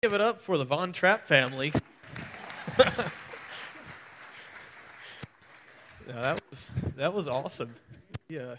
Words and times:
Give 0.00 0.12
it 0.12 0.20
up 0.20 0.40
for 0.40 0.56
the 0.56 0.64
Von 0.64 0.92
Trapp 0.92 1.26
family. 1.26 1.72
that 6.06 6.40
was 6.48 6.70
that 6.94 7.12
was 7.12 7.26
awesome. 7.26 7.74
Yeah, 8.28 8.42
uh, 8.42 8.56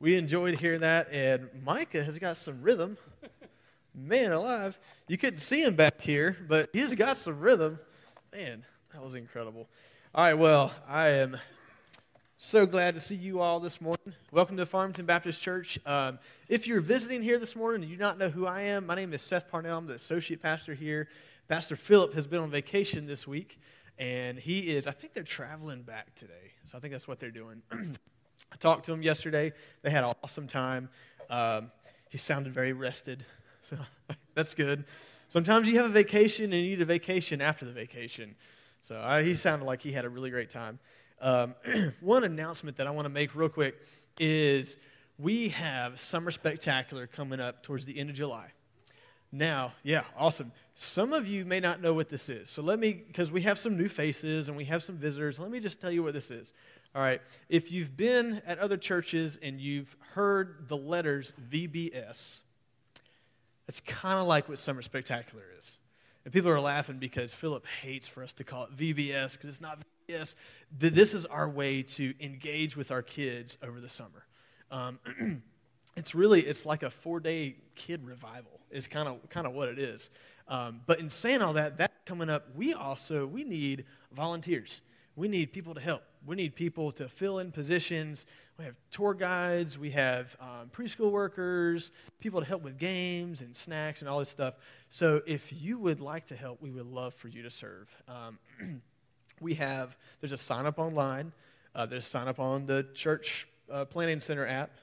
we 0.00 0.16
enjoyed 0.16 0.60
hearing 0.60 0.80
that, 0.80 1.08
and 1.10 1.48
Micah 1.64 2.04
has 2.04 2.18
got 2.18 2.36
some 2.36 2.60
rhythm. 2.60 2.98
Man 3.94 4.32
alive, 4.32 4.78
you 5.08 5.16
couldn't 5.16 5.40
see 5.40 5.64
him 5.64 5.76
back 5.76 6.02
here, 6.02 6.36
but 6.46 6.68
he's 6.74 6.94
got 6.94 7.16
some 7.16 7.40
rhythm. 7.40 7.78
Man, 8.30 8.62
that 8.92 9.02
was 9.02 9.14
incredible. 9.14 9.70
All 10.14 10.24
right, 10.24 10.34
well, 10.34 10.74
I 10.86 11.08
am 11.08 11.38
so 12.38 12.66
glad 12.66 12.92
to 12.94 13.00
see 13.00 13.14
you 13.14 13.40
all 13.40 13.60
this 13.60 13.80
morning. 13.80 14.12
Welcome 14.30 14.58
to 14.58 14.66
Farmington 14.66 15.06
Baptist 15.06 15.40
Church. 15.40 15.78
Um, 15.86 16.18
if 16.50 16.66
you're 16.66 16.82
visiting 16.82 17.22
here 17.22 17.38
this 17.38 17.56
morning 17.56 17.80
and 17.82 17.90
you 17.90 17.96
do 17.96 18.02
not 18.02 18.18
know 18.18 18.28
who 18.28 18.46
I 18.46 18.62
am, 18.62 18.84
my 18.84 18.94
name 18.94 19.14
is 19.14 19.22
Seth 19.22 19.50
Parnell. 19.50 19.78
I'm 19.78 19.86
the 19.86 19.94
associate 19.94 20.42
pastor 20.42 20.74
here. 20.74 21.08
Pastor 21.48 21.76
Philip 21.76 22.12
has 22.12 22.26
been 22.26 22.40
on 22.40 22.50
vacation 22.50 23.06
this 23.06 23.26
week, 23.26 23.58
and 23.98 24.38
he 24.38 24.76
is, 24.76 24.86
I 24.86 24.90
think 24.90 25.14
they're 25.14 25.22
traveling 25.22 25.80
back 25.80 26.14
today. 26.14 26.52
So 26.64 26.76
I 26.76 26.80
think 26.80 26.92
that's 26.92 27.08
what 27.08 27.18
they're 27.18 27.30
doing. 27.30 27.62
I 27.72 28.56
talked 28.58 28.84
to 28.86 28.92
him 28.92 29.02
yesterday. 29.02 29.54
They 29.80 29.88
had 29.88 30.04
an 30.04 30.12
awesome 30.22 30.46
time. 30.46 30.90
Um, 31.30 31.70
he 32.10 32.18
sounded 32.18 32.52
very 32.52 32.74
rested, 32.74 33.24
so 33.62 33.78
that's 34.34 34.52
good. 34.52 34.84
Sometimes 35.30 35.68
you 35.68 35.76
have 35.78 35.86
a 35.86 35.92
vacation 35.92 36.52
and 36.52 36.62
you 36.62 36.76
need 36.76 36.82
a 36.82 36.84
vacation 36.84 37.40
after 37.40 37.64
the 37.64 37.72
vacation. 37.72 38.34
So 38.82 38.96
uh, 38.96 39.22
he 39.22 39.34
sounded 39.34 39.64
like 39.64 39.80
he 39.80 39.92
had 39.92 40.04
a 40.04 40.10
really 40.10 40.28
great 40.28 40.50
time. 40.50 40.78
Um, 41.20 41.54
one 42.00 42.24
announcement 42.24 42.76
that 42.76 42.86
I 42.86 42.90
want 42.90 43.06
to 43.06 43.10
make 43.10 43.34
real 43.34 43.48
quick 43.48 43.76
is 44.18 44.76
we 45.18 45.48
have 45.48 45.98
Summer 45.98 46.30
Spectacular 46.30 47.06
coming 47.06 47.40
up 47.40 47.62
towards 47.62 47.84
the 47.84 47.98
end 47.98 48.10
of 48.10 48.16
July. 48.16 48.52
Now, 49.32 49.74
yeah, 49.82 50.04
awesome. 50.16 50.52
Some 50.74 51.12
of 51.12 51.26
you 51.26 51.44
may 51.44 51.60
not 51.60 51.80
know 51.80 51.94
what 51.94 52.08
this 52.08 52.28
is. 52.28 52.48
So 52.48 52.62
let 52.62 52.78
me, 52.78 52.92
because 52.92 53.30
we 53.30 53.42
have 53.42 53.58
some 53.58 53.76
new 53.76 53.88
faces 53.88 54.48
and 54.48 54.56
we 54.56 54.64
have 54.66 54.82
some 54.82 54.96
visitors, 54.96 55.38
let 55.38 55.50
me 55.50 55.60
just 55.60 55.80
tell 55.80 55.90
you 55.90 56.02
what 56.02 56.14
this 56.14 56.30
is. 56.30 56.52
All 56.94 57.02
right. 57.02 57.20
If 57.48 57.72
you've 57.72 57.96
been 57.96 58.40
at 58.46 58.58
other 58.58 58.76
churches 58.76 59.38
and 59.42 59.60
you've 59.60 59.96
heard 60.14 60.68
the 60.68 60.76
letters 60.76 61.32
VBS, 61.50 62.42
it's 63.68 63.80
kind 63.80 64.18
of 64.18 64.26
like 64.26 64.48
what 64.48 64.58
Summer 64.58 64.82
Spectacular 64.82 65.44
is. 65.58 65.76
And 66.24 66.32
people 66.32 66.50
are 66.50 66.60
laughing 66.60 66.98
because 66.98 67.34
Philip 67.34 67.66
hates 67.82 68.06
for 68.06 68.22
us 68.22 68.32
to 68.34 68.44
call 68.44 68.64
it 68.64 68.76
VBS 68.76 69.32
because 69.32 69.48
it's 69.48 69.60
not 69.60 69.80
Yes, 70.08 70.36
this 70.70 71.14
is 71.14 71.26
our 71.26 71.48
way 71.48 71.82
to 71.82 72.14
engage 72.20 72.76
with 72.76 72.92
our 72.92 73.02
kids 73.02 73.58
over 73.60 73.80
the 73.80 73.88
summer. 73.88 74.24
Um, 74.70 75.00
it's 75.96 76.14
really 76.14 76.42
it's 76.42 76.64
like 76.64 76.84
a 76.84 76.90
four 76.90 77.18
day 77.18 77.56
kid 77.74 78.06
revival. 78.06 78.60
Is 78.70 78.86
kind 78.86 79.08
of 79.08 79.28
kind 79.30 79.46
of 79.46 79.52
what 79.52 79.68
it 79.68 79.78
is. 79.78 80.10
Um, 80.48 80.80
but 80.86 81.00
in 81.00 81.08
saying 81.08 81.42
all 81.42 81.54
that, 81.54 81.78
that 81.78 82.04
coming 82.04 82.30
up, 82.30 82.48
we 82.54 82.72
also 82.72 83.26
we 83.26 83.42
need 83.42 83.84
volunteers. 84.12 84.80
We 85.16 85.26
need 85.26 85.52
people 85.52 85.74
to 85.74 85.80
help. 85.80 86.02
We 86.24 86.36
need 86.36 86.54
people 86.54 86.92
to 86.92 87.08
fill 87.08 87.40
in 87.40 87.50
positions. 87.50 88.26
We 88.58 88.64
have 88.64 88.76
tour 88.90 89.14
guides. 89.14 89.78
We 89.78 89.90
have 89.92 90.36
um, 90.40 90.70
preschool 90.72 91.10
workers, 91.10 91.90
people 92.20 92.40
to 92.40 92.46
help 92.46 92.62
with 92.62 92.78
games 92.78 93.40
and 93.40 93.56
snacks 93.56 94.02
and 94.02 94.08
all 94.08 94.18
this 94.20 94.28
stuff. 94.28 94.54
So 94.88 95.22
if 95.26 95.52
you 95.52 95.78
would 95.78 96.00
like 96.00 96.26
to 96.26 96.36
help, 96.36 96.60
we 96.60 96.70
would 96.70 96.86
love 96.86 97.14
for 97.14 97.28
you 97.28 97.42
to 97.42 97.50
serve. 97.50 97.88
We 99.40 99.54
have, 99.54 99.96
there's 100.20 100.32
a 100.32 100.36
sign 100.36 100.66
up 100.66 100.78
online, 100.78 101.32
uh, 101.74 101.86
there's 101.86 102.06
sign 102.06 102.28
up 102.28 102.40
on 102.40 102.66
the 102.66 102.86
church 102.94 103.48
uh, 103.70 103.84
planning 103.84 104.20
center 104.20 104.46
app, 104.46 104.78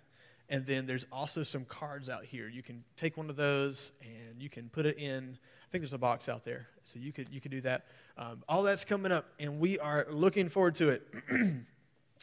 and 0.49 0.65
then 0.65 0.85
there's 0.85 1.05
also 1.11 1.43
some 1.43 1.65
cards 1.65 2.09
out 2.09 2.25
here. 2.25 2.47
You 2.47 2.61
can 2.61 2.83
take 2.97 3.17
one 3.17 3.29
of 3.29 3.35
those 3.35 3.91
and 4.01 4.41
you 4.41 4.49
can 4.49 4.69
put 4.69 4.85
it 4.85 4.97
in. 4.97 5.37
I 5.41 5.67
think 5.71 5.81
there's 5.81 5.93
a 5.93 5.97
box 5.97 6.29
out 6.29 6.43
there, 6.43 6.67
so 6.83 6.99
you 6.99 7.11
could 7.11 7.29
you 7.29 7.41
could 7.41 7.51
do 7.51 7.61
that. 7.61 7.85
Um, 8.17 8.43
all 8.47 8.61
that's 8.61 8.85
coming 8.85 9.11
up, 9.11 9.25
and 9.39 9.59
we 9.59 9.79
are 9.79 10.05
looking 10.11 10.49
forward 10.49 10.75
to 10.75 10.89
it. 10.89 11.07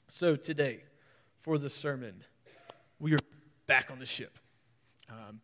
so 0.09 0.37
today, 0.37 0.85
for 1.41 1.59
the 1.59 1.69
sermon, 1.69 2.23
we 3.01 3.15
are 3.15 3.21
back 3.67 3.91
on 3.91 3.99
the 3.99 4.07
ship. 4.07 4.39
Um, 5.09 5.41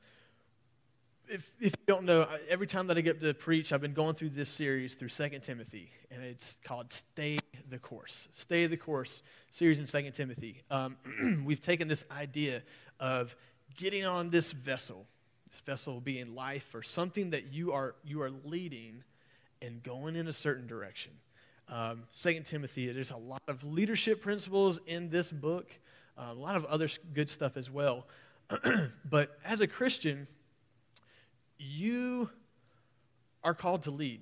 if, 1.28 1.52
if 1.60 1.72
you 1.72 1.84
don't 1.86 2.04
know, 2.04 2.26
every 2.48 2.66
time 2.66 2.86
that 2.88 2.96
I 2.96 3.00
get 3.00 3.20
to 3.20 3.34
preach, 3.34 3.72
I've 3.72 3.80
been 3.80 3.94
going 3.94 4.14
through 4.14 4.30
this 4.30 4.48
series 4.48 4.94
through 4.94 5.08
2 5.08 5.38
Timothy, 5.40 5.90
and 6.10 6.22
it's 6.22 6.56
called 6.64 6.92
Stay 6.92 7.38
the 7.68 7.78
Course. 7.78 8.28
Stay 8.30 8.66
the 8.66 8.76
Course 8.76 9.22
series 9.50 9.78
in 9.78 9.86
2 9.86 10.10
Timothy. 10.12 10.62
Um, 10.70 10.96
we've 11.44 11.60
taken 11.60 11.88
this 11.88 12.04
idea 12.10 12.62
of 13.00 13.34
getting 13.76 14.04
on 14.04 14.30
this 14.30 14.52
vessel, 14.52 15.06
this 15.50 15.60
vessel 15.60 16.00
being 16.00 16.34
life 16.34 16.74
or 16.74 16.82
something 16.82 17.30
that 17.30 17.52
you 17.52 17.72
are, 17.72 17.94
you 18.04 18.22
are 18.22 18.30
leading 18.44 19.02
and 19.62 19.82
going 19.82 20.16
in 20.16 20.28
a 20.28 20.32
certain 20.32 20.66
direction. 20.66 21.12
Um, 21.68 22.04
2 22.12 22.42
Timothy, 22.44 22.92
there's 22.92 23.10
a 23.10 23.16
lot 23.16 23.42
of 23.48 23.64
leadership 23.64 24.22
principles 24.22 24.80
in 24.86 25.10
this 25.10 25.32
book, 25.32 25.76
uh, 26.16 26.26
a 26.30 26.34
lot 26.34 26.56
of 26.56 26.64
other 26.66 26.88
good 27.12 27.28
stuff 27.28 27.56
as 27.56 27.70
well. 27.70 28.06
but 29.10 29.38
as 29.44 29.60
a 29.60 29.66
Christian, 29.66 30.28
you 31.58 32.30
are 33.44 33.54
called 33.54 33.82
to 33.84 33.90
lead. 33.90 34.20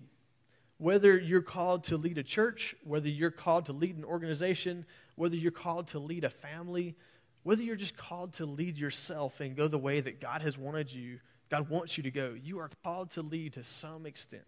Whether 0.79 1.19
you're 1.19 1.43
called 1.43 1.85
to 1.85 1.97
lead 1.97 2.19
a 2.19 2.23
church, 2.23 2.75
whether 2.85 3.09
you're 3.09 3.31
called 3.31 3.67
to 3.67 3.73
lead 3.73 3.97
an 3.97 4.05
organization, 4.05 4.85
whether 5.15 5.37
you're 5.37 5.53
called 5.53 5.89
to 5.89 5.99
lead 5.99 6.25
a 6.25 6.31
family, 6.31 6.97
whether 7.43 7.63
you're 7.63 7.77
just 7.77 7.97
called 7.97 8.33
to 8.35 8.47
lead 8.47 8.77
yourself 8.77 9.41
and 9.41 9.57
go 9.57 9.69
the 9.69 9.79
way 9.79 10.01
that 10.01 10.21
God 10.21 10.43
has 10.43 10.59
wanted 10.59 10.93
you, 10.93 11.21
God 11.51 11.69
wants 11.69 11.97
you 11.97 12.03
to 12.03 12.11
go, 12.11 12.35
you 12.43 12.59
are 12.59 12.71
called 12.83 13.11
to 13.13 13.23
lead 13.23 13.53
to 13.55 13.63
some 13.63 14.07
extent. 14.07 14.45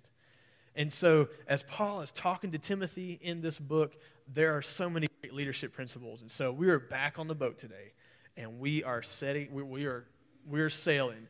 And 0.75 0.93
so, 0.93 1.29
as 1.47 1.63
Paul 1.63 2.03
is 2.03 2.13
talking 2.13 2.53
to 2.53 2.59
Timothy 2.59 3.19
in 3.23 3.41
this 3.41 3.59
book, 3.59 3.97
there 4.33 4.57
are 4.57 4.63
so 4.63 4.91
many 4.91 5.07
great 5.23 5.33
leadership 5.33 5.73
principles. 5.73 6.21
And 6.21 6.31
so, 6.31 6.53
we 6.53 6.69
are 6.69 6.79
back 6.79 7.19
on 7.19 7.29
the 7.29 7.35
boat 7.35 7.57
today, 7.57 7.93
and 8.37 8.59
we 8.59 8.85
are 8.85 9.03
setting, 9.03 9.53
we, 9.53 9.63
we 9.63 9.87
are, 9.87 10.05
we 10.47 10.61
are 10.61 10.69
sailing 10.69 11.29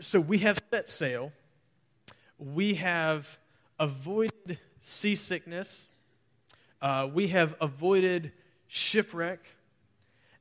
so 0.00 0.20
we 0.20 0.38
have 0.38 0.60
set 0.70 0.88
sail. 0.88 1.32
We 2.38 2.74
have 2.74 3.38
avoided 3.78 4.58
seasickness. 4.80 5.88
Uh, 6.80 7.08
we 7.12 7.28
have 7.28 7.54
avoided 7.60 8.32
shipwreck. 8.68 9.40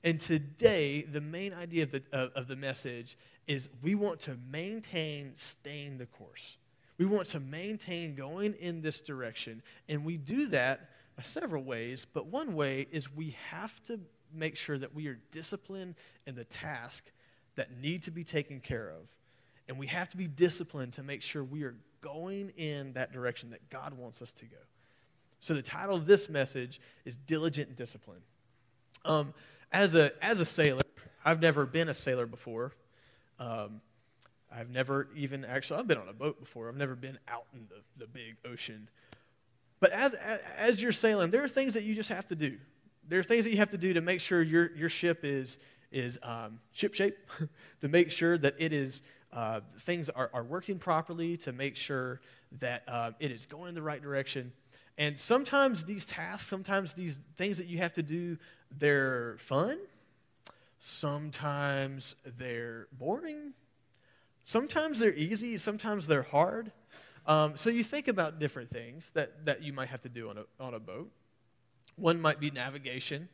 And 0.04 0.20
today, 0.20 1.02
the 1.02 1.22
main 1.22 1.54
idea 1.54 1.84
of 1.84 1.92
the, 1.92 2.04
of, 2.12 2.32
of 2.34 2.48
the 2.48 2.56
message 2.56 3.18
is 3.48 3.70
we 3.82 3.96
want 3.96 4.20
to 4.22 4.38
maintain 4.52 5.32
staying 5.36 5.98
the 5.98 6.06
course. 6.06 6.58
We 6.98 7.06
want 7.06 7.28
to 7.30 7.40
maintain 7.40 8.16
going 8.16 8.54
in 8.56 8.82
this 8.82 9.02
direction. 9.02 9.62
And 9.88 10.04
we 10.04 10.18
do 10.18 10.48
that 10.48 10.90
several 11.24 11.64
ways, 11.64 12.06
but 12.06 12.28
one 12.28 12.54
way 12.54 12.88
is 12.92 13.14
we 13.14 13.36
have 13.50 13.82
to 13.84 14.00
make 14.34 14.56
sure 14.56 14.78
that 14.78 14.94
we 14.94 15.08
are 15.08 15.20
disciplined 15.32 15.96
in 16.26 16.36
the 16.36 16.44
task 16.44 17.12
that 17.56 17.78
need 17.80 18.04
to 18.04 18.12
be 18.12 18.24
taken 18.24 18.60
care 18.60 18.90
of. 18.90 19.16
And 19.68 19.78
we 19.78 19.88
have 19.88 20.10
to 20.10 20.18
be 20.18 20.28
disciplined 20.28 20.94
to 20.94 21.04
make 21.04 21.22
sure 21.22 21.44
we 21.44 21.64
are 21.64 21.76
going 22.02 22.52
in 22.58 22.94
that 22.94 23.12
direction 23.12 23.50
that 23.50 23.70
God 23.70 23.94
wants 23.94 24.22
us 24.22 24.32
to 24.34 24.46
go. 24.46 24.58
So 25.40 25.54
the 25.54 25.62
title 25.62 25.96
of 25.96 26.06
this 26.06 26.30
message 26.30 26.80
is 27.06 27.16
Diligent 27.16 27.76
Discipline. 27.76 28.22
Um, 29.06 29.34
as, 29.72 29.96
a, 29.96 30.12
as 30.24 30.40
a 30.40 30.46
sailor, 30.46 30.82
I've 31.24 31.42
never 31.42 31.66
been 31.66 31.90
a 31.90 31.94
sailor 31.94 32.26
before. 32.26 32.74
Um, 33.40 33.82
I've 34.52 34.70
never 34.70 35.10
even 35.16 35.46
actually, 35.46 35.80
I've 35.80 35.88
been 35.88 35.98
on 35.98 36.08
a 36.08 36.14
boat 36.14 36.40
before. 36.40 36.70
I've 36.70 36.78
never 36.78 36.96
been 36.96 37.20
out 37.28 37.46
in 37.54 37.68
the, 37.70 38.06
the 38.06 38.08
big 38.08 38.38
ocean. 38.46 38.90
But 39.80 39.92
as, 39.92 40.16
as 40.58 40.82
you're 40.82 40.92
sailing, 40.92 41.32
there 41.32 41.44
are 41.44 41.50
things 41.50 41.74
that 41.74 41.84
you 41.84 41.94
just 41.94 42.10
have 42.10 42.28
to 42.28 42.36
do. 42.36 42.58
There 43.08 43.20
are 43.20 43.24
things 43.24 43.46
that 43.46 43.52
you 43.52 43.58
have 43.58 43.70
to 43.70 43.78
do 43.78 43.94
to 43.94 44.02
make 44.02 44.22
sure 44.22 44.42
your, 44.42 44.76
your 44.76 44.90
ship 44.90 45.20
is, 45.24 45.60
is 45.92 46.18
um, 46.24 46.60
ship 46.72 46.94
shape, 46.94 47.18
to 47.82 47.88
make 47.88 48.10
sure 48.10 48.38
that 48.38 48.56
it 48.58 48.74
is 48.74 49.02
uh, 49.34 49.62
things 49.82 50.10
are, 50.10 50.30
are 50.34 50.44
working 50.44 50.80
properly, 50.80 51.38
to 51.38 51.52
make 51.52 51.76
sure 51.76 52.22
that 52.60 52.84
uh, 52.88 53.12
it 53.20 53.32
is 53.32 53.46
going 53.46 53.70
in 53.70 53.76
the 53.76 53.82
right 53.82 54.02
direction. 54.02 54.52
And 54.98 55.18
sometimes 55.20 55.86
these 55.86 56.06
tasks, 56.06 56.48
sometimes 56.48 56.94
these 56.94 57.20
things 57.38 57.58
that 57.60 57.68
you 57.68 57.78
have 57.80 57.94
to 57.94 58.04
do, 58.04 58.38
they're 58.78 59.38
fun. 59.40 59.78
Sometimes 60.80 62.16
they're 62.38 62.88
boring. 62.92 63.54
Sometimes 64.44 65.00
they're 65.00 65.14
easy. 65.14 65.58
Sometimes 65.58 66.08
they're 66.08 66.24
hard. 66.24 66.72
Um, 67.26 67.58
so 67.58 67.70
you 67.70 67.84
think 67.84 68.08
about 68.08 68.40
different 68.40 68.70
things 68.70 69.12
that, 69.14 69.46
that 69.46 69.62
you 69.62 69.74
might 69.74 69.90
have 69.90 70.02
to 70.02 70.10
do 70.10 70.30
on 70.30 70.38
a, 70.38 70.46
on 70.60 70.74
a 70.74 70.80
boat. 70.80 71.12
One 71.96 72.22
might 72.22 72.40
be 72.40 72.50
navigation. 72.50 73.28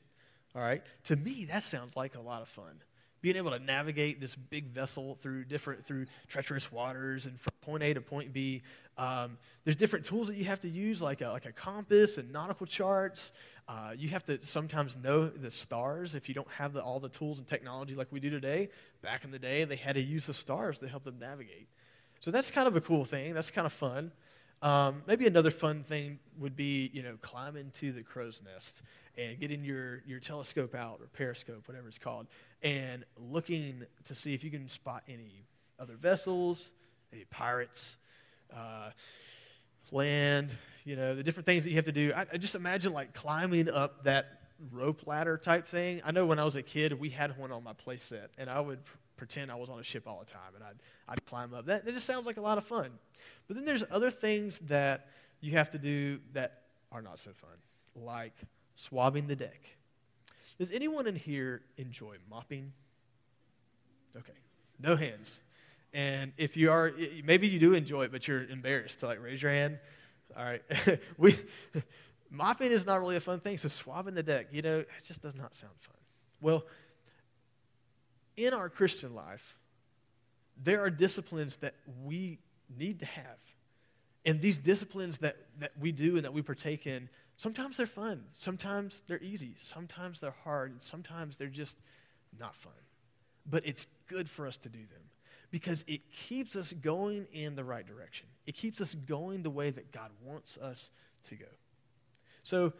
All 0.55 0.61
right. 0.61 0.83
To 1.05 1.15
me, 1.15 1.45
that 1.45 1.63
sounds 1.63 1.95
like 1.95 2.15
a 2.15 2.21
lot 2.21 2.41
of 2.41 2.47
fun 2.47 2.81
being 3.23 3.37
able 3.37 3.51
to 3.51 3.59
navigate 3.59 4.19
this 4.19 4.35
big 4.35 4.65
vessel 4.65 5.17
through 5.21 5.45
different 5.45 5.85
through 5.87 6.05
treacherous 6.27 6.71
waters 6.71 7.25
and 7.25 7.39
from 7.39 7.53
point 7.61 7.81
A 7.81 7.93
to 7.93 8.01
point 8.01 8.33
B. 8.33 8.61
Um, 8.97 9.37
there's 9.63 9.77
different 9.77 10.03
tools 10.05 10.27
that 10.27 10.35
you 10.35 10.43
have 10.43 10.59
to 10.59 10.69
use, 10.69 11.01
like 11.01 11.21
a, 11.21 11.29
like 11.29 11.45
a 11.45 11.53
compass 11.53 12.17
and 12.17 12.31
nautical 12.31 12.67
charts. 12.67 13.31
Uh, 13.67 13.93
you 13.97 14.09
have 14.09 14.25
to 14.25 14.45
sometimes 14.45 14.97
know 15.01 15.25
the 15.25 15.49
stars 15.49 16.15
if 16.15 16.27
you 16.27 16.35
don't 16.35 16.49
have 16.49 16.73
the, 16.73 16.83
all 16.83 16.99
the 16.99 17.09
tools 17.09 17.39
and 17.39 17.47
technology 17.47 17.95
like 17.95 18.09
we 18.11 18.19
do 18.19 18.29
today. 18.29 18.69
Back 19.01 19.23
in 19.23 19.31
the 19.31 19.39
day, 19.39 19.63
they 19.63 19.77
had 19.77 19.95
to 19.95 20.01
use 20.01 20.27
the 20.27 20.33
stars 20.33 20.77
to 20.79 20.87
help 20.89 21.05
them 21.05 21.17
navigate. 21.17 21.69
So 22.19 22.29
that's 22.29 22.51
kind 22.51 22.67
of 22.67 22.75
a 22.75 22.81
cool 22.81 23.05
thing. 23.05 23.33
That's 23.33 23.51
kind 23.51 23.65
of 23.65 23.73
fun. 23.73 24.11
Um, 24.63 25.03
maybe 25.05 25.27
another 25.27 25.51
fun 25.51 25.83
thing 25.83 26.19
would 26.39 26.55
be, 26.55 26.89
you 26.93 27.03
know, 27.03 27.17
climbing 27.21 27.71
to 27.75 27.91
the 27.91 28.01
crow's 28.01 28.41
nest 28.45 28.81
and 29.17 29.37
getting 29.37 29.65
your, 29.65 30.01
your 30.07 30.21
telescope 30.21 30.73
out 30.73 30.99
or 31.01 31.07
periscope, 31.07 31.67
whatever 31.67 31.89
it's 31.89 31.97
called, 31.97 32.27
and 32.61 33.03
looking 33.17 33.83
to 34.05 34.15
see 34.15 34.33
if 34.33 34.41
you 34.41 34.49
can 34.49 34.69
spot 34.69 35.03
any 35.09 35.43
other 35.79 35.95
vessels, 35.95 36.71
any 37.11 37.25
pirates, 37.25 37.97
uh, 38.55 38.91
land, 39.91 40.49
you 40.85 40.95
know, 40.95 41.13
the 41.13 41.23
different 41.23 41.45
things 41.45 41.65
that 41.65 41.69
you 41.69 41.75
have 41.75 41.85
to 41.85 41.91
do. 41.91 42.13
I, 42.15 42.25
I 42.31 42.37
just 42.37 42.55
imagine 42.55 42.93
like 42.93 43.13
climbing 43.13 43.69
up 43.69 44.05
that 44.05 44.39
rope 44.71 45.05
ladder 45.05 45.37
type 45.37 45.67
thing. 45.67 46.01
I 46.05 46.11
know 46.11 46.25
when 46.25 46.39
I 46.39 46.45
was 46.45 46.55
a 46.55 46.63
kid, 46.63 46.97
we 46.97 47.09
had 47.09 47.37
one 47.37 47.51
on 47.51 47.65
my 47.65 47.73
playset, 47.73 48.29
and 48.37 48.49
I 48.49 48.61
would 48.61 48.79
pretend 49.23 49.49
I 49.49 49.55
was 49.55 49.69
on 49.69 49.79
a 49.79 49.83
ship 49.83 50.05
all 50.05 50.19
the 50.19 50.29
time, 50.29 50.53
and 50.53 50.61
I'd, 50.65 50.75
I'd 51.07 51.25
climb 51.25 51.53
up. 51.53 51.67
That, 51.67 51.85
that 51.85 51.93
just 51.93 52.05
sounds 52.05 52.25
like 52.25 52.35
a 52.35 52.41
lot 52.41 52.57
of 52.57 52.65
fun. 52.65 52.89
But 53.47 53.55
then 53.55 53.63
there's 53.63 53.85
other 53.89 54.09
things 54.09 54.59
that 54.67 55.07
you 55.39 55.53
have 55.53 55.69
to 55.69 55.77
do 55.77 56.19
that 56.33 56.63
are 56.91 57.01
not 57.01 57.19
so 57.19 57.31
fun, 57.31 57.55
like 57.95 58.33
swabbing 58.75 59.27
the 59.27 59.35
deck. 59.37 59.77
Does 60.59 60.71
anyone 60.71 61.07
in 61.07 61.15
here 61.15 61.61
enjoy 61.77 62.17
mopping? 62.29 62.73
Okay, 64.17 64.33
no 64.77 64.97
hands. 64.97 65.41
And 65.93 66.33
if 66.35 66.57
you 66.57 66.69
are, 66.69 66.91
maybe 67.23 67.47
you 67.47 67.59
do 67.59 67.75
enjoy 67.75 68.03
it, 68.03 68.11
but 68.11 68.27
you're 68.27 68.43
embarrassed 68.43 68.99
to 68.99 69.05
like 69.05 69.23
raise 69.23 69.41
your 69.41 69.53
hand. 69.53 69.79
All 70.35 70.43
right, 70.43 70.61
we 71.17 71.39
mopping 72.29 72.73
is 72.73 72.85
not 72.85 72.99
really 72.99 73.15
a 73.15 73.21
fun 73.21 73.39
thing. 73.39 73.57
So 73.57 73.69
swabbing 73.69 74.15
the 74.15 74.23
deck, 74.23 74.47
you 74.51 74.61
know, 74.61 74.79
it 74.79 74.89
just 75.07 75.21
does 75.21 75.33
not 75.33 75.55
sound 75.55 75.75
fun. 75.79 75.95
Well, 76.41 76.65
in 78.37 78.53
our 78.53 78.69
Christian 78.69 79.13
life, 79.13 79.57
there 80.61 80.81
are 80.83 80.89
disciplines 80.89 81.57
that 81.57 81.75
we 82.03 82.39
need 82.77 82.99
to 82.99 83.05
have. 83.05 83.37
And 84.25 84.39
these 84.39 84.57
disciplines 84.57 85.17
that, 85.19 85.37
that 85.59 85.71
we 85.79 85.91
do 85.91 86.15
and 86.15 86.23
that 86.23 86.33
we 86.33 86.41
partake 86.41 86.87
in, 86.87 87.09
sometimes 87.37 87.77
they're 87.77 87.87
fun, 87.87 88.23
sometimes 88.31 89.03
they're 89.07 89.21
easy, 89.21 89.53
sometimes 89.57 90.19
they're 90.19 90.35
hard, 90.43 90.71
and 90.71 90.81
sometimes 90.81 91.37
they're 91.37 91.47
just 91.47 91.77
not 92.39 92.55
fun. 92.55 92.73
But 93.49 93.65
it's 93.65 93.87
good 94.07 94.29
for 94.29 94.47
us 94.47 94.57
to 94.59 94.69
do 94.69 94.79
them 94.79 95.01
because 95.51 95.83
it 95.87 96.01
keeps 96.11 96.55
us 96.55 96.73
going 96.73 97.27
in 97.33 97.55
the 97.55 97.63
right 97.63 97.85
direction. 97.85 98.27
It 98.45 98.55
keeps 98.55 98.79
us 98.79 98.95
going 98.95 99.43
the 99.43 99.49
way 99.49 99.69
that 99.69 99.91
God 99.91 100.09
wants 100.23 100.57
us 100.57 100.89
to 101.25 101.35
go. 101.35 101.45
So 102.43 102.73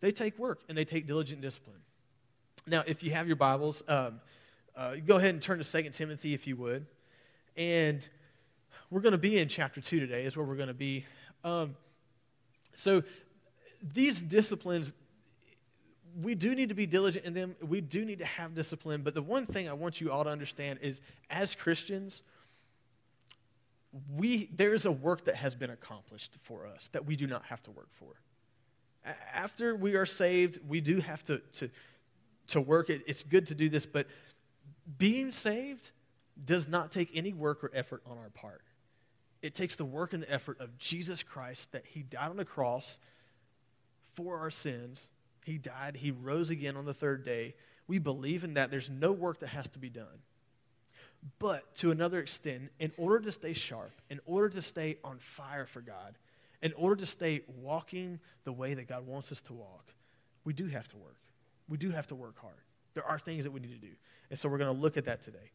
they 0.00 0.12
take 0.12 0.38
work 0.38 0.60
and 0.68 0.76
they 0.76 0.84
take 0.84 1.06
diligent 1.06 1.40
discipline. 1.40 1.80
Now, 2.66 2.84
if 2.86 3.02
you 3.02 3.10
have 3.12 3.26
your 3.26 3.36
Bibles, 3.36 3.82
um, 3.88 4.20
uh, 4.78 4.94
go 5.04 5.16
ahead 5.16 5.30
and 5.30 5.42
turn 5.42 5.58
to 5.58 5.64
2 5.64 5.90
Timothy 5.90 6.34
if 6.34 6.46
you 6.46 6.54
would. 6.56 6.86
And 7.56 8.08
we're 8.90 9.00
going 9.00 9.12
to 9.12 9.18
be 9.18 9.38
in 9.38 9.48
chapter 9.48 9.80
2 9.80 9.98
today, 9.98 10.24
is 10.24 10.36
where 10.36 10.46
we're 10.46 10.54
going 10.54 10.68
to 10.68 10.74
be. 10.74 11.04
Um, 11.42 11.74
so 12.74 13.02
these 13.82 14.22
disciplines, 14.22 14.92
we 16.22 16.36
do 16.36 16.54
need 16.54 16.68
to 16.68 16.76
be 16.76 16.86
diligent 16.86 17.24
in 17.24 17.34
them. 17.34 17.56
We 17.60 17.80
do 17.80 18.04
need 18.04 18.20
to 18.20 18.24
have 18.24 18.54
discipline. 18.54 19.02
But 19.02 19.14
the 19.14 19.22
one 19.22 19.46
thing 19.46 19.68
I 19.68 19.72
want 19.72 20.00
you 20.00 20.12
all 20.12 20.22
to 20.22 20.30
understand 20.30 20.78
is 20.80 21.00
as 21.28 21.56
Christians, 21.56 22.22
we, 24.16 24.48
there 24.54 24.74
is 24.74 24.86
a 24.86 24.92
work 24.92 25.24
that 25.24 25.34
has 25.34 25.56
been 25.56 25.70
accomplished 25.70 26.36
for 26.42 26.66
us 26.66 26.88
that 26.92 27.04
we 27.04 27.16
do 27.16 27.26
not 27.26 27.44
have 27.46 27.60
to 27.64 27.72
work 27.72 27.88
for. 27.90 28.12
After 29.34 29.74
we 29.74 29.96
are 29.96 30.06
saved, 30.06 30.60
we 30.68 30.80
do 30.80 31.00
have 31.00 31.24
to, 31.24 31.38
to, 31.54 31.70
to 32.48 32.60
work. 32.60 32.90
It, 32.90 33.02
it's 33.06 33.24
good 33.24 33.46
to 33.48 33.54
do 33.54 33.68
this, 33.68 33.86
but 33.86 34.06
being 34.96 35.30
saved 35.30 35.90
does 36.42 36.68
not 36.68 36.90
take 36.90 37.10
any 37.14 37.32
work 37.32 37.64
or 37.64 37.70
effort 37.74 38.02
on 38.06 38.16
our 38.18 38.30
part. 38.30 38.62
It 39.42 39.54
takes 39.54 39.76
the 39.76 39.84
work 39.84 40.12
and 40.12 40.22
the 40.22 40.32
effort 40.32 40.60
of 40.60 40.78
Jesus 40.78 41.22
Christ 41.22 41.72
that 41.72 41.84
He 41.86 42.02
died 42.02 42.30
on 42.30 42.36
the 42.36 42.44
cross 42.44 42.98
for 44.14 44.38
our 44.38 44.50
sins. 44.50 45.10
He 45.44 45.58
died, 45.58 45.96
He 45.96 46.10
rose 46.10 46.50
again 46.50 46.76
on 46.76 46.84
the 46.84 46.94
third 46.94 47.24
day. 47.24 47.54
We 47.86 47.98
believe 47.98 48.44
in 48.44 48.54
that. 48.54 48.70
There's 48.70 48.90
no 48.90 49.12
work 49.12 49.40
that 49.40 49.48
has 49.48 49.68
to 49.68 49.78
be 49.78 49.88
done. 49.88 50.22
But 51.38 51.74
to 51.76 51.90
another 51.90 52.20
extent, 52.20 52.70
in 52.78 52.92
order 52.96 53.20
to 53.20 53.32
stay 53.32 53.52
sharp, 53.52 53.92
in 54.08 54.20
order 54.26 54.48
to 54.50 54.62
stay 54.62 54.98
on 55.02 55.18
fire 55.18 55.66
for 55.66 55.80
God, 55.80 56.16
in 56.62 56.72
order 56.74 56.96
to 56.96 57.06
stay 57.06 57.42
walking 57.62 58.20
the 58.44 58.52
way 58.52 58.74
that 58.74 58.88
God 58.88 59.06
wants 59.06 59.32
us 59.32 59.40
to 59.42 59.52
walk, 59.52 59.94
we 60.44 60.52
do 60.52 60.66
have 60.66 60.88
to 60.88 60.96
work. 60.96 61.18
We 61.68 61.76
do 61.76 61.90
have 61.90 62.06
to 62.08 62.14
work 62.14 62.38
hard. 62.40 62.54
There 62.94 63.04
are 63.04 63.18
things 63.18 63.44
that 63.44 63.50
we 63.50 63.60
need 63.60 63.80
to 63.80 63.86
do. 63.86 63.94
And 64.30 64.38
so 64.38 64.48
we're 64.48 64.58
going 64.58 64.74
to 64.74 64.80
look 64.80 64.96
at 64.96 65.04
that 65.06 65.22
today. 65.22 65.50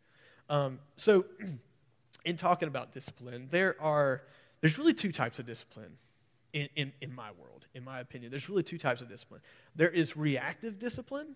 Um, 0.50 0.80
so, 0.98 1.26
in 2.26 2.38
talking 2.38 2.68
about 2.68 2.92
discipline, 2.92 3.48
there 3.52 3.76
are 3.82 4.24
there's 4.62 4.78
really 4.78 4.94
two 4.94 5.12
types 5.12 5.40
of 5.40 5.46
discipline 5.46 5.98
in, 6.54 6.70
in, 6.76 6.94
in 7.02 7.14
my 7.14 7.32
world, 7.38 7.66
in 7.74 7.84
my 7.84 8.00
opinion. 8.00 8.32
There's 8.32 8.48
really 8.48 8.64
two 8.64 8.78
types 8.78 9.02
of 9.02 9.10
discipline. 9.10 9.42
There 9.76 9.90
is 9.90 10.16
reactive 10.16 10.80
discipline, 10.80 11.36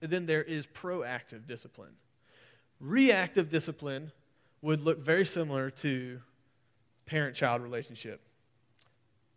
and 0.00 0.10
then 0.10 0.26
there 0.26 0.44
is 0.44 0.68
proactive 0.68 1.48
discipline. 1.48 1.94
Reactive 2.78 3.48
discipline 3.48 4.12
would 4.62 4.82
look 4.82 5.00
very 5.00 5.26
similar 5.26 5.70
to 5.70 6.20
parent 7.06 7.34
child 7.34 7.60
relationship. 7.60 8.20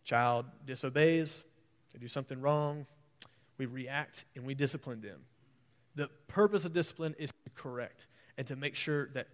Child 0.03 0.45
disobeys, 0.65 1.43
they 1.91 1.99
do 1.99 2.07
something 2.07 2.39
wrong, 2.39 2.85
we 3.57 3.65
react 3.65 4.25
and 4.35 4.45
we 4.45 4.53
discipline 4.53 5.01
them. 5.01 5.21
The 5.95 6.09
purpose 6.27 6.65
of 6.65 6.73
discipline 6.73 7.15
is 7.17 7.29
to 7.29 7.49
correct 7.55 8.07
and 8.37 8.47
to 8.47 8.55
make 8.55 8.75
sure 8.75 9.09
that 9.13 9.27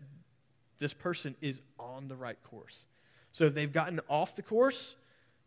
this 0.78 0.94
person 0.94 1.36
is 1.42 1.62
on 1.80 2.08
the 2.08 2.16
right 2.16 2.42
course. 2.44 2.86
So 3.32 3.46
if 3.46 3.54
they've 3.54 3.72
gotten 3.72 4.00
off 4.10 4.36
the 4.36 4.42
course, 4.42 4.96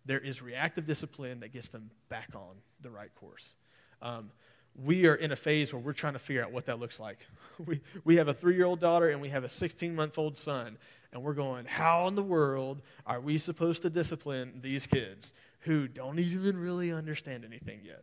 there 0.04 0.18
is 0.18 0.42
reactive 0.42 0.84
discipline 0.84 1.40
that 1.40 1.52
gets 1.52 1.68
them 1.68 1.90
back 2.08 2.30
on 2.34 2.56
the 2.80 2.90
right 2.90 3.14
course. 3.14 3.56
Um, 4.00 4.30
we 4.74 5.06
are 5.06 5.14
in 5.14 5.32
a 5.32 5.36
phase 5.36 5.72
where 5.72 5.80
we're 5.80 5.92
trying 5.92 6.14
to 6.14 6.18
figure 6.18 6.42
out 6.42 6.50
what 6.50 6.66
that 6.66 6.78
looks 6.78 6.98
like. 6.98 7.26
We, 7.64 7.80
we 8.02 8.16
have 8.16 8.26
a 8.26 8.34
three 8.34 8.56
year 8.56 8.64
old 8.64 8.80
daughter 8.80 9.10
and 9.10 9.20
we 9.20 9.28
have 9.28 9.44
a 9.44 9.48
16 9.48 9.94
month 9.94 10.18
old 10.18 10.36
son, 10.36 10.78
and 11.12 11.22
we're 11.22 11.34
going, 11.34 11.66
How 11.66 12.08
in 12.08 12.16
the 12.16 12.22
world 12.22 12.80
are 13.06 13.20
we 13.20 13.38
supposed 13.38 13.82
to 13.82 13.90
discipline 13.90 14.60
these 14.62 14.86
kids 14.86 15.32
who 15.60 15.86
don't 15.86 16.18
even 16.18 16.56
really 16.56 16.92
understand 16.92 17.44
anything 17.44 17.80
yet? 17.84 18.02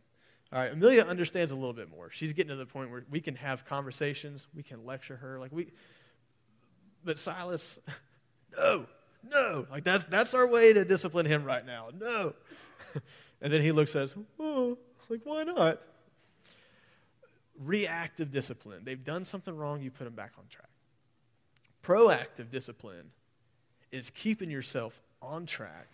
All 0.52 0.58
right, 0.58 0.72
Amelia 0.72 1.02
understands 1.02 1.52
a 1.52 1.54
little 1.54 1.72
bit 1.72 1.90
more. 1.90 2.10
She's 2.10 2.32
getting 2.32 2.48
to 2.48 2.56
the 2.56 2.66
point 2.66 2.90
where 2.90 3.04
we 3.08 3.20
can 3.20 3.36
have 3.36 3.64
conversations, 3.64 4.48
we 4.54 4.64
can 4.64 4.84
lecture 4.84 5.16
her, 5.16 5.38
like 5.38 5.52
we. 5.52 5.68
But 7.04 7.18
Silas, 7.18 7.78
no, 8.58 8.86
no, 9.28 9.66
like 9.70 9.84
that's 9.84 10.04
that's 10.04 10.34
our 10.34 10.48
way 10.48 10.72
to 10.72 10.84
discipline 10.84 11.26
him 11.26 11.44
right 11.44 11.64
now. 11.64 11.88
No, 11.96 12.34
and 13.40 13.52
then 13.52 13.62
he 13.62 13.70
looks 13.70 13.94
at 13.94 14.02
us, 14.02 14.14
oh, 14.40 14.76
like 15.08 15.20
why 15.22 15.44
not? 15.44 15.80
Reactive 17.56 18.32
discipline. 18.32 18.82
They've 18.84 19.02
done 19.02 19.24
something 19.24 19.56
wrong, 19.56 19.82
you 19.82 19.90
put 19.92 20.04
them 20.04 20.14
back 20.14 20.32
on 20.36 20.44
track. 20.48 20.68
Proactive 21.82 22.50
discipline 22.50 23.10
is 23.92 24.10
keeping 24.10 24.50
yourself 24.50 25.00
on 25.22 25.46
track 25.46 25.88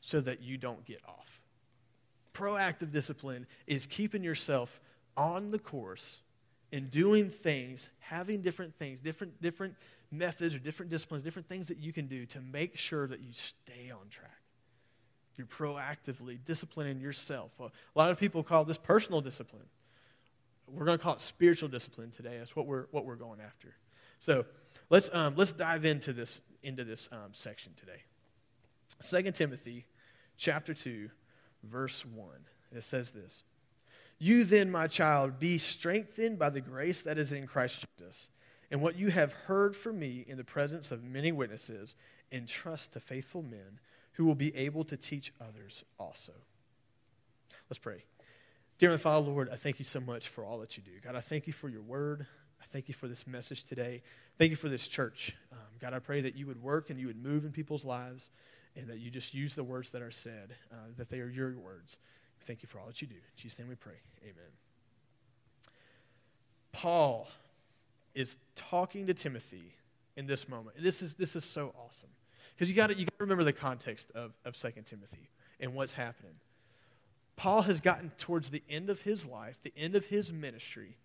so 0.00 0.20
that 0.20 0.40
you 0.42 0.56
don't 0.56 0.84
get 0.86 1.02
off 1.06 1.37
proactive 2.38 2.92
discipline 2.92 3.46
is 3.66 3.86
keeping 3.86 4.22
yourself 4.22 4.80
on 5.16 5.50
the 5.50 5.58
course 5.58 6.20
and 6.72 6.90
doing 6.90 7.30
things, 7.30 7.90
having 7.98 8.42
different 8.42 8.74
things, 8.76 9.00
different, 9.00 9.40
different 9.42 9.74
methods 10.10 10.54
or 10.54 10.58
different 10.58 10.90
disciplines, 10.90 11.24
different 11.24 11.48
things 11.48 11.68
that 11.68 11.78
you 11.78 11.92
can 11.92 12.06
do 12.06 12.26
to 12.26 12.40
make 12.40 12.76
sure 12.76 13.06
that 13.06 13.20
you 13.20 13.32
stay 13.32 13.90
on 13.90 14.08
track. 14.10 14.30
You're 15.36 15.46
proactively 15.46 16.38
disciplining 16.44 17.00
yourself. 17.00 17.52
A 17.60 17.70
lot 17.94 18.10
of 18.10 18.18
people 18.18 18.42
call 18.42 18.64
this 18.64 18.78
personal 18.78 19.20
discipline. 19.20 19.66
We're 20.66 20.84
going 20.84 20.98
to 20.98 21.02
call 21.02 21.14
it 21.14 21.20
spiritual 21.20 21.68
discipline 21.68 22.10
today. 22.10 22.36
That's 22.38 22.54
what 22.54 22.66
we're, 22.66 22.86
what 22.90 23.04
we're 23.04 23.16
going 23.16 23.40
after. 23.40 23.74
So 24.18 24.44
let's, 24.90 25.10
um, 25.12 25.34
let's 25.36 25.52
dive 25.52 25.84
into 25.84 26.12
this, 26.12 26.42
into 26.62 26.84
this 26.84 27.08
um, 27.12 27.30
section 27.32 27.72
today. 27.76 28.02
2 29.08 29.30
Timothy 29.30 29.86
chapter 30.36 30.74
2, 30.74 31.08
verse 31.62 32.04
1. 32.04 32.28
It 32.76 32.84
says 32.84 33.10
this 33.10 33.44
You 34.18 34.44
then, 34.44 34.70
my 34.70 34.86
child, 34.86 35.38
be 35.38 35.58
strengthened 35.58 36.38
by 36.38 36.50
the 36.50 36.60
grace 36.60 37.02
that 37.02 37.18
is 37.18 37.32
in 37.32 37.46
Christ 37.46 37.84
Jesus. 37.98 38.30
And 38.70 38.82
what 38.82 38.98
you 38.98 39.08
have 39.08 39.32
heard 39.32 39.74
from 39.74 39.98
me 39.98 40.24
in 40.28 40.36
the 40.36 40.44
presence 40.44 40.92
of 40.92 41.02
many 41.02 41.32
witnesses, 41.32 41.94
entrust 42.30 42.92
to 42.92 43.00
faithful 43.00 43.42
men 43.42 43.80
who 44.12 44.24
will 44.24 44.34
be 44.34 44.54
able 44.54 44.84
to 44.84 44.96
teach 44.96 45.32
others 45.40 45.84
also. 45.98 46.32
Let's 47.70 47.78
pray. 47.78 48.04
Dear 48.78 48.90
and 48.90 49.00
Father, 49.00 49.28
Lord, 49.28 49.48
I 49.50 49.56
thank 49.56 49.78
you 49.78 49.84
so 49.84 50.00
much 50.00 50.28
for 50.28 50.44
all 50.44 50.58
that 50.58 50.76
you 50.76 50.82
do. 50.82 50.92
God, 51.02 51.16
I 51.16 51.20
thank 51.20 51.46
you 51.46 51.52
for 51.52 51.68
your 51.68 51.82
word. 51.82 52.26
I 52.60 52.64
thank 52.70 52.88
you 52.88 52.94
for 52.94 53.08
this 53.08 53.26
message 53.26 53.64
today. 53.64 54.02
Thank 54.38 54.50
you 54.50 54.56
for 54.56 54.68
this 54.68 54.86
church. 54.86 55.36
Um, 55.52 55.58
God, 55.80 55.94
I 55.94 55.98
pray 55.98 56.20
that 56.20 56.36
you 56.36 56.46
would 56.46 56.62
work 56.62 56.90
and 56.90 57.00
you 57.00 57.06
would 57.06 57.22
move 57.22 57.44
in 57.44 57.52
people's 57.52 57.84
lives 57.84 58.30
and 58.76 58.88
that 58.88 58.98
you 58.98 59.10
just 59.10 59.34
use 59.34 59.54
the 59.54 59.64
words 59.64 59.90
that 59.90 60.02
are 60.02 60.10
said, 60.10 60.54
uh, 60.72 60.76
that 60.96 61.10
they 61.10 61.20
are 61.20 61.28
your 61.28 61.56
words. 61.56 61.98
Thank 62.42 62.62
you 62.62 62.68
for 62.68 62.78
all 62.78 62.86
that 62.86 63.02
you 63.02 63.08
do. 63.08 63.16
In 63.16 63.20
Jesus' 63.36 63.58
name 63.58 63.68
we 63.68 63.74
pray. 63.74 64.00
Amen. 64.22 64.52
Paul 66.72 67.28
is 68.14 68.36
talking 68.54 69.06
to 69.06 69.14
Timothy 69.14 69.74
in 70.16 70.26
this 70.26 70.48
moment. 70.48 70.76
And 70.76 70.84
this 70.84 71.02
is, 71.02 71.14
this 71.14 71.36
is 71.36 71.44
so 71.44 71.74
awesome. 71.86 72.10
Because 72.54 72.68
you 72.68 72.74
got 72.74 72.96
you 72.96 73.06
to 73.06 73.12
remember 73.18 73.44
the 73.44 73.52
context 73.52 74.10
of, 74.14 74.32
of 74.44 74.56
2 74.56 74.70
Timothy 74.84 75.30
and 75.60 75.74
what's 75.74 75.92
happening. 75.92 76.34
Paul 77.36 77.62
has 77.62 77.80
gotten 77.80 78.10
towards 78.18 78.50
the 78.50 78.62
end 78.68 78.90
of 78.90 79.02
his 79.02 79.24
life, 79.24 79.62
the 79.62 79.72
end 79.76 79.94
of 79.94 80.06
his 80.06 80.32
ministry, 80.32 80.96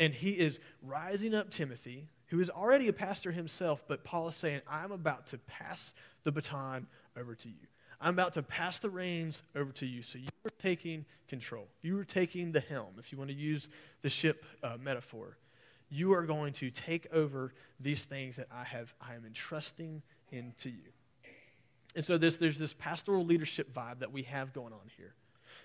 and 0.00 0.14
he 0.14 0.30
is 0.30 0.60
rising 0.82 1.34
up 1.34 1.50
Timothy, 1.50 2.08
who 2.28 2.40
is 2.40 2.50
already 2.50 2.88
a 2.88 2.92
pastor 2.92 3.32
himself, 3.32 3.84
but 3.86 4.04
Paul 4.04 4.28
is 4.28 4.36
saying, 4.36 4.60
I'm 4.70 4.92
about 4.92 5.28
to 5.28 5.38
pass 5.38 5.94
the 6.24 6.32
baton 6.32 6.86
over 7.16 7.34
to 7.34 7.48
you. 7.48 7.66
I'm 8.00 8.14
about 8.14 8.34
to 8.34 8.42
pass 8.42 8.78
the 8.78 8.90
reins 8.90 9.42
over 9.56 9.72
to 9.72 9.86
you. 9.86 10.02
So 10.02 10.18
you 10.18 10.28
are 10.44 10.50
taking 10.58 11.04
control. 11.26 11.66
You 11.82 11.98
are 11.98 12.04
taking 12.04 12.52
the 12.52 12.60
helm, 12.60 12.94
if 12.98 13.10
you 13.10 13.18
want 13.18 13.30
to 13.30 13.36
use 13.36 13.70
the 14.02 14.08
ship 14.08 14.44
uh, 14.62 14.76
metaphor. 14.80 15.36
You 15.90 16.12
are 16.12 16.22
going 16.22 16.52
to 16.54 16.70
take 16.70 17.06
over 17.12 17.52
these 17.80 18.04
things 18.04 18.36
that 18.36 18.46
I 18.52 18.64
have, 18.64 18.94
I 19.00 19.14
am 19.14 19.24
entrusting 19.24 20.02
into 20.30 20.68
you. 20.68 20.92
And 21.96 22.04
so 22.04 22.18
this, 22.18 22.36
there's 22.36 22.58
this 22.58 22.74
pastoral 22.74 23.24
leadership 23.24 23.72
vibe 23.72 24.00
that 24.00 24.12
we 24.12 24.22
have 24.24 24.52
going 24.52 24.72
on 24.72 24.90
here. 24.96 25.14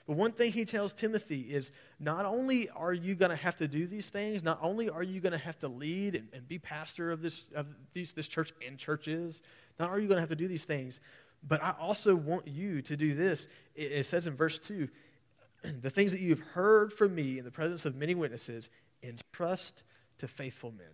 But 0.07 0.17
one 0.17 0.31
thing 0.31 0.51
he 0.51 0.65
tells 0.65 0.93
Timothy 0.93 1.41
is 1.41 1.71
not 2.00 2.25
only 2.25 2.69
are 2.69 2.93
you 2.93 3.15
going 3.15 3.29
to 3.31 3.35
have 3.35 3.55
to 3.57 3.67
do 3.67 3.88
these 3.88 4.09
things, 4.09 4.43
not 4.43 4.59
only 4.62 4.89
are 4.89 5.03
you 5.03 5.19
going 5.21 5.31
to 5.31 5.38
have 5.38 5.57
to 5.59 5.67
lead 5.67 6.15
and, 6.15 6.27
and, 6.33 6.47
be 6.47 6.59
pastor 6.59 7.12
of, 7.12 7.21
this, 7.21 7.50
of 7.55 7.67
these, 7.93 8.13
this 8.13 8.27
church 8.27 8.51
and 8.65 8.77
churches, 8.77 9.41
not 9.79 9.89
only 9.89 10.00
are 10.00 10.01
you 10.01 10.07
going 10.07 10.17
to 10.17 10.21
have 10.21 10.29
to 10.29 10.35
do 10.35 10.47
these 10.47 10.65
things, 10.65 11.00
but 11.47 11.63
I 11.63 11.73
also 11.79 12.15
want 12.15 12.47
you 12.47 12.81
to 12.81 12.95
do 12.95 13.13
this. 13.13 13.47
It, 13.75 13.91
it 13.91 14.05
says 14.05 14.27
in 14.27 14.35
verse 14.35 14.59
2 14.59 14.88
the 15.81 15.89
things 15.89 16.12
that 16.12 16.21
you've 16.21 16.39
heard 16.39 16.93
from 16.93 17.15
me 17.15 17.38
in 17.39 17.45
the 17.45 17.51
presence 17.51 17.85
of 17.85 17.95
many 17.95 18.15
witnesses, 18.15 18.69
entrust 19.01 19.83
to 20.17 20.27
faithful 20.27 20.71
men. 20.71 20.88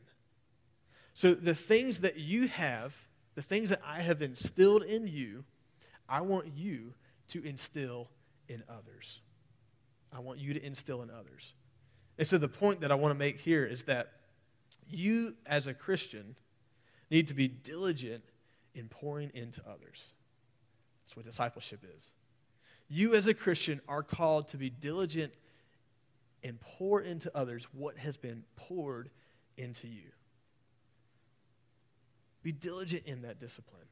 So 1.13 1.33
the 1.33 1.55
things 1.55 2.01
that 2.01 2.17
you 2.17 2.47
have, 2.47 2.95
the 3.35 3.41
things 3.41 3.69
that 3.69 3.81
I 3.85 4.01
have 4.01 4.21
instilled 4.21 4.83
in 4.83 5.07
you, 5.07 5.43
I 6.07 6.21
want 6.21 6.47
you 6.55 6.93
to 7.29 7.43
instill 7.43 8.09
in 8.49 8.63
others. 8.67 9.21
I 10.11 10.19
want 10.19 10.39
you 10.39 10.53
to 10.53 10.63
instill 10.63 11.01
in 11.01 11.09
others. 11.09 11.53
And 12.17 12.27
so 12.27 12.37
the 12.37 12.49
point 12.49 12.81
that 12.81 12.91
I 12.91 12.95
want 12.95 13.11
to 13.11 13.17
make 13.17 13.39
here 13.39 13.65
is 13.65 13.83
that 13.83 14.11
you, 14.87 15.35
as 15.45 15.67
a 15.67 15.73
Christian, 15.73 16.35
need 17.09 17.27
to 17.27 17.33
be 17.33 17.47
diligent 17.47 18.23
in 18.73 18.89
pouring 18.89 19.31
into 19.33 19.61
others. 19.69 20.13
That's 21.03 21.15
what 21.15 21.25
discipleship 21.25 21.85
is. 21.95 22.11
You, 22.89 23.13
as 23.13 23.27
a 23.27 23.33
Christian, 23.33 23.81
are 23.87 24.03
called 24.03 24.47
to 24.49 24.57
be 24.57 24.69
diligent 24.69 25.33
and 26.43 26.59
pour 26.59 27.01
into 27.01 27.35
others 27.37 27.67
what 27.71 27.97
has 27.97 28.17
been 28.17 28.43
poured 28.55 29.09
into 29.57 29.87
you. 29.87 30.11
Be 32.41 32.51
diligent 32.51 33.03
in 33.05 33.21
that 33.23 33.39
discipline. 33.39 33.87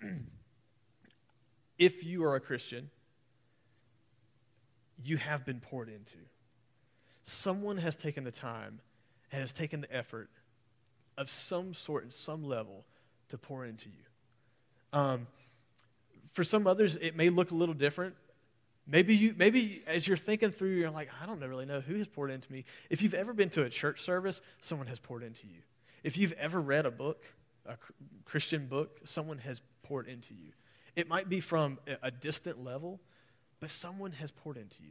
if 1.78 2.04
you 2.04 2.24
are 2.24 2.36
a 2.36 2.40
Christian, 2.40 2.90
you 5.04 5.16
have 5.16 5.44
been 5.44 5.60
poured 5.60 5.88
into. 5.88 6.18
Someone 7.22 7.78
has 7.78 7.96
taken 7.96 8.24
the 8.24 8.32
time 8.32 8.80
and 9.30 9.40
has 9.40 9.52
taken 9.52 9.80
the 9.80 9.94
effort 9.94 10.30
of 11.16 11.30
some 11.30 11.74
sort 11.74 12.04
and 12.04 12.12
some 12.12 12.44
level 12.44 12.84
to 13.28 13.38
pour 13.38 13.64
into 13.64 13.88
you. 13.88 14.98
Um, 14.98 15.26
for 16.32 16.44
some 16.44 16.66
others, 16.66 16.96
it 16.96 17.16
may 17.16 17.28
look 17.28 17.50
a 17.50 17.54
little 17.54 17.74
different. 17.74 18.14
Maybe 18.86 19.14
you, 19.14 19.34
maybe 19.36 19.82
as 19.86 20.08
you're 20.08 20.16
thinking 20.16 20.50
through, 20.50 20.70
you're 20.70 20.90
like, 20.90 21.08
I 21.22 21.26
don't 21.26 21.40
really 21.40 21.66
know 21.66 21.80
who 21.80 21.96
has 21.96 22.08
poured 22.08 22.30
into 22.30 22.50
me. 22.50 22.64
If 22.90 23.02
you've 23.02 23.14
ever 23.14 23.32
been 23.32 23.50
to 23.50 23.62
a 23.62 23.70
church 23.70 24.00
service, 24.00 24.40
someone 24.60 24.88
has 24.88 24.98
poured 24.98 25.22
into 25.22 25.46
you. 25.46 25.58
If 26.02 26.18
you've 26.18 26.32
ever 26.32 26.60
read 26.60 26.84
a 26.84 26.90
book, 26.90 27.22
a 27.66 27.76
Christian 28.24 28.66
book, 28.66 29.00
someone 29.04 29.38
has 29.38 29.60
poured 29.82 30.08
into 30.08 30.34
you. 30.34 30.52
It 30.96 31.08
might 31.08 31.28
be 31.28 31.40
from 31.40 31.78
a 32.02 32.10
distant 32.10 32.62
level, 32.62 33.00
but 33.62 33.70
someone 33.70 34.10
has 34.10 34.32
poured 34.32 34.56
into 34.56 34.82
you. 34.82 34.90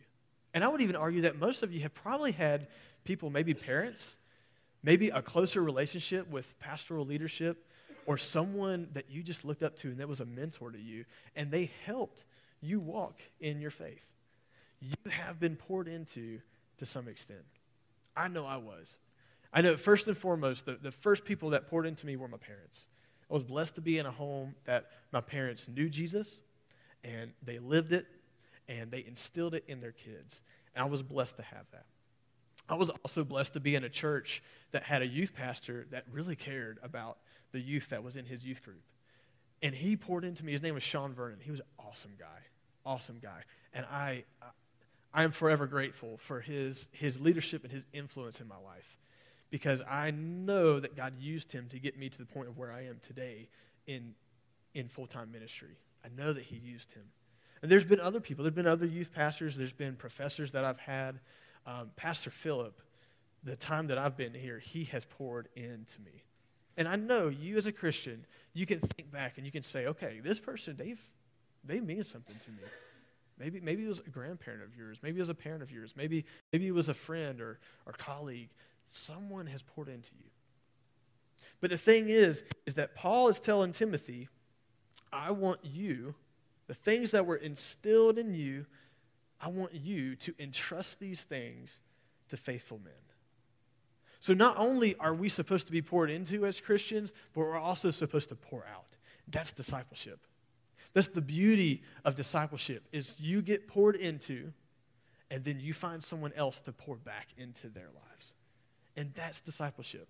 And 0.53 0.63
I 0.63 0.69
would 0.69 0.79
even 0.79 0.95
argue 0.95 1.23
that 1.23 1.37
most 1.37 1.61
of 1.61 1.73
you 1.73 1.81
have 1.81 1.93
probably 1.93 2.31
had 2.31 2.67
people, 3.03 3.29
maybe 3.29 3.53
parents, 3.53 4.15
maybe 4.81 5.09
a 5.09 5.21
closer 5.21 5.61
relationship 5.61 6.29
with 6.29 6.57
pastoral 6.57 7.05
leadership, 7.05 7.67
or 8.05 8.17
someone 8.17 8.87
that 8.93 9.11
you 9.11 9.23
just 9.23 9.43
looked 9.43 9.61
up 9.61 9.75
to 9.79 9.89
and 9.89 9.97
that 9.97 10.07
was 10.07 10.21
a 10.21 10.25
mentor 10.25 10.71
to 10.71 10.79
you, 10.79 11.03
and 11.35 11.51
they 11.51 11.69
helped 11.85 12.23
you 12.61 12.79
walk 12.79 13.19
in 13.41 13.59
your 13.59 13.71
faith. 13.71 14.05
You 14.79 15.11
have 15.11 15.37
been 15.37 15.57
poured 15.57 15.89
into 15.89 16.39
to 16.77 16.85
some 16.85 17.09
extent. 17.09 17.43
I 18.15 18.29
know 18.29 18.45
I 18.45 18.55
was. 18.55 18.99
I 19.51 19.59
know 19.59 19.75
first 19.75 20.07
and 20.07 20.15
foremost, 20.15 20.65
the, 20.65 20.75
the 20.81 20.91
first 20.91 21.25
people 21.25 21.49
that 21.49 21.67
poured 21.67 21.85
into 21.85 22.05
me 22.05 22.15
were 22.15 22.29
my 22.29 22.37
parents. 22.37 22.87
I 23.29 23.33
was 23.33 23.43
blessed 23.43 23.75
to 23.75 23.81
be 23.81 23.97
in 23.97 24.05
a 24.05 24.11
home 24.11 24.55
that 24.63 24.91
my 25.11 25.19
parents 25.19 25.67
knew 25.67 25.89
Jesus 25.89 26.39
and 27.03 27.33
they 27.43 27.59
lived 27.59 27.91
it 27.91 28.07
and 28.67 28.91
they 28.91 29.03
instilled 29.05 29.53
it 29.53 29.63
in 29.67 29.79
their 29.79 29.91
kids. 29.91 30.41
And 30.75 30.83
I 30.83 30.87
was 30.87 31.03
blessed 31.03 31.37
to 31.37 31.43
have 31.43 31.65
that. 31.71 31.85
I 32.69 32.75
was 32.75 32.89
also 32.89 33.23
blessed 33.23 33.53
to 33.53 33.59
be 33.59 33.75
in 33.75 33.83
a 33.83 33.89
church 33.89 34.41
that 34.71 34.83
had 34.83 35.01
a 35.01 35.07
youth 35.07 35.33
pastor 35.33 35.87
that 35.91 36.05
really 36.11 36.35
cared 36.35 36.79
about 36.81 37.17
the 37.51 37.59
youth 37.59 37.89
that 37.89 38.03
was 38.03 38.15
in 38.15 38.25
his 38.25 38.45
youth 38.45 38.63
group. 38.63 38.81
And 39.61 39.75
he 39.75 39.95
poured 39.97 40.23
into 40.23 40.45
me. 40.45 40.53
His 40.53 40.61
name 40.61 40.73
was 40.73 40.83
Sean 40.83 41.13
Vernon. 41.13 41.39
He 41.41 41.51
was 41.51 41.59
an 41.59 41.65
awesome 41.77 42.13
guy, 42.17 42.39
awesome 42.85 43.19
guy. 43.21 43.43
And 43.73 43.85
I, 43.91 44.23
I 45.13 45.23
am 45.23 45.31
forever 45.31 45.67
grateful 45.67 46.17
for 46.17 46.39
his, 46.39 46.89
his 46.93 47.19
leadership 47.19 47.63
and 47.63 47.71
his 47.71 47.85
influence 47.93 48.39
in 48.39 48.47
my 48.47 48.57
life 48.57 48.97
because 49.49 49.81
I 49.87 50.11
know 50.11 50.79
that 50.79 50.95
God 50.95 51.13
used 51.19 51.51
him 51.51 51.67
to 51.69 51.79
get 51.79 51.99
me 51.99 52.09
to 52.09 52.17
the 52.17 52.25
point 52.25 52.47
of 52.47 52.57
where 52.57 52.71
I 52.71 52.85
am 52.85 52.99
today 53.01 53.49
in, 53.85 54.13
in 54.73 54.87
full 54.87 55.07
time 55.07 55.31
ministry. 55.31 55.77
I 56.03 56.07
know 56.17 56.33
that 56.33 56.43
he 56.43 56.55
used 56.55 56.93
him. 56.93 57.03
And 57.61 57.69
there's 57.69 57.85
been 57.85 57.99
other 57.99 58.19
people. 58.19 58.43
There's 58.43 58.55
been 58.55 58.67
other 58.67 58.85
youth 58.85 59.13
pastors. 59.13 59.55
There's 59.55 59.73
been 59.73 59.95
professors 59.95 60.51
that 60.53 60.65
I've 60.65 60.79
had. 60.79 61.19
Um, 61.65 61.91
Pastor 61.95 62.31
Philip, 62.31 62.81
the 63.43 63.55
time 63.55 63.87
that 63.87 63.97
I've 63.97 64.17
been 64.17 64.33
here, 64.33 64.59
he 64.59 64.85
has 64.85 65.05
poured 65.05 65.47
into 65.55 66.01
me. 66.01 66.23
And 66.77 66.87
I 66.87 66.95
know 66.95 67.29
you 67.29 67.57
as 67.57 67.67
a 67.67 67.71
Christian, 67.71 68.25
you 68.53 68.65
can 68.65 68.79
think 68.79 69.11
back 69.11 69.37
and 69.37 69.45
you 69.45 69.51
can 69.51 69.61
say, 69.61 69.85
okay, 69.87 70.19
this 70.23 70.39
person, 70.39 70.75
they've, 70.77 71.01
they 71.63 71.79
mean 71.79 72.03
something 72.03 72.35
to 72.37 72.49
me. 72.51 72.63
Maybe, 73.37 73.59
maybe 73.59 73.83
it 73.85 73.87
was 73.87 73.99
a 73.99 74.09
grandparent 74.09 74.63
of 74.63 74.75
yours. 74.75 74.99
Maybe 75.01 75.17
it 75.17 75.21
was 75.21 75.29
a 75.29 75.35
parent 75.35 75.61
of 75.63 75.71
yours. 75.71 75.93
Maybe, 75.95 76.25
maybe 76.51 76.67
it 76.67 76.73
was 76.73 76.89
a 76.89 76.93
friend 76.93 77.41
or, 77.41 77.59
or 77.85 77.93
colleague. 77.93 78.49
Someone 78.87 79.47
has 79.47 79.61
poured 79.61 79.87
into 79.89 80.11
you. 80.19 80.29
But 81.59 81.69
the 81.69 81.77
thing 81.77 82.09
is, 82.09 82.43
is 82.65 82.75
that 82.75 82.95
Paul 82.95 83.27
is 83.29 83.39
telling 83.39 83.71
Timothy, 83.71 84.29
I 85.11 85.31
want 85.31 85.59
you 85.63 86.15
the 86.71 86.75
things 86.75 87.11
that 87.11 87.25
were 87.25 87.35
instilled 87.35 88.17
in 88.17 88.33
you, 88.33 88.65
I 89.41 89.49
want 89.49 89.73
you 89.73 90.15
to 90.15 90.33
entrust 90.39 91.01
these 91.01 91.25
things 91.25 91.81
to 92.29 92.37
faithful 92.37 92.79
men. 92.81 92.93
So 94.21 94.33
not 94.33 94.55
only 94.57 94.95
are 94.95 95.13
we 95.13 95.27
supposed 95.27 95.65
to 95.65 95.73
be 95.73 95.81
poured 95.81 96.09
into 96.09 96.45
as 96.45 96.61
Christians, 96.61 97.11
but 97.33 97.41
we're 97.41 97.59
also 97.59 97.91
supposed 97.91 98.29
to 98.29 98.35
pour 98.35 98.65
out. 98.73 98.95
That's 99.27 99.51
discipleship. 99.51 100.25
That's 100.93 101.09
the 101.09 101.21
beauty 101.21 101.83
of 102.05 102.15
discipleship 102.15 102.87
is 102.93 103.19
you 103.19 103.41
get 103.41 103.67
poured 103.67 103.97
into 103.97 104.53
and 105.29 105.43
then 105.43 105.59
you 105.59 105.73
find 105.73 106.01
someone 106.01 106.31
else 106.37 106.61
to 106.61 106.71
pour 106.71 106.95
back 106.95 107.27
into 107.37 107.67
their 107.67 107.89
lives. 107.93 108.35
And 108.95 109.13
that's 109.13 109.41
discipleship. 109.41 110.07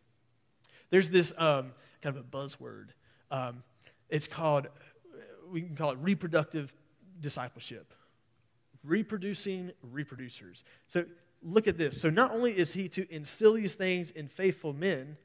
There's 0.91 1.10
this 1.10 1.34
um, 1.39 1.72
kind 2.03 2.15
of 2.15 2.18
a 2.18 2.24
buzzword. 2.24 2.89
Um, 3.32 3.63
it's 4.12 4.27
called 4.27 4.68
we 5.51 5.62
can 5.62 5.75
call 5.75 5.91
it 5.91 6.00
reproductive 6.01 6.74
discipleship. 7.20 7.93
Reproducing 8.84 9.72
reproducers. 9.93 10.63
So 10.88 11.05
look 11.43 11.67
at 11.67 11.77
this. 11.77 12.00
So 12.00 12.10
not 12.10 12.31
only 12.31 12.58
is 12.58 12.74
he 12.74 12.88
to 12.89 13.12
instill 13.13 13.53
these 13.53 13.75
things 13.75 14.12
in 14.12 14.27
faithful 14.27 14.74
men, 14.74 15.17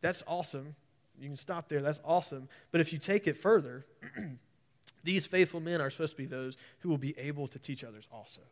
that's 0.00 0.22
awesome. 0.26 0.74
You 1.18 1.28
can 1.28 1.36
stop 1.36 1.68
there, 1.68 1.80
that's 1.80 2.00
awesome. 2.04 2.48
But 2.72 2.80
if 2.80 2.92
you 2.92 2.98
take 2.98 3.26
it 3.26 3.36
further, 3.36 3.86
these 5.04 5.26
faithful 5.26 5.60
men 5.60 5.80
are 5.80 5.90
supposed 5.90 6.12
to 6.12 6.16
be 6.16 6.26
those 6.26 6.56
who 6.80 6.88
will 6.88 6.98
be 6.98 7.16
able 7.18 7.48
to 7.48 7.58
teach 7.58 7.84
others 7.84 8.08
also. 8.12 8.42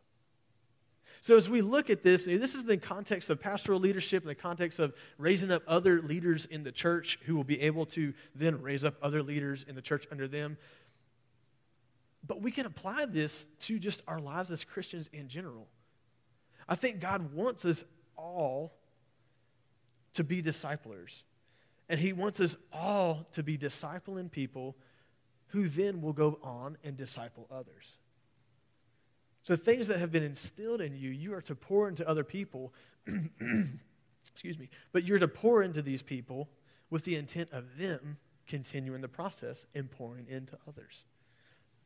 So, 1.23 1.37
as 1.37 1.49
we 1.49 1.61
look 1.61 1.89
at 1.89 2.03
this, 2.03 2.25
this 2.25 2.53
is 2.53 2.63
in 2.63 2.67
the 2.67 2.75
context 2.75 3.29
of 3.29 3.39
pastoral 3.39 3.79
leadership, 3.79 4.23
in 4.23 4.27
the 4.27 4.35
context 4.35 4.77
of 4.77 4.93
raising 5.17 5.51
up 5.51 5.63
other 5.67 6.01
leaders 6.01 6.45
in 6.45 6.63
the 6.63 6.71
church 6.73 7.17
who 7.23 7.33
will 7.33 7.45
be 7.45 7.61
able 7.61 7.85
to 7.85 8.13
then 8.35 8.61
raise 8.61 8.83
up 8.83 8.95
other 9.01 9.23
leaders 9.23 9.63
in 9.65 9.73
the 9.73 9.81
church 9.81 10.05
under 10.11 10.27
them. 10.27 10.57
But 12.27 12.41
we 12.41 12.51
can 12.51 12.65
apply 12.65 13.05
this 13.05 13.47
to 13.61 13.79
just 13.79 14.03
our 14.05 14.19
lives 14.19 14.51
as 14.51 14.65
Christians 14.65 15.09
in 15.13 15.29
general. 15.29 15.69
I 16.67 16.75
think 16.75 16.99
God 16.99 17.33
wants 17.33 17.63
us 17.63 17.85
all 18.17 18.73
to 20.15 20.25
be 20.25 20.41
disciplers. 20.41 21.23
And 21.87 22.01
He 22.01 22.11
wants 22.11 22.41
us 22.41 22.57
all 22.73 23.29
to 23.31 23.43
be 23.43 23.57
discipling 23.57 24.29
people 24.29 24.75
who 25.47 25.69
then 25.69 26.01
will 26.01 26.11
go 26.11 26.37
on 26.43 26.77
and 26.83 26.97
disciple 26.97 27.47
others. 27.49 27.95
So, 29.43 29.55
things 29.57 29.87
that 29.87 29.99
have 29.99 30.11
been 30.11 30.23
instilled 30.23 30.81
in 30.81 30.95
you, 30.95 31.09
you 31.09 31.33
are 31.33 31.41
to 31.41 31.55
pour 31.55 31.89
into 31.89 32.07
other 32.07 32.23
people. 32.23 32.73
Excuse 34.31 34.57
me. 34.57 34.69
But 34.93 35.03
you're 35.03 35.19
to 35.19 35.27
pour 35.27 35.61
into 35.61 35.81
these 35.81 36.01
people 36.01 36.49
with 36.89 37.03
the 37.03 37.17
intent 37.17 37.49
of 37.51 37.77
them 37.77 38.17
continuing 38.47 39.01
the 39.01 39.07
process 39.07 39.65
and 39.75 39.91
pouring 39.91 40.27
into 40.29 40.57
others. 40.67 41.03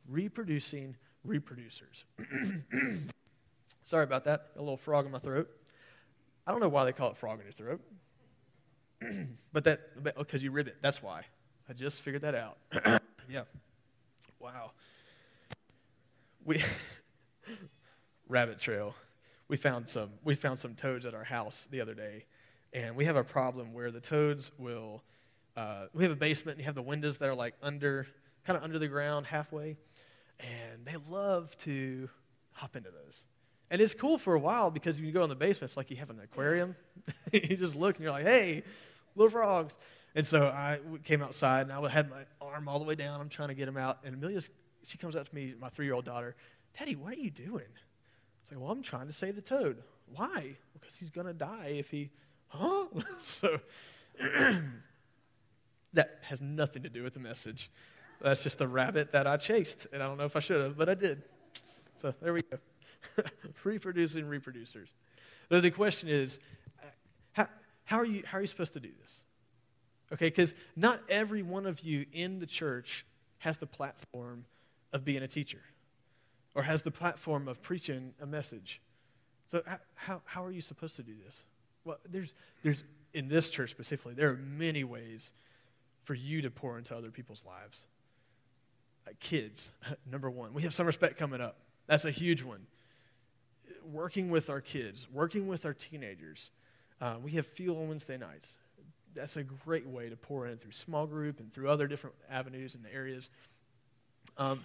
Reproducing 0.08 0.96
reproducers. 1.26 2.04
Sorry 3.82 4.04
about 4.04 4.24
that. 4.24 4.48
A 4.56 4.60
little 4.60 4.76
frog 4.76 5.06
in 5.06 5.12
my 5.12 5.18
throat. 5.18 5.50
I 6.46 6.52
don't 6.52 6.60
know 6.60 6.68
why 6.68 6.84
they 6.84 6.92
call 6.92 7.10
it 7.10 7.16
frog 7.16 7.40
in 7.40 7.44
your 7.44 7.52
throat. 7.52 7.80
but 9.52 9.64
that, 9.64 10.02
because 10.02 10.42
oh, 10.42 10.44
you 10.44 10.50
rib 10.50 10.68
it. 10.68 10.76
That's 10.80 11.02
why. 11.02 11.22
I 11.68 11.72
just 11.72 12.00
figured 12.00 12.22
that 12.22 12.34
out. 12.34 12.58
yeah. 13.28 13.42
Wow. 14.38 14.70
We, 16.44 16.62
rabbit 18.28 18.58
trail. 18.58 18.94
We 19.48 19.56
found 19.56 19.88
some, 19.88 20.10
we 20.24 20.34
found 20.34 20.58
some 20.58 20.74
toads 20.74 21.06
at 21.06 21.14
our 21.14 21.24
house 21.24 21.66
the 21.70 21.80
other 21.80 21.94
day. 21.94 22.26
And 22.72 22.96
we 22.96 23.06
have 23.06 23.16
a 23.16 23.24
problem 23.24 23.72
where 23.72 23.90
the 23.90 24.00
toads 24.00 24.52
will, 24.58 25.02
uh, 25.56 25.86
we 25.94 26.04
have 26.04 26.12
a 26.12 26.16
basement 26.16 26.56
and 26.56 26.60
you 26.62 26.66
have 26.66 26.74
the 26.74 26.82
windows 26.82 27.18
that 27.18 27.28
are 27.28 27.34
like 27.34 27.54
under, 27.62 28.06
kind 28.44 28.56
of 28.56 28.62
under 28.62 28.78
the 28.78 28.88
ground 28.88 29.26
halfway. 29.26 29.76
And 30.38 30.84
they 30.84 30.96
love 31.08 31.56
to 31.58 32.10
hop 32.52 32.76
into 32.76 32.90
those. 32.90 33.24
And 33.70 33.80
it's 33.80 33.94
cool 33.94 34.18
for 34.18 34.34
a 34.34 34.38
while 34.38 34.70
because 34.70 35.00
you 35.00 35.12
go 35.12 35.22
in 35.22 35.28
the 35.28 35.36
basement, 35.36 35.70
it's 35.70 35.76
like 35.76 35.90
you 35.90 35.96
have 35.96 36.10
an 36.10 36.20
aquarium. 36.20 36.76
you 37.32 37.56
just 37.56 37.74
look 37.74 37.96
and 37.96 38.04
you're 38.04 38.12
like, 38.12 38.24
hey, 38.24 38.62
little 39.14 39.30
frogs. 39.30 39.78
And 40.14 40.26
so 40.26 40.46
I 40.46 40.80
came 41.04 41.22
outside 41.22 41.68
and 41.68 41.72
I 41.72 41.88
had 41.88 42.10
my 42.10 42.24
arm 42.40 42.68
all 42.68 42.78
the 42.78 42.84
way 42.84 42.94
down. 42.94 43.20
I'm 43.20 43.28
trying 43.28 43.48
to 43.48 43.54
get 43.54 43.68
him 43.68 43.76
out. 43.76 43.98
And 44.04 44.14
Amelia, 44.14 44.40
she 44.84 44.98
comes 44.98 45.16
up 45.16 45.28
to 45.28 45.34
me, 45.34 45.54
my 45.58 45.68
three 45.68 45.86
year 45.86 45.94
old 45.94 46.04
daughter, 46.04 46.34
Daddy, 46.78 46.96
what 46.96 47.12
are 47.12 47.20
you 47.20 47.30
doing? 47.30 47.66
I 48.50 48.54
like, 48.54 48.62
well, 48.62 48.72
I'm 48.72 48.82
trying 48.82 49.06
to 49.06 49.12
save 49.12 49.36
the 49.36 49.42
toad. 49.42 49.82
Why? 50.14 50.56
Because 50.72 50.96
he's 50.96 51.10
going 51.10 51.26
to 51.26 51.32
die 51.32 51.74
if 51.78 51.90
he, 51.90 52.10
huh? 52.48 52.86
so 53.22 53.60
that 55.92 56.18
has 56.22 56.40
nothing 56.40 56.82
to 56.82 56.88
do 56.88 57.02
with 57.02 57.14
the 57.14 57.20
message. 57.20 57.70
That's 58.20 58.42
just 58.42 58.60
a 58.60 58.66
rabbit 58.66 59.12
that 59.12 59.26
I 59.26 59.36
chased. 59.36 59.86
And 59.92 60.02
I 60.02 60.06
don't 60.06 60.16
know 60.18 60.24
if 60.24 60.36
I 60.36 60.40
should 60.40 60.60
have, 60.60 60.76
but 60.76 60.88
I 60.88 60.94
did. 60.94 61.22
So 61.96 62.14
there 62.20 62.32
we 62.32 62.42
go. 62.42 62.58
Reproducing 63.64 64.24
reproducers. 64.24 64.88
Though 65.48 65.60
the 65.60 65.70
question 65.70 66.08
is, 66.08 66.38
uh, 66.82 66.86
how, 67.32 67.48
how, 67.84 67.96
are 67.98 68.04
you, 68.04 68.22
how 68.26 68.38
are 68.38 68.40
you 68.40 68.46
supposed 68.46 68.72
to 68.74 68.80
do 68.80 68.90
this? 69.00 69.22
Okay, 70.12 70.26
because 70.26 70.54
not 70.74 71.00
every 71.08 71.42
one 71.42 71.66
of 71.66 71.80
you 71.80 72.06
in 72.12 72.38
the 72.38 72.46
church 72.46 73.04
has 73.38 73.58
the 73.58 73.66
platform 73.66 74.46
of 74.92 75.04
being 75.04 75.22
a 75.22 75.28
teacher 75.28 75.60
or 76.58 76.62
has 76.62 76.82
the 76.82 76.90
platform 76.90 77.46
of 77.46 77.62
preaching 77.62 78.12
a 78.20 78.26
message. 78.26 78.80
So, 79.46 79.62
how, 79.94 80.22
how 80.24 80.44
are 80.44 80.50
you 80.50 80.60
supposed 80.60 80.96
to 80.96 81.04
do 81.04 81.12
this? 81.24 81.44
Well, 81.84 81.98
there's, 82.10 82.34
there's, 82.64 82.82
in 83.14 83.28
this 83.28 83.48
church 83.48 83.70
specifically, 83.70 84.14
there 84.14 84.30
are 84.30 84.36
many 84.36 84.82
ways 84.82 85.32
for 86.02 86.14
you 86.14 86.42
to 86.42 86.50
pour 86.50 86.76
into 86.76 86.96
other 86.96 87.12
people's 87.12 87.44
lives. 87.46 87.86
Uh, 89.06 89.12
kids, 89.20 89.70
number 90.10 90.28
one. 90.28 90.52
We 90.52 90.62
have 90.62 90.74
Summer 90.74 90.90
Spec 90.90 91.16
coming 91.16 91.40
up. 91.40 91.58
That's 91.86 92.04
a 92.04 92.10
huge 92.10 92.42
one. 92.42 92.66
Working 93.92 94.28
with 94.28 94.50
our 94.50 94.60
kids, 94.60 95.06
working 95.12 95.46
with 95.46 95.64
our 95.64 95.74
teenagers. 95.74 96.50
Uh, 97.00 97.18
we 97.22 97.30
have 97.32 97.46
Fuel 97.46 97.80
on 97.80 97.88
Wednesday 97.88 98.18
nights. 98.18 98.58
That's 99.14 99.36
a 99.36 99.44
great 99.44 99.86
way 99.86 100.08
to 100.08 100.16
pour 100.16 100.48
in 100.48 100.58
through 100.58 100.72
small 100.72 101.06
group 101.06 101.38
and 101.38 101.52
through 101.52 101.68
other 101.68 101.86
different 101.86 102.16
avenues 102.28 102.74
and 102.74 102.84
areas. 102.92 103.30
Um, 104.36 104.64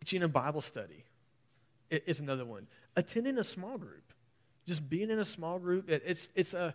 teaching 0.00 0.22
a 0.22 0.28
Bible 0.28 0.60
study 0.60 1.02
is 1.90 2.20
another 2.20 2.44
one. 2.44 2.66
Attending 2.96 3.38
a 3.38 3.44
small 3.44 3.78
group, 3.78 4.12
just 4.66 4.88
being 4.88 5.10
in 5.10 5.18
a 5.18 5.24
small 5.24 5.58
group, 5.58 5.88
it's, 5.88 6.28
it's 6.34 6.54
a, 6.54 6.74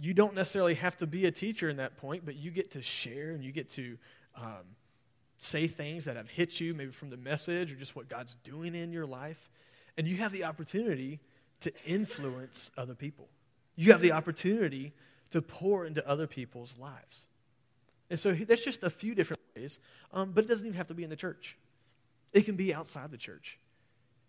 you 0.00 0.14
don't 0.14 0.34
necessarily 0.34 0.74
have 0.74 0.96
to 0.98 1.06
be 1.06 1.26
a 1.26 1.30
teacher 1.30 1.68
in 1.68 1.76
that 1.78 1.96
point, 1.96 2.24
but 2.24 2.36
you 2.36 2.50
get 2.50 2.70
to 2.72 2.82
share 2.82 3.30
and 3.30 3.44
you 3.44 3.52
get 3.52 3.68
to 3.70 3.98
um, 4.36 4.76
say 5.38 5.66
things 5.66 6.04
that 6.04 6.16
have 6.16 6.28
hit 6.28 6.60
you, 6.60 6.72
maybe 6.74 6.92
from 6.92 7.10
the 7.10 7.16
message 7.16 7.72
or 7.72 7.76
just 7.76 7.96
what 7.96 8.08
God's 8.08 8.36
doing 8.44 8.74
in 8.74 8.92
your 8.92 9.06
life. 9.06 9.50
And 9.98 10.06
you 10.06 10.16
have 10.18 10.32
the 10.32 10.44
opportunity 10.44 11.20
to 11.60 11.72
influence 11.84 12.70
other 12.76 12.94
people. 12.94 13.28
You 13.76 13.92
have 13.92 14.00
the 14.00 14.12
opportunity 14.12 14.92
to 15.30 15.42
pour 15.42 15.86
into 15.86 16.06
other 16.08 16.26
people's 16.26 16.76
lives. 16.78 17.28
And 18.10 18.18
so 18.18 18.32
that's 18.32 18.64
just 18.64 18.82
a 18.84 18.90
few 18.90 19.14
different 19.14 19.40
ways, 19.56 19.78
um, 20.12 20.32
but 20.32 20.44
it 20.44 20.48
doesn't 20.48 20.66
even 20.66 20.76
have 20.76 20.88
to 20.88 20.94
be 20.94 21.04
in 21.04 21.10
the 21.10 21.16
church. 21.16 21.56
It 22.32 22.42
can 22.42 22.56
be 22.56 22.74
outside 22.74 23.10
the 23.10 23.16
church. 23.16 23.58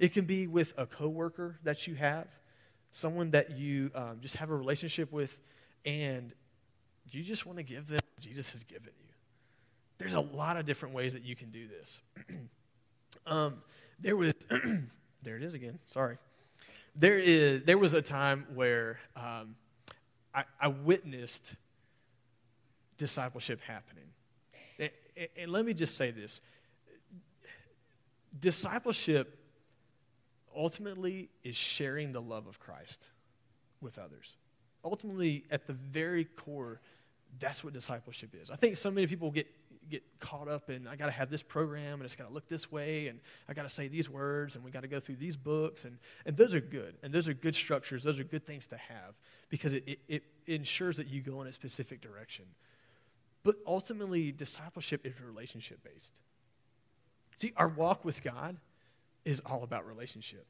It 0.04 0.12
can 0.12 0.26
be 0.26 0.48
with 0.48 0.74
a 0.78 0.86
coworker 0.86 1.58
that 1.64 1.88
you 1.88 1.96
have, 1.96 2.28
someone 2.92 3.32
that 3.32 3.52
you 3.52 3.90
um, 3.96 4.18
just 4.20 4.36
have 4.36 4.50
a 4.50 4.54
relationship 4.54 5.14
with, 5.14 5.40
and 5.86 6.34
you 7.10 7.24
just 7.24 7.46
want 7.46 7.58
to 7.58 7.64
give 7.64 7.88
them 7.88 8.02
Jesus 8.20 8.52
has 8.52 8.66
given 8.66 8.92
you. 9.00 9.14
There's 10.00 10.14
a 10.14 10.20
lot 10.20 10.58
of 10.58 10.66
different 10.66 10.94
ways 10.94 11.14
that 11.14 11.24
you 11.24 11.38
can 11.38 11.52
do 11.52 11.70
this. 11.70 12.02
um, 13.26 13.64
there 13.98 14.18
was, 14.18 14.34
there 15.24 15.38
it 15.38 15.44
is 15.44 15.54
again. 15.54 15.80
Sorry. 15.86 16.18
There 16.98 17.18
is, 17.18 17.64
there 17.64 17.78
was 17.78 17.94
a 17.94 18.02
time 18.02 18.46
where 18.54 19.00
um, 19.16 19.56
I, 20.36 20.44
I 20.60 20.68
witnessed 20.68 21.56
discipleship 22.98 23.62
happening. 23.62 24.10
And, 24.78 24.90
and 25.38 25.50
let 25.50 25.64
me 25.64 25.74
just 25.74 25.96
say 25.96 26.12
this 26.12 26.42
discipleship 28.38 29.40
ultimately 30.56 31.30
is 31.44 31.56
sharing 31.56 32.12
the 32.12 32.22
love 32.22 32.48
of 32.48 32.60
Christ 32.60 33.04
with 33.82 33.98
others. 33.98 34.38
Ultimately, 34.84 35.46
at 35.52 35.68
the 35.68 35.74
very 35.74 36.26
core, 36.26 36.82
that's 37.40 37.64
what 37.64 37.74
discipleship 37.74 38.36
is. 38.40 38.52
I 38.52 38.56
think 38.56 38.78
so 38.78 38.92
many 38.92 39.08
people 39.08 39.32
get 39.32 39.48
get 39.90 40.02
caught 40.20 40.48
up 40.48 40.70
in 40.70 40.88
I 40.88 40.96
got 40.96 41.08
to 41.08 41.12
have 41.12 41.30
this 41.30 41.44
program 41.44 41.96
and 41.96 42.04
it's 42.04 42.16
got 42.16 42.30
to 42.30 42.34
look 42.34 42.48
this 42.48 42.72
way 42.72 43.08
and 43.08 43.20
I 43.50 43.54
got 43.54 43.64
to 43.64 43.70
say 43.70 43.90
these 43.90 44.10
words 44.10 44.56
and 44.56 44.64
we 44.64 44.72
got 44.72 44.84
to 44.84 44.88
go 44.88 45.02
through 45.02 45.18
these 45.18 45.36
books 45.36 45.84
and 45.84 45.98
and 46.26 46.38
those 46.38 46.56
are 46.56 46.62
good 46.62 46.96
and 47.04 47.14
those 47.14 47.28
are 47.28 47.34
good 47.34 47.56
structures. 47.56 48.04
Those 48.04 48.20
are 48.20 48.24
good 48.24 48.46
things 48.46 48.66
to 48.68 48.78
have 48.78 49.16
because 49.50 49.74
it, 49.74 49.84
it, 49.88 50.00
it 50.08 50.24
ensures 50.48 50.98
that 50.98 51.08
you 51.08 51.22
go 51.22 51.42
in 51.42 51.48
a 51.48 51.54
specific 51.54 52.02
direction. 52.02 52.46
But 53.44 53.56
ultimately, 53.68 54.32
discipleship 54.32 55.06
is 55.06 55.20
relationship 55.20 55.84
based. 55.84 56.20
See, 57.36 57.52
our 57.58 57.68
walk 57.68 58.06
with 58.06 58.24
God 58.24 58.58
is 59.26 59.42
all 59.46 59.64
about 59.64 59.88
relationship. 59.88 60.46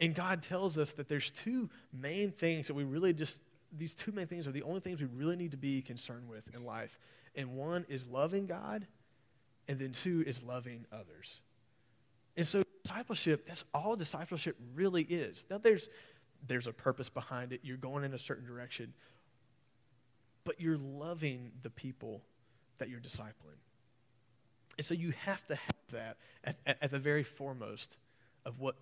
And 0.00 0.14
God 0.14 0.42
tells 0.42 0.76
us 0.76 0.92
that 0.94 1.08
there's 1.08 1.30
two 1.30 1.70
main 1.92 2.32
things 2.32 2.66
that 2.66 2.74
we 2.74 2.84
really 2.84 3.12
just, 3.12 3.40
these 3.76 3.94
two 3.94 4.12
main 4.12 4.26
things 4.26 4.48
are 4.48 4.52
the 4.52 4.62
only 4.62 4.80
things 4.80 5.00
we 5.00 5.06
really 5.06 5.36
need 5.36 5.52
to 5.52 5.56
be 5.56 5.82
concerned 5.82 6.28
with 6.28 6.42
in 6.54 6.64
life. 6.64 6.98
And 7.34 7.56
one 7.56 7.86
is 7.88 8.06
loving 8.06 8.46
God, 8.46 8.86
and 9.68 9.78
then 9.78 9.92
two 9.92 10.22
is 10.26 10.42
loving 10.42 10.84
others. 10.92 11.40
And 12.36 12.46
so 12.46 12.62
discipleship, 12.82 13.46
that's 13.46 13.64
all 13.72 13.96
discipleship 13.96 14.56
really 14.74 15.02
is. 15.02 15.44
Now 15.50 15.58
there's 15.58 15.88
there's 16.46 16.66
a 16.66 16.72
purpose 16.72 17.08
behind 17.08 17.52
it. 17.52 17.60
You're 17.62 17.76
going 17.78 18.04
in 18.04 18.12
a 18.12 18.18
certain 18.18 18.44
direction. 18.44 18.92
But 20.44 20.60
you're 20.60 20.76
loving 20.76 21.52
the 21.62 21.70
people 21.70 22.22
that 22.78 22.90
you're 22.90 23.00
discipling. 23.00 23.60
And 24.76 24.86
so 24.86 24.94
you 24.94 25.12
have 25.24 25.46
to 25.46 25.54
have 25.54 25.76
that 25.92 26.16
at, 26.44 26.56
at, 26.66 26.78
at 26.82 26.90
the 26.90 26.98
very 26.98 27.22
foremost 27.22 27.96
of 28.44 28.60
what 28.60 28.76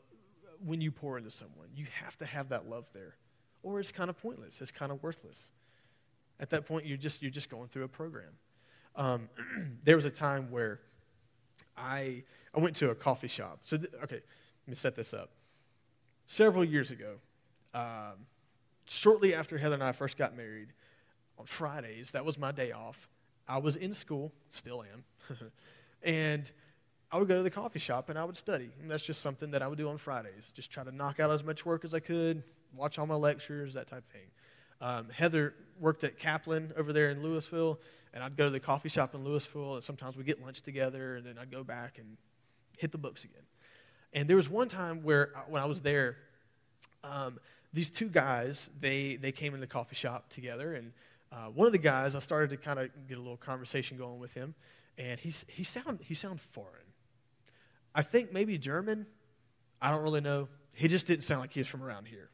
when 0.65 0.81
you 0.81 0.91
pour 0.91 1.19
into 1.19 1.31
someone. 1.31 1.69
You 1.75 1.87
have 2.05 2.17
to 2.19 2.27
have 2.27 2.51
that 2.51 2.69
love 2.69 2.89
there. 2.93 3.17
Or 3.63 3.81
it's 3.81 3.93
kind 3.93 4.11
of 4.11 4.21
pointless. 4.21 4.61
It's 4.61 4.71
kind 4.71 4.93
of 4.93 5.03
worthless. 5.03 5.51
At 6.41 6.51
that 6.51 6.67
point, 6.67 6.87
you're 6.87 6.97
just, 6.97 7.23
you're 7.23 7.31
just 7.31 7.51
going 7.51 7.69
through 7.69 7.85
a 7.85 7.89
program. 7.89 8.31
Um, 8.97 9.29
there 9.85 9.97
was 9.97 10.05
a 10.05 10.11
time 10.11 10.51
where 10.51 10.81
I, 11.77 12.25
I 12.55 12.61
went 12.61 12.77
to 12.77 12.91
a 12.91 12.95
coffee 12.95 13.29
shop. 13.29 13.61
So, 13.63 13.77
th- 13.77 13.93
okay, 14.05 14.17
let 14.17 14.69
me 14.69 14.75
set 14.75 14.97
this 14.97 15.15
up. 15.15 15.31
Several 16.27 16.65
years 16.65 16.91
ago, 16.91 17.17
um, 17.75 18.27
shortly 18.87 19.35
after 19.35 19.59
Heather 19.59 19.75
and 19.75 19.85
I 19.85 19.93
first 19.93 20.17
got 20.17 20.37
married, 20.37 20.69
on 21.39 21.47
Fridays, 21.47 22.13
that 22.13 22.25
was 22.25 22.39
my 22.39 22.53
day 22.53 22.73
off, 22.73 23.09
I 23.49 23.59
was 23.59 23.77
in 23.77 23.93
school, 23.95 24.33
still 24.51 24.83
am, 24.83 25.05
and 26.03 26.51
I 27.11 27.19
would 27.19 27.29
go 27.29 27.37
to 27.37 27.43
the 27.43 27.51
coffee 27.51 27.79
shop 27.79 28.09
and 28.09 28.19
I 28.19 28.25
would 28.25 28.37
study. 28.37 28.71
And 28.81 28.91
that's 28.91 29.03
just 29.03 29.21
something 29.21 29.51
that 29.51 29.63
I 29.63 29.69
would 29.69 29.79
do 29.79 29.89
on 29.89 29.99
Fridays. 29.99 30.51
Just 30.55 30.71
try 30.71 30.83
to 30.83 30.93
knock 30.93 31.21
out 31.21 31.31
as 31.31 31.45
much 31.45 31.67
work 31.67 31.85
as 31.85 31.93
I 31.93 32.01
could, 32.01 32.43
watch 32.75 32.99
all 32.99 33.07
my 33.07 33.15
lectures, 33.15 33.75
that 33.75 33.87
type 33.87 34.05
of 34.07 34.13
thing. 34.13 34.31
Um, 34.81 35.09
Heather 35.11 35.55
worked 35.79 36.05
at 36.05 36.19
Kaplan 36.19 36.73
over 36.77 36.93
there 36.93 37.11
in 37.11 37.23
Louisville, 37.23 37.79
and 38.13 38.25
I'd 38.25 38.37
go 38.37 38.45
to 38.45 38.51
the 38.51 38.61
coffee 38.61 38.89
shop 38.89 39.15
in 39.15 39.25
Louisville, 39.25 39.75
and 39.75 39.85
sometimes 39.85 40.17
we'd 40.17 40.27
get 40.27 40.43
lunch 40.43 40.63
together, 40.63 41.17
and 41.17 41.25
then 41.25 41.39
I'd 41.39 41.51
go 41.51 41.63
back 41.63 41.99
and 41.99 42.17
hit 42.79 42.91
the 42.91 42.99
books 42.99 43.25
again. 43.25 43.43
And 44.13 44.29
there 44.29 44.37
was 44.37 44.49
one 44.49 44.69
time 44.69 45.03
where, 45.03 45.33
when 45.49 45.63
I 45.63 45.67
was 45.67 45.83
there, 45.83 46.17
um, 47.05 47.39
these 47.73 47.91
two 47.91 48.09
guys, 48.09 48.71
they, 48.81 49.17
they 49.17 49.33
came 49.33 49.55
in 49.55 49.61
the 49.61 49.67
coffee 49.67 49.95
shop 49.95 50.31
together, 50.31 50.75
and 50.75 50.93
uh, 51.31 51.47
one 51.47 51.67
of 51.67 51.73
the 51.73 51.79
guys, 51.79 52.15
I 52.15 52.19
started 52.19 52.51
to 52.51 52.57
kind 52.57 52.79
of 52.79 52.91
get 53.09 53.19
a 53.19 53.21
little 53.21 53.37
conversation 53.37 53.97
going 53.97 54.19
with 54.19 54.35
him, 54.35 54.55
and 54.99 55.19
he, 55.19 55.33
he, 55.49 55.65
sound, 55.65 56.01
he 56.03 56.15
sounded 56.15 56.41
foreign. 56.41 56.83
I 57.95 58.03
think 58.03 58.33
maybe 58.33 58.59
German. 58.59 59.07
I 59.81 59.91
don't 59.91 60.03
really 60.03 60.21
know. 60.21 60.49
He 60.73 60.89
just 60.89 61.07
didn't 61.07 61.25
sound 61.25 61.41
like 61.41 61.53
he 61.53 61.61
was 61.61 61.67
from 61.67 61.83
around 61.83 62.07
here. 62.07 62.31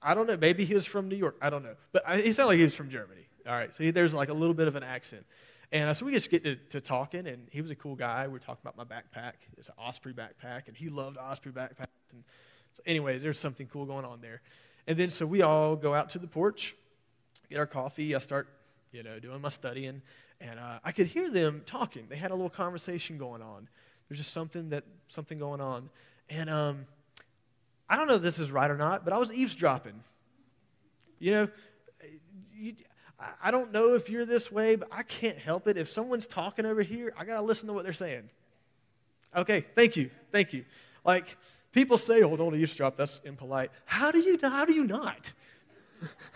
I 0.00 0.14
don't 0.14 0.26
know. 0.26 0.36
Maybe 0.36 0.64
he 0.64 0.74
was 0.74 0.86
from 0.86 1.08
New 1.08 1.16
York. 1.16 1.36
I 1.40 1.50
don't 1.50 1.62
know. 1.62 1.74
But 1.92 2.02
I, 2.06 2.20
he 2.20 2.32
sounded 2.32 2.48
like 2.48 2.58
he 2.58 2.64
was 2.64 2.74
from 2.74 2.90
Germany. 2.90 3.26
All 3.46 3.52
right. 3.52 3.74
So 3.74 3.84
he, 3.84 3.90
there's 3.90 4.14
like 4.14 4.28
a 4.28 4.34
little 4.34 4.54
bit 4.54 4.68
of 4.68 4.76
an 4.76 4.82
accent. 4.82 5.24
And 5.72 5.88
uh, 5.88 5.94
so 5.94 6.06
we 6.06 6.12
just 6.12 6.30
get 6.30 6.44
to, 6.44 6.56
to, 6.56 6.80
talking, 6.80 7.26
and 7.26 7.48
he 7.50 7.60
was 7.60 7.70
a 7.70 7.74
cool 7.74 7.96
guy. 7.96 8.26
We 8.26 8.32
were 8.34 8.38
talking 8.38 8.60
about 8.64 8.76
my 8.76 8.84
backpack. 8.84 9.32
It's 9.56 9.68
an 9.68 9.74
Osprey 9.78 10.12
backpack, 10.12 10.68
and 10.68 10.76
he 10.76 10.88
loved 10.88 11.16
Osprey 11.16 11.52
backpacks. 11.52 12.12
And 12.12 12.22
so, 12.72 12.82
anyways, 12.86 13.22
there's 13.22 13.38
something 13.38 13.66
cool 13.66 13.86
going 13.86 14.04
on 14.04 14.20
there. 14.20 14.40
And 14.86 14.96
then 14.96 15.10
so 15.10 15.26
we 15.26 15.42
all 15.42 15.74
go 15.74 15.94
out 15.94 16.10
to 16.10 16.18
the 16.18 16.26
porch, 16.26 16.76
get 17.48 17.58
our 17.58 17.66
coffee. 17.66 18.14
I 18.14 18.18
start, 18.18 18.48
you 18.92 19.02
know, 19.02 19.18
doing 19.18 19.40
my 19.40 19.48
studying, 19.48 20.02
and 20.40 20.58
uh, 20.58 20.78
I 20.84 20.92
could 20.92 21.06
hear 21.06 21.30
them 21.30 21.62
talking. 21.66 22.06
They 22.08 22.16
had 22.16 22.30
a 22.30 22.34
little 22.34 22.50
conversation 22.50 23.18
going 23.18 23.42
on. 23.42 23.68
There's 24.08 24.18
just 24.18 24.32
something 24.32 24.70
that 24.70 24.84
something 25.08 25.38
going 25.38 25.60
on, 25.60 25.88
and 26.28 26.50
um, 26.50 26.86
I 27.88 27.96
don't 27.96 28.08
know 28.08 28.14
if 28.14 28.22
this 28.22 28.38
is 28.38 28.50
right 28.50 28.70
or 28.70 28.76
not, 28.76 29.04
but 29.04 29.12
I 29.12 29.18
was 29.18 29.32
eavesdropping. 29.32 30.02
You 31.18 31.32
know, 31.32 31.48
you, 32.54 32.74
I 33.42 33.50
don't 33.50 33.72
know 33.72 33.94
if 33.94 34.10
you're 34.10 34.26
this 34.26 34.50
way, 34.50 34.76
but 34.76 34.88
I 34.90 35.02
can't 35.02 35.38
help 35.38 35.66
it. 35.68 35.76
If 35.76 35.88
someone's 35.88 36.26
talking 36.26 36.66
over 36.66 36.82
here, 36.82 37.12
I 37.16 37.24
got 37.24 37.36
to 37.36 37.42
listen 37.42 37.68
to 37.68 37.72
what 37.72 37.84
they're 37.84 37.92
saying. 37.92 38.28
Okay, 39.36 39.64
thank 39.74 39.96
you. 39.96 40.10
Thank 40.32 40.52
you. 40.52 40.64
Like, 41.04 41.36
people 41.72 41.98
say, 41.98 42.22
oh, 42.22 42.36
don't 42.36 42.54
eavesdrop, 42.54 42.96
that's 42.96 43.20
impolite. 43.24 43.70
How 43.84 44.10
do 44.10 44.18
you, 44.18 44.38
how 44.42 44.64
do 44.64 44.72
you 44.72 44.84
not? 44.84 45.32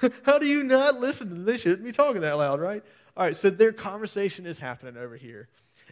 how 0.25 0.39
do 0.39 0.47
you 0.47 0.63
not 0.63 1.01
listen? 1.01 1.45
They 1.45 1.57
shouldn't 1.57 1.85
be 1.85 1.93
talking 1.93 2.21
that 2.23 2.35
loud, 2.35 2.61
right? 2.61 2.85
All 3.19 3.25
right, 3.25 3.37
so 3.37 3.51
their 3.51 3.73
conversation 3.73 4.47
is 4.47 4.61
happening 4.61 4.97
over 4.97 5.17
here. 5.17 5.49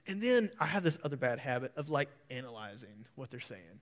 And 0.06 0.22
then 0.22 0.48
I 0.60 0.66
have 0.66 0.84
this 0.84 0.96
other 1.02 1.16
bad 1.16 1.40
habit 1.40 1.72
of 1.76 1.90
like 1.90 2.08
analyzing 2.30 3.04
what 3.16 3.32
they're 3.32 3.40
saying. 3.40 3.80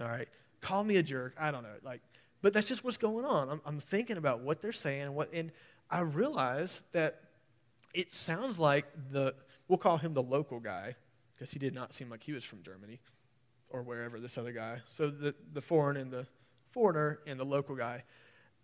All 0.00 0.08
right, 0.08 0.28
call 0.62 0.82
me 0.82 0.96
a 0.96 1.02
jerk. 1.02 1.34
I 1.38 1.50
don't 1.50 1.62
know. 1.62 1.76
Like, 1.84 2.00
but 2.40 2.54
that's 2.54 2.66
just 2.66 2.82
what's 2.82 2.96
going 2.96 3.26
on. 3.26 3.50
I'm, 3.50 3.60
I'm 3.66 3.80
thinking 3.80 4.16
about 4.16 4.40
what 4.40 4.62
they're 4.62 4.72
saying 4.72 5.02
and 5.02 5.14
what, 5.14 5.30
and 5.34 5.52
I 5.90 6.00
realize 6.00 6.82
that 6.92 7.20
it 7.92 8.10
sounds 8.10 8.58
like 8.58 8.86
the, 9.12 9.34
we'll 9.68 9.76
call 9.76 9.98
him 9.98 10.14
the 10.14 10.22
local 10.22 10.58
guy, 10.58 10.96
because 11.34 11.50
he 11.50 11.58
did 11.58 11.74
not 11.74 11.92
seem 11.92 12.08
like 12.08 12.22
he 12.22 12.32
was 12.32 12.44
from 12.44 12.62
Germany 12.62 12.98
or 13.68 13.82
wherever 13.82 14.18
this 14.18 14.38
other 14.38 14.52
guy. 14.52 14.78
So 14.88 15.10
the, 15.10 15.34
the 15.52 15.60
foreign 15.60 15.98
and 15.98 16.10
the 16.10 16.26
foreigner 16.70 17.18
and 17.26 17.38
the 17.38 17.44
local 17.44 17.76
guy, 17.76 18.04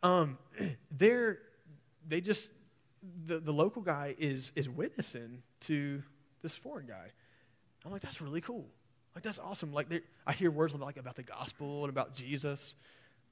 um, 0.03 0.39
they're, 0.91 1.41
they 2.09 2.23
just, 2.23 2.51
the, 3.27 3.39
the 3.39 3.53
local 3.53 3.83
guy 3.83 4.15
is, 4.19 4.53
is 4.55 4.69
witnessing 4.69 5.43
to 5.61 6.03
this 6.43 6.55
foreign 6.55 6.87
guy. 6.87 7.11
I'm 7.85 7.93
like, 7.93 8.03
that's 8.03 8.21
really 8.21 8.41
cool. 8.41 8.67
Like, 9.15 9.25
that's 9.25 9.39
awesome. 9.39 9.73
Like, 9.73 9.87
I 10.27 10.33
hear 10.33 10.51
words 10.51 10.75
like 10.75 10.97
about 10.97 11.17
the 11.17 11.23
gospel 11.23 11.85
and 11.85 11.91
about 11.91 12.15
Jesus. 12.15 12.75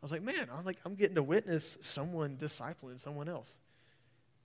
I 0.03 0.05
was 0.05 0.13
like, 0.13 0.23
man, 0.23 0.49
I'm 0.55 0.65
like, 0.65 0.79
I'm 0.85 0.95
getting 0.95 1.17
to 1.17 1.23
witness 1.23 1.79
someone 1.81 2.37
discipling 2.37 2.99
someone 2.99 3.29
else. 3.29 3.61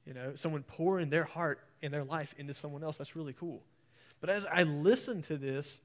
You 0.06 0.14
know, 0.14 0.36
someone 0.36 0.64
pouring 0.64 1.10
their 1.10 1.24
heart 1.24 1.60
and 1.82 1.94
their 1.94 2.04
life 2.04 2.36
into 2.38 2.54
someone 2.54 2.84
else. 2.84 2.98
That's 2.98 3.16
really 3.16 3.34
cool. 3.34 3.64
But 4.20 4.30
as 4.30 4.46
I 4.46 4.64
listened 4.64 5.24
to 5.26 5.38
this, 5.38 5.80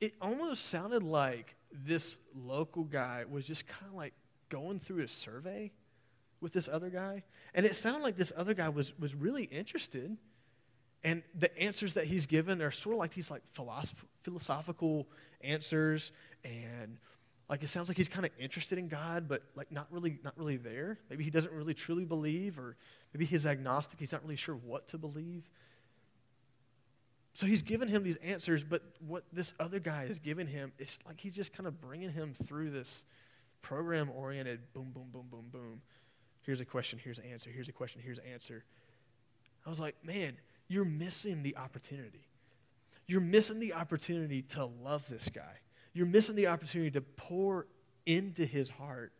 it 0.00 0.14
almost 0.20 0.66
sounded 0.66 1.02
like 1.02 1.56
this 1.72 2.18
local 2.34 2.84
guy 2.84 3.24
was 3.28 3.46
just 3.46 3.66
kind 3.66 3.90
of 3.90 3.96
like 3.96 4.12
going 4.48 4.78
through 4.78 5.02
a 5.02 5.08
survey 5.08 5.72
with 6.44 6.52
this 6.52 6.68
other 6.68 6.90
guy. 6.90 7.24
And 7.54 7.66
it 7.66 7.74
sounded 7.74 8.04
like 8.04 8.16
this 8.16 8.32
other 8.36 8.54
guy 8.54 8.68
was, 8.68 8.96
was 9.00 9.14
really 9.14 9.44
interested. 9.44 10.16
And 11.02 11.22
the 11.34 11.56
answers 11.58 11.94
that 11.94 12.06
he's 12.06 12.26
given 12.26 12.62
are 12.62 12.70
sort 12.70 12.94
of 12.94 13.00
like 13.00 13.14
these 13.14 13.30
like 13.30 13.42
philosoph- 13.52 14.04
philosophical 14.22 15.08
answers 15.40 16.12
and 16.44 16.98
like 17.48 17.62
it 17.62 17.68
sounds 17.68 17.88
like 17.88 17.96
he's 17.96 18.08
kind 18.08 18.24
of 18.24 18.32
interested 18.38 18.78
in 18.78 18.88
God, 18.88 19.28
but 19.28 19.42
like 19.54 19.70
not 19.70 19.86
really, 19.90 20.18
not 20.22 20.32
really 20.38 20.56
there. 20.56 20.98
Maybe 21.10 21.24
he 21.24 21.30
doesn't 21.30 21.52
really 21.52 21.74
truly 21.74 22.04
believe, 22.04 22.58
or 22.58 22.76
maybe 23.12 23.26
he's 23.26 23.44
agnostic. 23.46 23.98
He's 23.98 24.12
not 24.12 24.22
really 24.22 24.36
sure 24.36 24.54
what 24.54 24.88
to 24.88 24.98
believe. 24.98 25.50
So 27.34 27.46
he's 27.46 27.62
given 27.62 27.88
him 27.88 28.02
these 28.02 28.16
answers, 28.16 28.62
but 28.64 28.82
what 29.06 29.24
this 29.32 29.52
other 29.58 29.80
guy 29.80 30.04
is 30.04 30.20
giving 30.20 30.46
him 30.46 30.72
is 30.78 30.98
like 31.06 31.20
he's 31.20 31.34
just 31.34 31.52
kind 31.52 31.66
of 31.66 31.80
bringing 31.80 32.10
him 32.10 32.32
through 32.46 32.70
this 32.70 33.04
program-oriented 33.60 34.72
boom, 34.72 34.92
boom, 34.94 35.08
boom, 35.12 35.26
boom, 35.30 35.46
boom. 35.50 35.80
Here's 36.44 36.60
a 36.60 36.64
question. 36.64 36.98
Here's 37.02 37.18
an 37.18 37.24
answer. 37.26 37.50
Here's 37.50 37.68
a 37.68 37.72
question. 37.72 38.00
Here's 38.04 38.18
an 38.18 38.26
answer. 38.32 38.64
I 39.66 39.70
was 39.70 39.80
like, 39.80 39.96
man, 40.04 40.36
you're 40.68 40.84
missing 40.84 41.42
the 41.42 41.56
opportunity. 41.56 42.28
You're 43.06 43.20
missing 43.20 43.60
the 43.60 43.74
opportunity 43.74 44.42
to 44.42 44.64
love 44.64 45.08
this 45.08 45.28
guy 45.28 45.60
you're 45.94 46.06
missing 46.06 46.34
the 46.34 46.48
opportunity 46.48 46.90
to 46.90 47.00
pour 47.00 47.66
into 48.04 48.44
his 48.44 48.68
heart, 48.68 49.12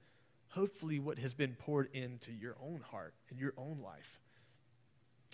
hopefully, 0.49 0.99
what 0.99 1.19
has 1.21 1.33
been 1.33 1.55
poured 1.55 1.89
into 1.95 2.33
your 2.33 2.57
own 2.61 2.83
heart 2.91 3.15
and 3.31 3.39
your 3.39 3.55
own 3.57 3.79
life. 3.83 4.21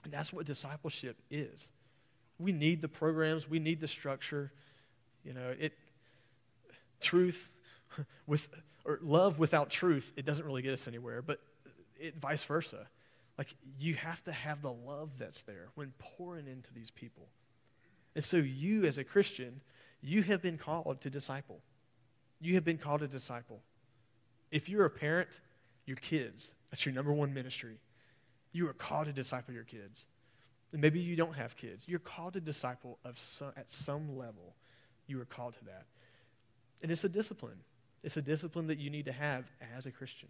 And 0.05 0.12
that's 0.12 0.33
what 0.33 0.46
discipleship 0.46 1.16
is. 1.31 1.72
We 2.38 2.53
need 2.53 2.83
the 2.83 2.88
programs, 2.88 3.48
we 3.48 3.59
need 3.59 3.81
the 3.81 3.88
structure. 3.88 4.53
You 5.24 5.35
know, 5.35 5.55
it 5.59 5.72
truth 7.00 7.50
with 8.26 8.48
or 8.85 8.98
love 9.03 9.38
without 9.38 9.70
truth, 9.70 10.12
it 10.16 10.24
doesn't 10.24 10.44
really 10.44 10.62
get 10.62 10.72
us 10.72 10.87
anywhere, 10.87 11.22
but 11.22 11.40
it 12.00 12.16
vice 12.20 12.44
versa. 12.44 12.88
Like 13.38 13.54
you 13.78 13.94
have 13.94 14.22
to 14.24 14.32
have 14.32 14.62
the 14.62 14.72
love 14.72 15.10
that's 15.18 15.42
there 15.42 15.68
when 15.74 15.92
pouring 15.98 16.46
into 16.46 16.72
these 16.74 16.90
people. 16.90 17.28
And 18.14 18.24
so 18.24 18.38
you 18.38 18.84
as 18.84 18.98
a 18.98 19.04
Christian 19.04 19.60
you 20.02 20.22
have 20.22 20.42
been 20.42 20.58
called 20.58 21.00
to 21.02 21.10
disciple. 21.10 21.60
You 22.40 22.54
have 22.54 22.64
been 22.64 22.78
called 22.78 23.00
to 23.00 23.08
disciple. 23.08 23.60
If 24.50 24.68
you're 24.68 24.86
a 24.86 24.90
parent, 24.90 25.40
your 25.86 25.96
kids, 25.96 26.54
that's 26.70 26.86
your 26.86 26.94
number 26.94 27.12
one 27.12 27.34
ministry. 27.34 27.78
You 28.52 28.68
are 28.68 28.72
called 28.72 29.06
to 29.06 29.12
disciple 29.12 29.54
your 29.54 29.64
kids. 29.64 30.06
And 30.72 30.80
maybe 30.80 31.00
you 31.00 31.16
don't 31.16 31.34
have 31.34 31.56
kids. 31.56 31.86
You're 31.86 31.98
called 31.98 32.34
to 32.34 32.40
disciple 32.40 32.98
of 33.04 33.18
some, 33.18 33.52
at 33.56 33.70
some 33.70 34.16
level. 34.16 34.54
You 35.06 35.20
are 35.20 35.24
called 35.24 35.54
to 35.54 35.64
that. 35.66 35.86
And 36.82 36.90
it's 36.90 37.04
a 37.04 37.08
discipline. 37.08 37.58
It's 38.02 38.16
a 38.16 38.22
discipline 38.22 38.68
that 38.68 38.78
you 38.78 38.88
need 38.88 39.04
to 39.04 39.12
have 39.12 39.44
as 39.76 39.86
a 39.86 39.90
Christian. 39.90 40.28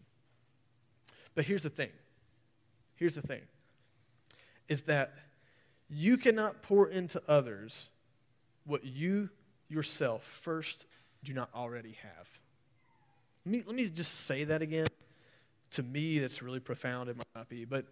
But 1.34 1.44
here's 1.44 1.62
the 1.62 1.70
thing. 1.70 1.90
Here's 2.96 3.14
the 3.14 3.22
thing. 3.22 3.42
Is 4.68 4.82
that 4.82 5.12
you 5.88 6.16
cannot 6.16 6.62
pour 6.62 6.88
into 6.88 7.22
others 7.26 7.88
what 8.64 8.84
you 8.84 9.30
yourself 9.68 10.24
first 10.24 10.86
do 11.24 11.32
not 11.32 11.50
already 11.54 11.96
have. 12.02 12.28
Let 13.44 13.52
me, 13.52 13.62
let 13.66 13.74
me 13.74 13.88
just 13.88 14.26
say 14.26 14.44
that 14.44 14.62
again. 14.62 14.86
To 15.72 15.82
me, 15.82 16.18
that's 16.18 16.42
really 16.42 16.60
profound. 16.60 17.08
It 17.08 17.16
might 17.16 17.26
not 17.34 17.48
be. 17.48 17.64
But 17.64 17.86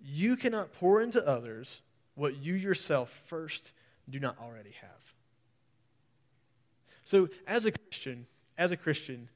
you 0.00 0.36
cannot 0.36 0.72
pour 0.72 1.02
into 1.02 1.26
others 1.26 1.82
what 2.14 2.36
you 2.36 2.54
yourself 2.54 3.22
first 3.26 3.72
do 4.08 4.20
not 4.20 4.36
already 4.38 4.74
have. 4.80 4.90
So, 7.04 7.28
as 7.46 7.66
a 7.66 7.72
Christian, 7.72 8.26
as 8.58 8.72
a 8.72 8.76
Christian, 8.76 9.28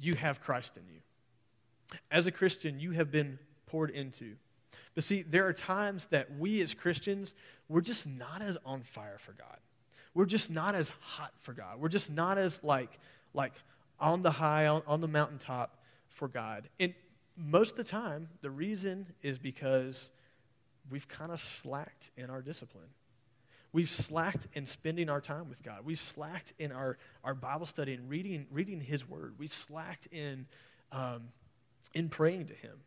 you 0.00 0.14
have 0.14 0.40
Christ 0.40 0.76
in 0.76 0.82
you. 0.88 1.00
As 2.10 2.26
a 2.26 2.32
Christian, 2.32 2.80
you 2.80 2.92
have 2.92 3.10
been 3.10 3.38
poured 3.66 3.90
into. 3.90 4.36
But 4.94 5.04
see, 5.04 5.22
there 5.22 5.46
are 5.46 5.52
times 5.52 6.06
that 6.06 6.38
we 6.38 6.60
as 6.62 6.74
Christians, 6.74 7.34
we're 7.68 7.80
just 7.80 8.06
not 8.06 8.42
as 8.42 8.58
on 8.64 8.82
fire 8.82 9.18
for 9.18 9.32
God. 9.32 9.58
We're 10.14 10.26
just 10.26 10.50
not 10.50 10.74
as 10.74 10.90
hot 11.00 11.32
for 11.38 11.52
God. 11.52 11.78
We're 11.78 11.88
just 11.88 12.10
not 12.10 12.38
as 12.38 12.58
like, 12.62 12.98
like 13.34 13.52
on 14.00 14.22
the 14.22 14.30
high, 14.30 14.66
on, 14.66 14.82
on 14.86 15.00
the 15.00 15.08
mountaintop 15.08 15.78
for 16.08 16.28
God. 16.28 16.68
And 16.80 16.94
most 17.36 17.72
of 17.72 17.76
the 17.76 17.84
time, 17.84 18.28
the 18.40 18.50
reason 18.50 19.06
is 19.22 19.38
because 19.38 20.10
we've 20.90 21.06
kind 21.06 21.30
of 21.30 21.40
slacked 21.40 22.10
in 22.16 22.30
our 22.30 22.42
discipline. 22.42 22.88
We've 23.72 23.90
slacked 23.90 24.48
in 24.54 24.66
spending 24.66 25.10
our 25.10 25.20
time 25.20 25.48
with 25.48 25.62
God. 25.62 25.84
We've 25.84 25.98
slacked 25.98 26.54
in 26.58 26.72
our, 26.72 26.96
our 27.22 27.34
Bible 27.34 27.66
study 27.66 27.94
and 27.94 28.08
reading, 28.08 28.46
reading 28.50 28.80
His 28.80 29.08
Word. 29.08 29.34
We've 29.38 29.52
slacked 29.52 30.06
in, 30.06 30.46
um, 30.90 31.28
in 31.94 32.08
praying 32.08 32.46
to 32.46 32.54
Him. 32.54 32.78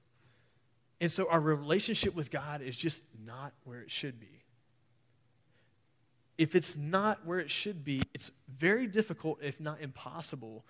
And 0.99 1.11
so 1.11 1.27
our 1.29 1.39
relationship 1.39 2.15
with 2.15 2.31
God 2.31 2.61
is 2.61 2.77
just 2.77 3.01
not 3.25 3.53
where 3.63 3.81
it 3.81 3.91
should 3.91 4.19
be 4.19 4.41
if 6.41 6.55
it's 6.55 6.75
not 6.75 7.23
where 7.23 7.37
it 7.37 7.51
should 7.51 7.83
be, 7.83 8.01
it's 8.15 8.31
very 8.57 8.87
difficult, 8.87 9.37
if 9.43 9.59
not 9.59 9.79
impossible, 9.79 10.65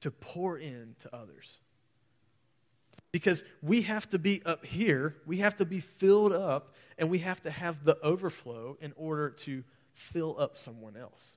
to 0.00 0.10
pour 0.10 0.56
in 0.56 0.96
to 1.00 1.14
others. 1.14 1.58
Because 3.12 3.44
we 3.60 3.82
have 3.82 4.08
to 4.08 4.18
be 4.18 4.42
up 4.46 4.64
here, 4.64 5.16
we 5.26 5.36
have 5.38 5.58
to 5.58 5.66
be 5.66 5.80
filled 5.80 6.32
up, 6.32 6.74
and 6.98 7.10
we 7.10 7.18
have 7.18 7.42
to 7.42 7.50
have 7.50 7.84
the 7.84 7.98
overflow 8.00 8.76
in 8.80 8.92
order 8.96 9.30
to 9.30 9.64
fill 9.92 10.36
up 10.38 10.56
someone 10.56 10.96
else. 10.96 11.36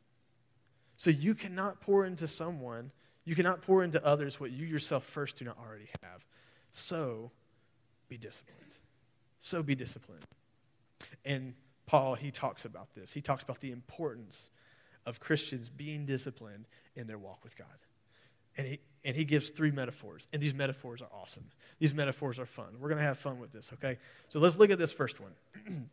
So 0.97 1.09
you 1.09 1.35
cannot 1.35 1.79
pour 1.79 2.05
into 2.05 2.27
someone, 2.27 2.91
you 3.23 3.35
cannot 3.35 3.61
pour 3.61 3.83
into 3.83 4.03
others 4.05 4.39
what 4.39 4.51
you 4.51 4.65
yourself 4.65 5.03
first 5.03 5.37
do 5.37 5.45
not 5.45 5.57
already 5.57 5.89
have. 6.03 6.25
So 6.71 7.31
be 8.09 8.17
disciplined. 8.17 8.61
So 9.39 9.61
be 9.61 9.75
disciplined. 9.75 10.25
And 11.23 11.53
Paul, 11.85 12.15
he 12.15 12.31
talks 12.31 12.65
about 12.65 12.93
this. 12.95 13.13
He 13.13 13.21
talks 13.21 13.43
about 13.43 13.61
the 13.61 13.71
importance 13.71 14.49
of 15.05 15.19
Christians 15.19 15.69
being 15.69 16.05
disciplined 16.05 16.65
in 16.95 17.07
their 17.07 17.17
walk 17.17 17.43
with 17.43 17.55
God. 17.55 17.67
And, 18.57 18.67
he, 18.67 18.79
and 19.07 19.15
he 19.15 19.23
gives 19.23 19.49
three 19.49 19.71
metaphors. 19.71 20.27
And 20.33 20.41
these 20.41 20.53
metaphors 20.53 21.01
are 21.01 21.07
awesome. 21.13 21.45
These 21.79 21.93
metaphors 21.93 22.39
are 22.39 22.45
fun. 22.45 22.75
We're 22.77 22.89
going 22.89 22.99
to 22.99 23.05
have 23.05 23.17
fun 23.17 23.39
with 23.39 23.53
this, 23.53 23.71
okay? 23.75 23.97
So 24.27 24.37
let's 24.39 24.57
look 24.57 24.69
at 24.69 24.77
this 24.77 24.91
first 24.91 25.21
one. 25.21 25.31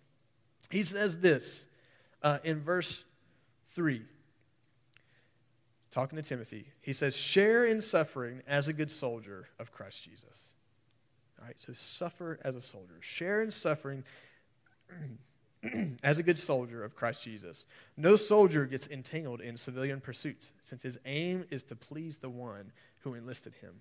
he 0.70 0.82
says 0.82 1.18
this 1.18 1.66
uh, 2.24 2.38
in 2.42 2.60
verse 2.60 3.04
3, 3.70 4.02
talking 5.92 6.16
to 6.16 6.22
Timothy. 6.22 6.66
He 6.80 6.92
says, 6.92 7.14
Share 7.14 7.64
in 7.64 7.80
suffering 7.80 8.42
as 8.48 8.66
a 8.66 8.72
good 8.72 8.90
soldier 8.90 9.46
of 9.60 9.70
Christ 9.70 10.02
Jesus. 10.02 10.50
All 11.40 11.46
right, 11.46 11.56
so 11.56 11.72
suffer 11.72 12.40
as 12.42 12.56
a 12.56 12.60
soldier. 12.60 12.96
Share 12.98 13.42
in 13.42 13.52
suffering 13.52 14.02
as 16.02 16.18
a 16.18 16.22
good 16.22 16.38
soldier 16.38 16.82
of 16.82 16.94
Christ 16.94 17.24
Jesus. 17.24 17.66
No 17.96 18.16
soldier 18.16 18.66
gets 18.66 18.86
entangled 18.88 19.40
in 19.40 19.56
civilian 19.56 20.00
pursuits, 20.00 20.52
since 20.62 20.82
his 20.82 20.98
aim 21.04 21.44
is 21.50 21.62
to 21.64 21.76
please 21.76 22.18
the 22.18 22.30
one 22.30 22.72
who 23.00 23.14
enlisted 23.14 23.54
him. 23.56 23.80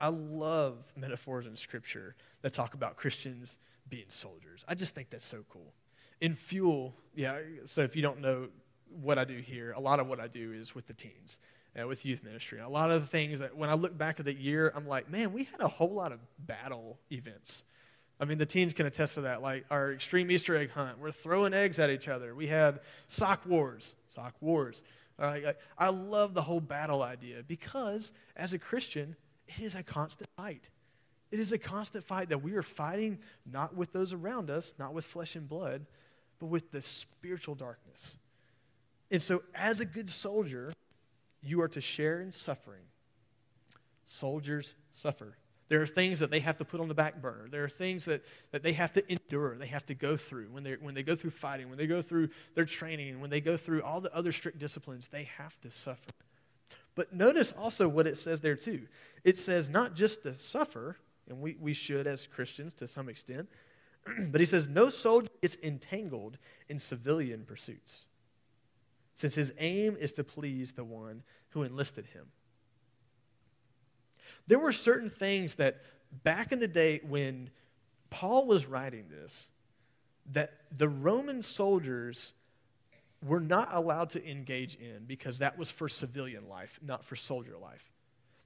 I 0.00 0.08
love 0.08 0.92
metaphors 0.96 1.46
in 1.46 1.56
Scripture 1.56 2.16
that 2.42 2.52
talk 2.52 2.74
about 2.74 2.96
Christians 2.96 3.58
being 3.88 4.06
soldiers. 4.08 4.64
I 4.68 4.74
just 4.74 4.94
think 4.94 5.10
that's 5.10 5.24
so 5.24 5.44
cool. 5.48 5.72
In 6.20 6.34
Fuel, 6.34 6.94
yeah, 7.14 7.38
so 7.64 7.82
if 7.82 7.96
you 7.96 8.02
don't 8.02 8.20
know 8.20 8.48
what 9.00 9.18
I 9.18 9.24
do 9.24 9.38
here, 9.38 9.72
a 9.72 9.80
lot 9.80 10.00
of 10.00 10.06
what 10.06 10.20
I 10.20 10.28
do 10.28 10.52
is 10.52 10.74
with 10.74 10.86
the 10.86 10.94
teens, 10.94 11.38
uh, 11.80 11.86
with 11.86 12.04
youth 12.04 12.22
ministry. 12.22 12.60
A 12.60 12.68
lot 12.68 12.90
of 12.90 13.00
the 13.02 13.06
things 13.06 13.38
that 13.38 13.56
when 13.56 13.70
I 13.70 13.74
look 13.74 13.96
back 13.96 14.18
at 14.18 14.26
the 14.26 14.34
year, 14.34 14.72
I'm 14.74 14.86
like, 14.86 15.10
man, 15.10 15.32
we 15.32 15.44
had 15.44 15.60
a 15.60 15.68
whole 15.68 15.92
lot 15.92 16.12
of 16.12 16.20
battle 16.38 16.98
events 17.10 17.64
I 18.18 18.24
mean, 18.24 18.38
the 18.38 18.46
teens 18.46 18.72
can 18.72 18.86
attest 18.86 19.14
to 19.14 19.22
that. 19.22 19.42
Like 19.42 19.64
our 19.70 19.92
extreme 19.92 20.30
Easter 20.30 20.56
egg 20.56 20.70
hunt, 20.70 20.98
we're 20.98 21.12
throwing 21.12 21.52
eggs 21.52 21.78
at 21.78 21.90
each 21.90 22.08
other. 22.08 22.34
We 22.34 22.46
had 22.46 22.80
sock 23.08 23.44
wars, 23.46 23.94
sock 24.08 24.34
wars. 24.40 24.84
I, 25.18 25.54
I 25.78 25.88
love 25.88 26.34
the 26.34 26.42
whole 26.42 26.60
battle 26.60 27.02
idea 27.02 27.42
because 27.46 28.12
as 28.36 28.52
a 28.52 28.58
Christian, 28.58 29.16
it 29.46 29.62
is 29.62 29.74
a 29.74 29.82
constant 29.82 30.28
fight. 30.36 30.68
It 31.30 31.40
is 31.40 31.52
a 31.52 31.58
constant 31.58 32.04
fight 32.04 32.28
that 32.28 32.42
we 32.42 32.54
are 32.54 32.62
fighting 32.62 33.18
not 33.50 33.74
with 33.74 33.92
those 33.92 34.12
around 34.12 34.50
us, 34.50 34.74
not 34.78 34.94
with 34.94 35.04
flesh 35.04 35.36
and 35.36 35.48
blood, 35.48 35.86
but 36.38 36.46
with 36.46 36.70
the 36.70 36.82
spiritual 36.82 37.54
darkness. 37.54 38.16
And 39.10 39.22
so, 39.22 39.42
as 39.54 39.80
a 39.80 39.84
good 39.84 40.10
soldier, 40.10 40.72
you 41.42 41.60
are 41.62 41.68
to 41.68 41.80
share 41.80 42.20
in 42.20 42.32
suffering. 42.32 42.82
Soldiers 44.04 44.74
suffer. 44.90 45.36
There 45.68 45.82
are 45.82 45.86
things 45.86 46.20
that 46.20 46.30
they 46.30 46.40
have 46.40 46.58
to 46.58 46.64
put 46.64 46.80
on 46.80 46.88
the 46.88 46.94
back 46.94 47.20
burner. 47.20 47.48
There 47.50 47.64
are 47.64 47.68
things 47.68 48.04
that, 48.04 48.24
that 48.52 48.62
they 48.62 48.72
have 48.74 48.92
to 48.92 49.12
endure, 49.12 49.56
they 49.56 49.66
have 49.66 49.86
to 49.86 49.94
go 49.94 50.16
through. 50.16 50.46
When, 50.50 50.64
when 50.80 50.94
they 50.94 51.02
go 51.02 51.16
through 51.16 51.32
fighting, 51.32 51.68
when 51.68 51.78
they 51.78 51.88
go 51.88 52.02
through 52.02 52.28
their 52.54 52.64
training, 52.64 53.20
when 53.20 53.30
they 53.30 53.40
go 53.40 53.56
through 53.56 53.82
all 53.82 54.00
the 54.00 54.14
other 54.14 54.32
strict 54.32 54.58
disciplines, 54.58 55.08
they 55.08 55.24
have 55.24 55.60
to 55.62 55.70
suffer. 55.70 56.10
But 56.94 57.12
notice 57.12 57.52
also 57.52 57.88
what 57.88 58.06
it 58.06 58.16
says 58.16 58.40
there, 58.40 58.56
too. 58.56 58.86
It 59.24 59.36
says 59.36 59.68
not 59.68 59.94
just 59.94 60.22
to 60.22 60.34
suffer, 60.34 60.96
and 61.28 61.40
we, 61.40 61.56
we 61.60 61.74
should 61.74 62.06
as 62.06 62.26
Christians 62.26 62.72
to 62.74 62.86
some 62.86 63.08
extent, 63.08 63.48
but 64.28 64.40
he 64.40 64.44
says 64.44 64.68
no 64.68 64.88
soldier 64.88 65.28
is 65.42 65.58
entangled 65.62 66.38
in 66.68 66.78
civilian 66.78 67.44
pursuits, 67.44 68.06
since 69.14 69.34
his 69.34 69.52
aim 69.58 69.96
is 69.98 70.12
to 70.12 70.24
please 70.24 70.72
the 70.72 70.84
one 70.84 71.22
who 71.50 71.64
enlisted 71.64 72.06
him. 72.06 72.26
There 74.46 74.58
were 74.58 74.72
certain 74.72 75.10
things 75.10 75.56
that 75.56 75.82
back 76.22 76.52
in 76.52 76.58
the 76.58 76.68
day 76.68 77.00
when 77.06 77.50
Paul 78.10 78.46
was 78.46 78.66
writing 78.66 79.06
this, 79.10 79.50
that 80.32 80.52
the 80.76 80.88
Roman 80.88 81.42
soldiers 81.42 82.32
were 83.24 83.40
not 83.40 83.70
allowed 83.72 84.10
to 84.10 84.28
engage 84.28 84.76
in 84.76 85.04
because 85.06 85.38
that 85.38 85.58
was 85.58 85.70
for 85.70 85.88
civilian 85.88 86.48
life, 86.48 86.78
not 86.82 87.04
for 87.04 87.16
soldier 87.16 87.56
life. 87.60 87.90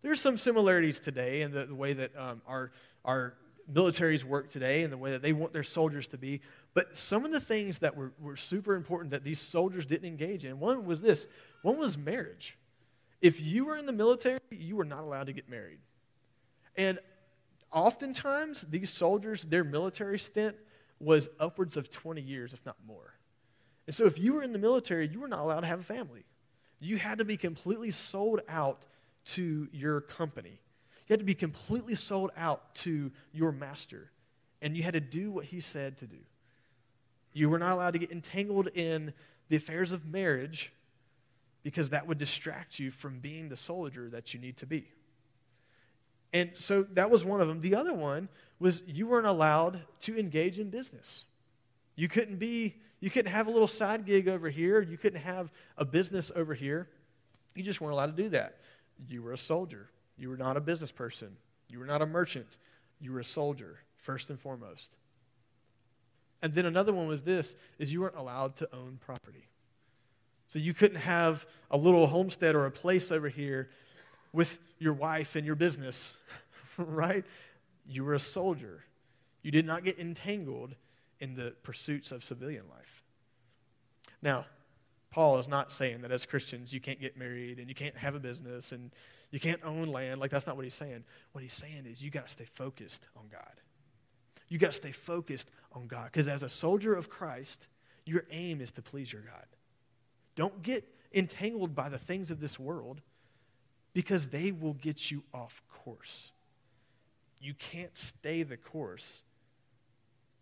There's 0.02 0.20
some 0.20 0.36
similarities 0.36 1.00
today 1.00 1.42
in 1.42 1.52
the, 1.52 1.66
the 1.66 1.74
way 1.74 1.92
that 1.92 2.16
um, 2.16 2.40
our, 2.46 2.72
our 3.04 3.34
militaries 3.70 4.24
work 4.24 4.48
today 4.50 4.82
and 4.82 4.92
the 4.92 4.96
way 4.96 5.10
that 5.10 5.22
they 5.22 5.32
want 5.32 5.52
their 5.52 5.62
soldiers 5.62 6.08
to 6.08 6.18
be. 6.18 6.40
But 6.72 6.96
some 6.96 7.24
of 7.24 7.32
the 7.32 7.40
things 7.40 7.78
that 7.78 7.96
were, 7.96 8.12
were 8.18 8.36
super 8.36 8.74
important 8.74 9.10
that 9.10 9.24
these 9.24 9.40
soldiers 9.40 9.84
didn't 9.84 10.08
engage 10.08 10.44
in, 10.44 10.58
one 10.58 10.84
was 10.86 11.00
this 11.00 11.26
one 11.62 11.76
was 11.76 11.98
marriage. 11.98 12.56
If 13.20 13.42
you 13.42 13.66
were 13.66 13.76
in 13.76 13.84
the 13.84 13.92
military, 13.92 14.38
you 14.50 14.76
were 14.76 14.84
not 14.84 15.00
allowed 15.00 15.26
to 15.26 15.34
get 15.34 15.48
married. 15.48 15.78
And 16.76 16.98
oftentimes, 17.72 18.62
these 18.62 18.90
soldiers, 18.90 19.44
their 19.44 19.64
military 19.64 20.18
stint 20.18 20.56
was 20.98 21.28
upwards 21.38 21.76
of 21.76 21.90
20 21.90 22.20
years, 22.20 22.52
if 22.52 22.64
not 22.64 22.76
more. 22.86 23.14
And 23.86 23.94
so, 23.94 24.04
if 24.04 24.18
you 24.18 24.34
were 24.34 24.42
in 24.42 24.52
the 24.52 24.58
military, 24.58 25.08
you 25.08 25.20
were 25.20 25.28
not 25.28 25.40
allowed 25.40 25.60
to 25.60 25.66
have 25.66 25.80
a 25.80 25.84
family. 25.84 26.24
You 26.78 26.96
had 26.96 27.18
to 27.18 27.24
be 27.24 27.36
completely 27.36 27.90
sold 27.90 28.40
out 28.48 28.86
to 29.26 29.68
your 29.72 30.00
company. 30.00 30.60
You 31.06 31.12
had 31.14 31.20
to 31.20 31.26
be 31.26 31.34
completely 31.34 31.94
sold 31.94 32.30
out 32.36 32.74
to 32.76 33.10
your 33.32 33.52
master. 33.52 34.10
And 34.62 34.76
you 34.76 34.82
had 34.82 34.94
to 34.94 35.00
do 35.00 35.30
what 35.30 35.46
he 35.46 35.60
said 35.60 35.98
to 35.98 36.06
do. 36.06 36.18
You 37.32 37.48
were 37.48 37.58
not 37.58 37.72
allowed 37.72 37.92
to 37.92 37.98
get 37.98 38.10
entangled 38.10 38.68
in 38.68 39.12
the 39.48 39.56
affairs 39.56 39.92
of 39.92 40.06
marriage 40.06 40.72
because 41.62 41.90
that 41.90 42.06
would 42.06 42.18
distract 42.18 42.78
you 42.78 42.90
from 42.90 43.20
being 43.20 43.48
the 43.48 43.56
soldier 43.56 44.08
that 44.10 44.32
you 44.32 44.40
need 44.40 44.56
to 44.58 44.66
be. 44.66 44.88
And 46.32 46.52
so 46.54 46.82
that 46.82 47.10
was 47.10 47.24
one 47.24 47.40
of 47.40 47.48
them. 47.48 47.60
The 47.60 47.74
other 47.74 47.94
one 47.94 48.28
was 48.58 48.82
you 48.86 49.06
weren't 49.06 49.26
allowed 49.26 49.80
to 50.00 50.18
engage 50.18 50.58
in 50.58 50.70
business. 50.70 51.24
You 51.96 52.08
couldn't 52.08 52.36
be, 52.36 52.76
you 53.00 53.10
couldn't 53.10 53.32
have 53.32 53.46
a 53.46 53.50
little 53.50 53.68
side 53.68 54.06
gig 54.06 54.28
over 54.28 54.48
here. 54.48 54.80
You 54.80 54.96
couldn't 54.96 55.20
have 55.20 55.50
a 55.76 55.84
business 55.84 56.30
over 56.36 56.54
here. 56.54 56.88
You 57.54 57.62
just 57.62 57.80
weren't 57.80 57.92
allowed 57.92 58.16
to 58.16 58.22
do 58.22 58.28
that. 58.30 58.58
You 59.08 59.22
were 59.22 59.32
a 59.32 59.38
soldier. 59.38 59.90
You 60.16 60.28
were 60.28 60.36
not 60.36 60.56
a 60.56 60.60
business 60.60 60.92
person. 60.92 61.36
You 61.68 61.78
were 61.78 61.86
not 61.86 62.02
a 62.02 62.06
merchant. 62.06 62.56
You 63.00 63.12
were 63.12 63.20
a 63.20 63.24
soldier, 63.24 63.78
first 63.96 64.30
and 64.30 64.38
foremost. 64.38 64.96
And 66.42 66.54
then 66.54 66.66
another 66.66 66.92
one 66.92 67.06
was 67.06 67.22
this 67.22 67.56
is 67.78 67.92
you 67.92 68.00
weren't 68.00 68.16
allowed 68.16 68.56
to 68.56 68.68
own 68.74 68.98
property. 69.00 69.46
So 70.48 70.58
you 70.58 70.74
couldn't 70.74 71.00
have 71.00 71.46
a 71.70 71.76
little 71.76 72.06
homestead 72.06 72.54
or 72.54 72.66
a 72.66 72.70
place 72.70 73.12
over 73.12 73.28
here 73.28 73.70
with 74.32 74.58
your 74.78 74.92
wife 74.92 75.36
and 75.36 75.46
your 75.46 75.56
business, 75.56 76.16
right? 76.76 77.24
You 77.86 78.04
were 78.04 78.14
a 78.14 78.20
soldier. 78.20 78.84
You 79.42 79.50
did 79.50 79.66
not 79.66 79.84
get 79.84 79.98
entangled 79.98 80.74
in 81.18 81.34
the 81.34 81.54
pursuits 81.62 82.12
of 82.12 82.24
civilian 82.24 82.64
life. 82.68 83.04
Now, 84.22 84.46
Paul 85.10 85.38
is 85.38 85.48
not 85.48 85.72
saying 85.72 86.02
that 86.02 86.12
as 86.12 86.24
Christians 86.24 86.72
you 86.72 86.80
can't 86.80 87.00
get 87.00 87.16
married 87.16 87.58
and 87.58 87.68
you 87.68 87.74
can't 87.74 87.96
have 87.96 88.14
a 88.14 88.20
business 88.20 88.72
and 88.72 88.90
you 89.30 89.40
can't 89.40 89.60
own 89.64 89.88
land. 89.88 90.20
Like, 90.20 90.30
that's 90.30 90.46
not 90.46 90.56
what 90.56 90.64
he's 90.64 90.74
saying. 90.74 91.04
What 91.32 91.42
he's 91.42 91.54
saying 91.54 91.86
is 91.86 92.02
you 92.02 92.10
got 92.10 92.26
to 92.26 92.32
stay 92.32 92.44
focused 92.44 93.08
on 93.16 93.24
God. 93.30 93.60
You 94.48 94.58
got 94.58 94.68
to 94.68 94.72
stay 94.72 94.92
focused 94.92 95.50
on 95.72 95.86
God. 95.86 96.06
Because 96.06 96.28
as 96.28 96.42
a 96.42 96.48
soldier 96.48 96.94
of 96.94 97.08
Christ, 97.08 97.66
your 98.04 98.24
aim 98.30 98.60
is 98.60 98.72
to 98.72 98.82
please 98.82 99.12
your 99.12 99.22
God. 99.22 99.46
Don't 100.34 100.62
get 100.62 100.84
entangled 101.12 101.74
by 101.74 101.88
the 101.88 101.98
things 101.98 102.30
of 102.30 102.40
this 102.40 102.58
world 102.58 103.00
because 103.92 104.28
they 104.28 104.52
will 104.52 104.74
get 104.74 105.10
you 105.10 105.22
off 105.32 105.62
course. 105.72 106.32
You 107.40 107.54
can't 107.54 107.96
stay 107.96 108.42
the 108.42 108.56
course 108.56 109.22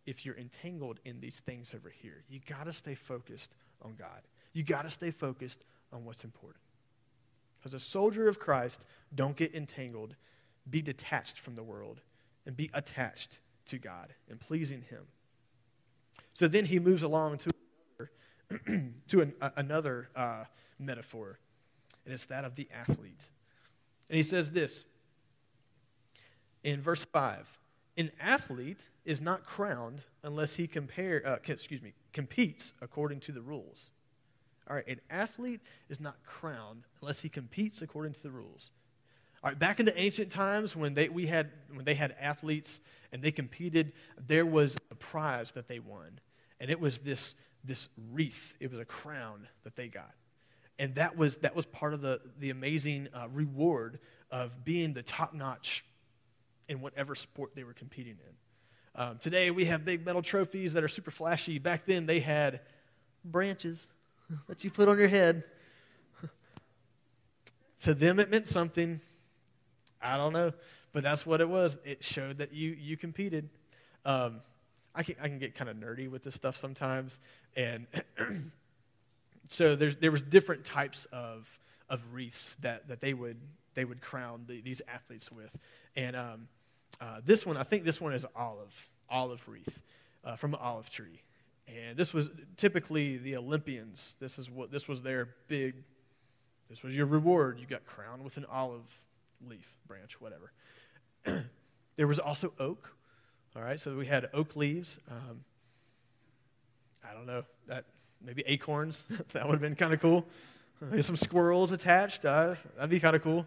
if 0.06 0.26
you're 0.26 0.36
entangled 0.36 1.00
in 1.04 1.20
these 1.20 1.40
things 1.40 1.74
over 1.74 1.90
here. 1.90 2.24
You 2.28 2.40
got 2.46 2.64
to 2.64 2.72
stay 2.72 2.94
focused 2.94 3.54
on 3.82 3.94
God. 3.94 4.22
You 4.52 4.62
got 4.62 4.82
to 4.82 4.90
stay 4.90 5.10
focused 5.10 5.64
on 5.92 6.04
what's 6.04 6.24
important. 6.24 6.62
As 7.64 7.74
a 7.74 7.80
soldier 7.80 8.28
of 8.28 8.38
Christ, 8.38 8.84
don't 9.14 9.36
get 9.36 9.54
entangled. 9.54 10.16
Be 10.68 10.82
detached 10.82 11.38
from 11.38 11.54
the 11.54 11.62
world 11.62 12.00
and 12.46 12.56
be 12.56 12.70
attached 12.74 13.40
to 13.66 13.78
God 13.78 14.14
and 14.28 14.40
pleasing 14.40 14.82
Him. 14.82 15.06
So 16.32 16.48
then 16.48 16.64
he 16.64 16.78
moves 16.78 17.02
along 17.02 17.38
to 17.38 17.50
another, 18.50 18.92
to 19.08 19.20
an, 19.20 19.34
another 19.56 20.08
uh, 20.14 20.44
metaphor, 20.78 21.38
and 22.04 22.14
it's 22.14 22.26
that 22.26 22.44
of 22.44 22.54
the 22.54 22.68
athlete. 22.72 23.28
And 24.08 24.16
he 24.16 24.22
says 24.22 24.50
this 24.50 24.84
in 26.62 26.80
verse 26.80 27.04
5 27.04 27.58
An 27.96 28.10
athlete 28.20 28.84
is 29.04 29.20
not 29.20 29.44
crowned 29.44 30.02
unless 30.22 30.56
he 30.56 30.66
compare, 30.66 31.22
uh, 31.24 31.36
excuse 31.46 31.82
me, 31.82 31.92
competes 32.12 32.72
according 32.80 33.20
to 33.20 33.32
the 33.32 33.40
rules. 33.40 33.92
All 34.68 34.76
right, 34.76 34.86
an 34.86 35.00
athlete 35.08 35.60
is 35.88 35.98
not 35.98 36.22
crowned 36.24 36.84
unless 37.00 37.20
he 37.20 37.28
competes 37.28 37.80
according 37.80 38.12
to 38.14 38.22
the 38.22 38.30
rules. 38.30 38.70
All 39.42 39.50
right, 39.50 39.58
back 39.58 39.80
in 39.80 39.86
the 39.86 39.98
ancient 39.98 40.30
times 40.30 40.76
when 40.76 40.94
they, 40.94 41.08
we 41.08 41.26
had, 41.26 41.50
when 41.72 41.84
they 41.84 41.94
had 41.94 42.14
athletes 42.20 42.80
and 43.12 43.22
they 43.22 43.30
competed, 43.30 43.92
there 44.26 44.44
was 44.44 44.76
a 44.90 44.94
prize 44.94 45.52
that 45.52 45.68
they 45.68 45.78
won. 45.78 46.20
And 46.60 46.70
it 46.70 46.80
was 46.80 46.98
this, 46.98 47.34
this 47.64 47.88
wreath, 48.10 48.56
it 48.60 48.70
was 48.70 48.80
a 48.80 48.84
crown 48.84 49.48
that 49.64 49.76
they 49.76 49.88
got 49.88 50.12
and 50.78 50.94
that 50.94 51.16
was, 51.16 51.36
that 51.38 51.56
was 51.56 51.66
part 51.66 51.94
of 51.94 52.00
the, 52.00 52.20
the 52.38 52.50
amazing 52.50 53.08
uh, 53.12 53.28
reward 53.32 53.98
of 54.30 54.64
being 54.64 54.92
the 54.92 55.02
top 55.02 55.34
notch 55.34 55.84
in 56.68 56.80
whatever 56.80 57.14
sport 57.14 57.54
they 57.54 57.64
were 57.64 57.72
competing 57.72 58.16
in. 58.24 59.00
Um, 59.00 59.18
today 59.18 59.50
we 59.50 59.64
have 59.66 59.84
big 59.84 60.04
metal 60.04 60.22
trophies 60.22 60.72
that 60.74 60.84
are 60.84 60.88
super 60.88 61.10
flashy. 61.10 61.58
Back 61.58 61.84
then 61.86 62.06
they 62.06 62.20
had 62.20 62.60
branches 63.24 63.88
that 64.48 64.64
you 64.64 64.70
put 64.70 64.88
on 64.88 64.98
your 64.98 65.08
head. 65.08 65.44
to 67.82 67.94
them, 67.94 68.18
it 68.18 68.30
meant 68.30 68.48
something. 68.48 69.00
I 70.00 70.16
don't 70.16 70.32
know, 70.32 70.52
but 70.92 71.02
that's 71.02 71.26
what 71.26 71.40
it 71.40 71.48
was. 71.48 71.78
It 71.84 72.04
showed 72.04 72.38
that 72.38 72.52
you, 72.52 72.70
you 72.70 72.96
competed. 72.96 73.48
Um, 74.04 74.40
I, 74.94 75.02
can, 75.02 75.16
I 75.20 75.28
can 75.28 75.38
get 75.38 75.54
kind 75.54 75.70
of 75.70 75.76
nerdy 75.76 76.10
with 76.10 76.22
this 76.22 76.34
stuff 76.34 76.56
sometimes. 76.56 77.20
And 77.56 77.86
so 79.48 79.74
there's, 79.76 79.96
there 79.96 80.10
was 80.10 80.22
different 80.22 80.64
types 80.64 81.06
of, 81.06 81.58
of 81.88 82.04
wreaths 82.12 82.56
that, 82.60 82.88
that 82.88 83.00
they, 83.00 83.14
would, 83.14 83.38
they 83.74 83.84
would 83.84 84.00
crown 84.00 84.44
the, 84.46 84.60
these 84.60 84.82
athletes 84.86 85.32
with. 85.32 85.56
And 85.96 86.14
um, 86.14 86.48
uh, 87.00 87.20
this 87.24 87.44
one, 87.44 87.56
I 87.56 87.62
think 87.62 87.84
this 87.84 88.00
one 88.00 88.12
is 88.12 88.26
olive, 88.36 88.88
olive 89.08 89.46
wreath 89.48 89.82
uh, 90.24 90.36
from 90.36 90.54
an 90.54 90.60
olive 90.62 90.90
tree. 90.90 91.22
And 91.66 91.96
this 91.96 92.14
was 92.14 92.30
typically 92.56 93.18
the 93.18 93.36
Olympians. 93.36 94.16
This 94.20 94.38
is 94.38 94.50
what 94.50 94.70
this 94.70 94.88
was 94.88 95.02
their 95.02 95.28
big. 95.48 95.74
This 96.70 96.82
was 96.82 96.96
your 96.96 97.06
reward. 97.06 97.58
You 97.60 97.66
got 97.66 97.84
crowned 97.84 98.24
with 98.24 98.36
an 98.38 98.46
olive 98.50 99.02
leaf, 99.46 99.76
branch, 99.86 100.18
whatever. 100.20 100.52
there 101.96 102.06
was 102.06 102.18
also 102.18 102.54
oak. 102.58 102.94
All 103.54 103.62
right, 103.62 103.78
so 103.78 103.96
we 103.96 104.06
had 104.06 104.28
oak 104.32 104.56
leaves. 104.56 104.98
Um, 105.10 105.44
I 107.08 107.14
don't 107.14 107.26
know 107.26 107.44
that 107.66 107.84
maybe 108.24 108.42
acorns. 108.46 109.04
that 109.32 109.46
would 109.46 109.52
have 109.52 109.60
been 109.60 109.76
kind 109.76 109.92
of 109.92 110.00
cool. 110.00 110.26
Maybe 110.80 111.02
some 111.02 111.16
squirrels 111.16 111.72
attached. 111.72 112.24
Uh, 112.24 112.54
that'd 112.76 112.90
be 112.90 113.00
kind 113.00 113.16
of 113.16 113.22
cool. 113.22 113.46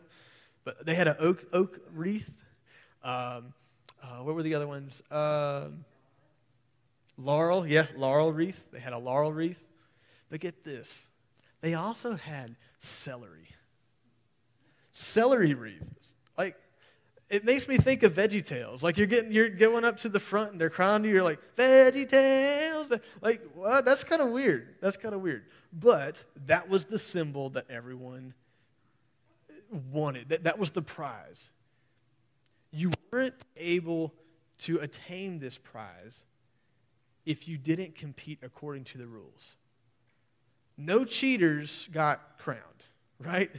But 0.63 0.85
they 0.85 0.95
had 0.95 1.07
an 1.07 1.15
oak 1.19 1.45
oak 1.53 1.79
wreath. 1.93 2.43
Um, 3.03 3.53
uh, 4.03 4.17
what 4.23 4.35
were 4.35 4.43
the 4.43 4.55
other 4.55 4.67
ones? 4.67 5.01
Um, 5.11 5.85
Laurel, 7.17 7.67
yeah, 7.67 7.85
laurel 7.95 8.33
wreath. 8.33 8.71
They 8.71 8.79
had 8.79 8.93
a 8.93 8.97
laurel 8.97 9.31
wreath. 9.31 9.63
But 10.29 10.39
get 10.39 10.63
this 10.63 11.09
they 11.61 11.75
also 11.75 12.15
had 12.15 12.55
celery. 12.79 13.49
Celery 14.91 15.53
wreaths. 15.53 16.15
It 17.31 17.45
makes 17.45 17.65
me 17.65 17.77
think 17.77 18.03
of 18.03 18.13
Veggie 18.13 18.45
Tales. 18.45 18.83
Like 18.83 18.97
you're 18.97 19.07
getting, 19.07 19.31
you're 19.31 19.47
going 19.47 19.85
up 19.85 19.95
to 19.99 20.09
the 20.09 20.19
front 20.19 20.51
and 20.51 20.59
they're 20.59 20.69
crowning 20.69 21.07
you. 21.07 21.15
You're 21.15 21.23
like 21.23 21.39
Veggie 21.55 22.07
Tales. 22.07 22.91
Like 23.21 23.41
what? 23.53 23.85
That's 23.85 24.03
kind 24.03 24.21
of 24.21 24.31
weird. 24.31 24.75
That's 24.81 24.97
kind 24.97 25.15
of 25.15 25.21
weird. 25.21 25.45
But 25.71 26.25
that 26.45 26.67
was 26.67 26.83
the 26.83 26.99
symbol 26.99 27.49
that 27.51 27.67
everyone 27.69 28.33
wanted. 29.93 30.27
That 30.27 30.43
that 30.43 30.59
was 30.59 30.71
the 30.71 30.81
prize. 30.81 31.51
You 32.69 32.91
weren't 33.13 33.35
able 33.55 34.13
to 34.59 34.79
attain 34.79 35.39
this 35.39 35.57
prize 35.57 36.25
if 37.25 37.47
you 37.47 37.57
didn't 37.57 37.95
compete 37.95 38.39
according 38.41 38.83
to 38.83 38.97
the 38.97 39.07
rules. 39.07 39.55
No 40.77 41.05
cheaters 41.05 41.87
got 41.93 42.39
crowned, 42.39 42.87
right? 43.19 43.51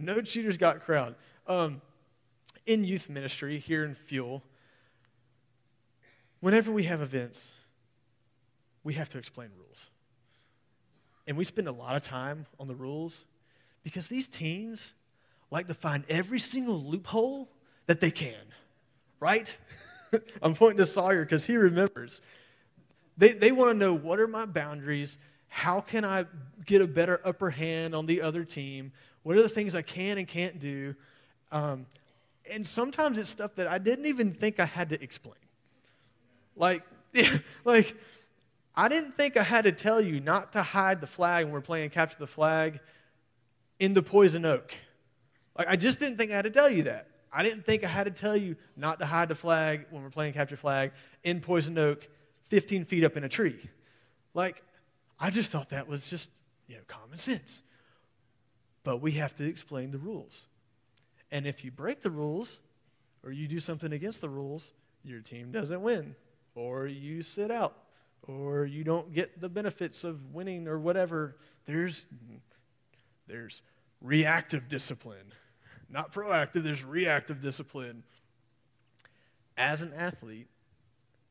No 0.00 0.20
cheaters 0.22 0.56
got 0.56 0.80
crowned. 0.80 1.14
Um, 1.46 1.82
in 2.66 2.84
youth 2.84 3.08
ministry 3.08 3.58
here 3.58 3.84
in 3.84 3.94
Fuel, 3.94 4.42
whenever 6.40 6.70
we 6.70 6.84
have 6.84 7.00
events, 7.00 7.52
we 8.82 8.94
have 8.94 9.08
to 9.10 9.18
explain 9.18 9.50
rules. 9.56 9.90
And 11.26 11.36
we 11.36 11.44
spend 11.44 11.68
a 11.68 11.72
lot 11.72 11.96
of 11.96 12.02
time 12.02 12.46
on 12.58 12.66
the 12.66 12.74
rules 12.74 13.24
because 13.82 14.08
these 14.08 14.28
teens 14.28 14.94
like 15.50 15.66
to 15.66 15.74
find 15.74 16.04
every 16.08 16.38
single 16.38 16.80
loophole 16.80 17.48
that 17.86 18.00
they 18.00 18.10
can, 18.10 18.34
right? 19.18 19.56
I'm 20.42 20.54
pointing 20.54 20.78
to 20.78 20.86
Sawyer 20.86 21.24
because 21.24 21.46
he 21.46 21.56
remembers. 21.56 22.22
They, 23.16 23.32
they 23.32 23.52
want 23.52 23.72
to 23.72 23.74
know 23.74 23.94
what 23.94 24.18
are 24.20 24.28
my 24.28 24.46
boundaries? 24.46 25.18
How 25.48 25.80
can 25.80 26.04
I 26.04 26.26
get 26.64 26.80
a 26.80 26.86
better 26.86 27.20
upper 27.24 27.50
hand 27.50 27.94
on 27.94 28.06
the 28.06 28.22
other 28.22 28.44
team? 28.44 28.92
What 29.22 29.36
are 29.36 29.42
the 29.42 29.48
things 29.48 29.74
I 29.74 29.82
can 29.82 30.18
and 30.18 30.26
can't 30.26 30.58
do? 30.58 30.94
Um, 31.52 31.86
and 32.50 32.66
sometimes 32.66 33.18
it's 33.18 33.30
stuff 33.30 33.54
that 33.56 33.66
I 33.66 33.78
didn't 33.78 34.06
even 34.06 34.32
think 34.32 34.60
I 34.60 34.64
had 34.64 34.88
to 34.90 35.02
explain. 35.02 35.34
Like, 36.56 36.82
like 37.64 37.96
I 38.74 38.88
didn't 38.88 39.16
think 39.16 39.36
I 39.36 39.42
had 39.42 39.64
to 39.64 39.72
tell 39.72 40.00
you 40.00 40.20
not 40.20 40.52
to 40.52 40.62
hide 40.62 41.00
the 41.00 41.06
flag 41.06 41.44
when 41.44 41.52
we're 41.52 41.60
playing 41.60 41.90
capture 41.90 42.18
the 42.18 42.26
flag 42.26 42.80
in 43.78 43.94
the 43.94 44.02
poison 44.02 44.44
oak. 44.44 44.74
Like 45.56 45.68
I 45.68 45.76
just 45.76 45.98
didn't 45.98 46.18
think 46.18 46.30
I 46.30 46.36
had 46.36 46.44
to 46.44 46.50
tell 46.50 46.70
you 46.70 46.84
that. 46.84 47.08
I 47.32 47.42
didn't 47.42 47.64
think 47.64 47.84
I 47.84 47.88
had 47.88 48.04
to 48.04 48.10
tell 48.10 48.36
you 48.36 48.56
not 48.76 48.98
to 48.98 49.06
hide 49.06 49.28
the 49.28 49.34
flag 49.34 49.86
when 49.90 50.02
we're 50.02 50.10
playing 50.10 50.32
capture 50.32 50.56
flag 50.56 50.92
in 51.22 51.40
poison 51.40 51.78
oak 51.78 52.08
15 52.48 52.84
feet 52.84 53.04
up 53.04 53.16
in 53.16 53.24
a 53.24 53.28
tree. 53.28 53.58
Like, 54.34 54.62
I 55.18 55.30
just 55.30 55.52
thought 55.52 55.70
that 55.70 55.86
was 55.86 56.10
just, 56.10 56.30
you 56.66 56.74
know, 56.76 56.82
common 56.88 57.18
sense. 57.18 57.62
But 58.82 59.00
we 59.00 59.12
have 59.12 59.34
to 59.36 59.44
explain 59.44 59.92
the 59.92 59.98
rules. 59.98 60.46
And 61.32 61.46
if 61.46 61.64
you 61.64 61.70
break 61.70 62.00
the 62.00 62.10
rules 62.10 62.60
or 63.24 63.32
you 63.32 63.46
do 63.46 63.60
something 63.60 63.92
against 63.92 64.20
the 64.20 64.28
rules, 64.28 64.72
your 65.02 65.20
team 65.20 65.52
doesn't 65.52 65.80
win, 65.80 66.14
or 66.54 66.86
you 66.86 67.22
sit 67.22 67.50
out, 67.50 67.76
or 68.22 68.64
you 68.66 68.84
don't 68.84 69.14
get 69.14 69.40
the 69.40 69.48
benefits 69.48 70.04
of 70.04 70.34
winning 70.34 70.68
or 70.68 70.78
whatever. 70.78 71.36
There's, 71.66 72.06
there's 73.26 73.62
reactive 74.00 74.68
discipline, 74.68 75.32
not 75.88 76.12
proactive, 76.12 76.62
there's 76.62 76.84
reactive 76.84 77.40
discipline. 77.40 78.02
As 79.56 79.82
an 79.82 79.92
athlete, 79.94 80.48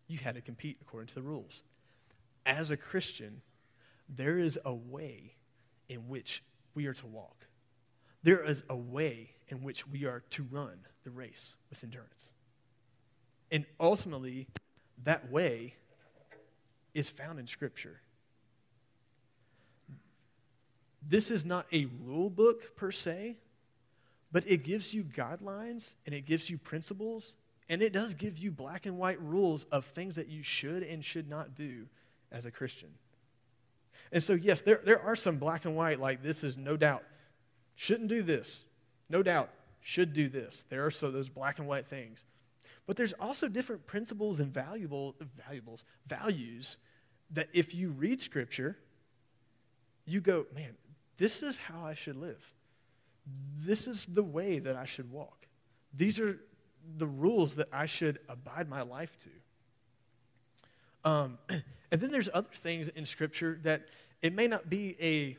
you 0.07 0.17
had 0.17 0.35
to 0.35 0.41
compete 0.41 0.77
according 0.81 1.07
to 1.07 1.15
the 1.15 1.21
rules. 1.21 1.62
As 2.45 2.71
a 2.71 2.77
Christian, 2.77 3.41
there 4.07 4.38
is 4.39 4.57
a 4.65 4.73
way 4.73 5.35
in 5.88 6.07
which 6.07 6.43
we 6.73 6.88
are 6.88 6.93
to 6.93 7.05
walk. 7.05 7.45
There 8.23 8.43
is 8.43 8.63
a 8.69 8.75
way 8.75 9.32
in 9.47 9.63
which 9.63 9.88
we 9.88 10.05
are 10.05 10.23
to 10.32 10.43
run 10.51 10.79
the 11.03 11.10
race 11.10 11.55
with 11.69 11.84
endurance. 11.84 12.32
And 13.51 13.65
ultimately, 13.79 14.47
that 15.03 15.32
way 15.32 15.75
is 16.93 17.10
found 17.10 17.39
in 17.39 17.47
Scripture. 17.47 18.01
This 21.08 21.32
is 21.32 21.45
not 21.45 21.65
a 21.71 21.88
rule 22.03 22.29
book 22.29 22.75
per 22.75 22.91
se, 22.91 23.38
but 24.32 24.43
it 24.45 24.63
gives 24.63 24.93
you 24.93 25.03
guidelines 25.03 25.95
and 26.05 26.13
it 26.13 26.25
gives 26.25 26.49
you 26.49 26.58
principles 26.58 27.36
and 27.69 27.82
it 27.82 27.93
does 27.93 28.15
give 28.15 28.38
you 28.39 28.51
black 28.51 28.86
and 28.86 28.97
white 28.97 29.21
rules 29.21 29.65
of 29.65 29.86
things 29.86 30.15
that 30.15 30.27
you 30.27 30.41
should 30.41 30.84
and 30.84 31.05
should 31.05 31.29
not 31.29 31.55
do 31.55 31.86
as 32.32 32.45
a 32.45 32.51
Christian. 32.51 32.89
And 34.12 34.23
so, 34.23 34.34
yes, 34.34 34.62
there, 34.62 34.82
there 34.84 34.99
are 34.99 35.15
some 35.15 35.38
black 35.38 35.65
and 35.65 35.75
white, 35.75 35.99
like 35.99 36.23
this 36.23 36.43
is 36.43 36.58
no 36.58 36.75
doubt, 36.75 37.03
shouldn't 37.79 38.09
do 38.09 38.21
this. 38.21 38.65
No 39.09 39.23
doubt, 39.23 39.49
should 39.79 40.11
do 40.11 40.27
this. 40.27 40.65
There 40.67 40.85
are 40.85 40.91
so 40.91 41.09
those 41.11 41.29
black 41.29 41.59
and 41.59 41.67
white 41.67 41.87
things. 41.87 42.25
But 42.85 42.97
there's 42.97 43.13
also 43.13 43.47
different 43.47 43.87
principles 43.87 44.41
and 44.41 44.53
valuable, 44.53 45.15
valuables, 45.47 45.85
values 46.05 46.77
that 47.31 47.47
if 47.53 47.73
you 47.73 47.91
read 47.91 48.19
Scripture, 48.19 48.77
you 50.05 50.19
go, 50.19 50.45
man, 50.53 50.75
this 51.17 51.41
is 51.41 51.55
how 51.55 51.85
I 51.85 51.93
should 51.93 52.17
live. 52.17 52.53
This 53.61 53.87
is 53.87 54.05
the 54.07 54.23
way 54.23 54.59
that 54.59 54.75
I 54.75 54.83
should 54.83 55.09
walk. 55.09 55.47
These 55.93 56.19
are 56.19 56.37
the 56.97 57.07
rules 57.07 57.55
that 57.55 57.69
I 57.71 57.85
should 57.85 58.19
abide 58.27 58.67
my 58.67 58.81
life 58.81 59.15
to. 59.19 61.09
Um, 61.09 61.37
and 61.49 62.01
then 62.01 62.11
there's 62.11 62.29
other 62.33 62.49
things 62.53 62.89
in 62.89 63.05
Scripture 63.05 63.57
that 63.63 63.83
it 64.21 64.35
may 64.35 64.47
not 64.47 64.69
be 64.69 64.97
a 64.99 65.37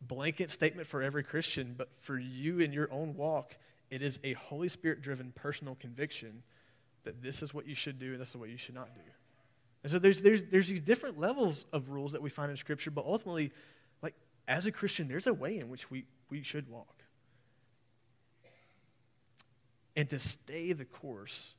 blanket 0.00 0.50
statement 0.50 0.86
for 0.86 1.02
every 1.02 1.22
Christian, 1.22 1.74
but 1.76 1.94
for 2.00 2.18
you 2.18 2.60
in 2.60 2.72
your 2.72 2.92
own 2.92 3.16
walk, 3.16 3.56
it 3.90 4.02
is 4.02 4.20
a 4.22 4.34
Holy 4.34 4.68
Spirit 4.68 5.00
driven 5.00 5.32
personal 5.34 5.74
conviction 5.74 6.42
that 7.04 7.22
this 7.22 7.42
is 7.42 7.54
what 7.54 7.66
you 7.66 7.74
should 7.74 7.98
do 7.98 8.12
and 8.12 8.20
this 8.20 8.30
is 8.30 8.36
what 8.36 8.48
you 8.48 8.56
should 8.56 8.74
not 8.74 8.94
do. 8.94 9.00
And 9.82 9.92
so 9.92 9.98
there's, 9.98 10.20
there's, 10.20 10.44
there's 10.44 10.68
these 10.68 10.80
different 10.80 11.18
levels 11.18 11.64
of 11.72 11.90
rules 11.90 12.12
that 12.12 12.22
we 12.22 12.30
find 12.30 12.50
in 12.50 12.56
Scripture, 12.56 12.90
but 12.90 13.04
ultimately, 13.04 13.52
like 14.02 14.14
as 14.46 14.66
a 14.66 14.72
Christian, 14.72 15.08
there's 15.08 15.26
a 15.26 15.34
way 15.34 15.58
in 15.58 15.68
which 15.68 15.90
we, 15.90 16.04
we 16.30 16.42
should 16.42 16.68
walk 16.68 16.98
and 19.98 20.08
to 20.08 20.18
stay 20.20 20.72
the 20.72 20.84
course, 20.84 21.54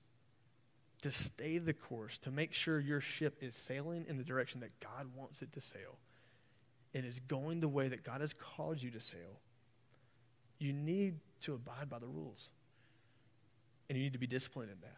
to 1.02 1.12
stay 1.12 1.58
the 1.58 1.74
course, 1.74 2.18
to 2.20 2.32
make 2.32 2.54
sure 2.54 2.80
your 2.80 3.02
ship 3.02 3.36
is 3.42 3.54
sailing 3.54 4.06
in 4.08 4.16
the 4.16 4.24
direction 4.24 4.62
that 4.62 4.80
God 4.80 5.08
wants 5.14 5.42
it 5.42 5.52
to 5.52 5.60
sail 5.60 5.98
and 6.94 7.06
is 7.06 7.20
going 7.20 7.60
the 7.60 7.68
way 7.68 7.88
that 7.88 8.04
God 8.04 8.22
has 8.22 8.34
called 8.34 8.82
you 8.82 8.90
to 8.92 9.00
sail, 9.00 9.40
you 10.58 10.74
need 10.74 11.20
to 11.42 11.54
abide 11.54 11.90
by 11.90 12.00
the 12.00 12.08
rules. 12.08 12.52
And 13.88 13.98
you 13.98 14.04
need 14.04 14.14
to 14.14 14.20
be 14.20 14.28
disciplined 14.28 14.72
in 14.72 14.78
that. 14.82 14.98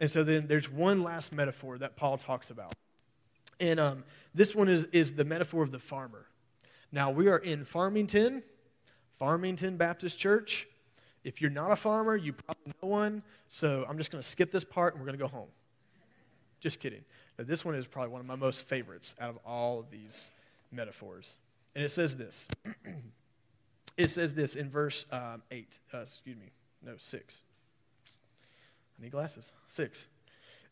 And 0.00 0.10
so 0.10 0.24
then 0.24 0.46
there's 0.46 0.70
one 0.70 1.02
last 1.02 1.32
metaphor 1.32 1.78
that 1.78 1.96
Paul 1.96 2.18
talks 2.18 2.50
about. 2.50 2.72
And 3.60 3.78
um, 3.78 4.04
this 4.34 4.54
one 4.54 4.68
is, 4.68 4.86
is 4.86 5.12
the 5.12 5.24
metaphor 5.24 5.62
of 5.62 5.70
the 5.70 5.78
farmer. 5.78 6.26
Now, 6.90 7.10
we 7.10 7.28
are 7.28 7.38
in 7.38 7.64
Farmington, 7.64 8.42
Farmington 9.18 9.76
Baptist 9.76 10.18
Church. 10.18 10.66
If 11.22 11.40
you're 11.42 11.50
not 11.50 11.70
a 11.70 11.76
farmer, 11.76 12.16
you 12.16 12.32
probably 12.32 12.72
know 12.82 12.88
one. 12.88 13.22
So 13.48 13.84
I'm 13.88 13.98
just 13.98 14.10
going 14.10 14.22
to 14.22 14.28
skip 14.28 14.50
this 14.50 14.64
part 14.64 14.94
and 14.94 15.00
we're 15.00 15.06
going 15.06 15.18
to 15.18 15.24
go 15.24 15.28
home. 15.28 15.48
Just 16.60 16.80
kidding. 16.80 17.04
Now, 17.38 17.44
this 17.44 17.64
one 17.64 17.74
is 17.74 17.86
probably 17.86 18.10
one 18.10 18.20
of 18.20 18.26
my 18.26 18.36
most 18.36 18.66
favorites 18.66 19.14
out 19.20 19.30
of 19.30 19.38
all 19.44 19.78
of 19.78 19.90
these 19.90 20.30
metaphors. 20.72 21.38
And 21.74 21.84
it 21.84 21.90
says 21.90 22.16
this 22.16 22.48
it 23.96 24.08
says 24.08 24.34
this 24.34 24.56
in 24.56 24.70
verse 24.70 25.06
um, 25.12 25.42
8, 25.50 25.78
uh, 25.94 25.98
excuse 25.98 26.36
me, 26.36 26.50
no, 26.84 26.94
6. 26.96 27.42
I 28.98 29.02
need 29.02 29.12
glasses. 29.12 29.52
6. 29.68 30.08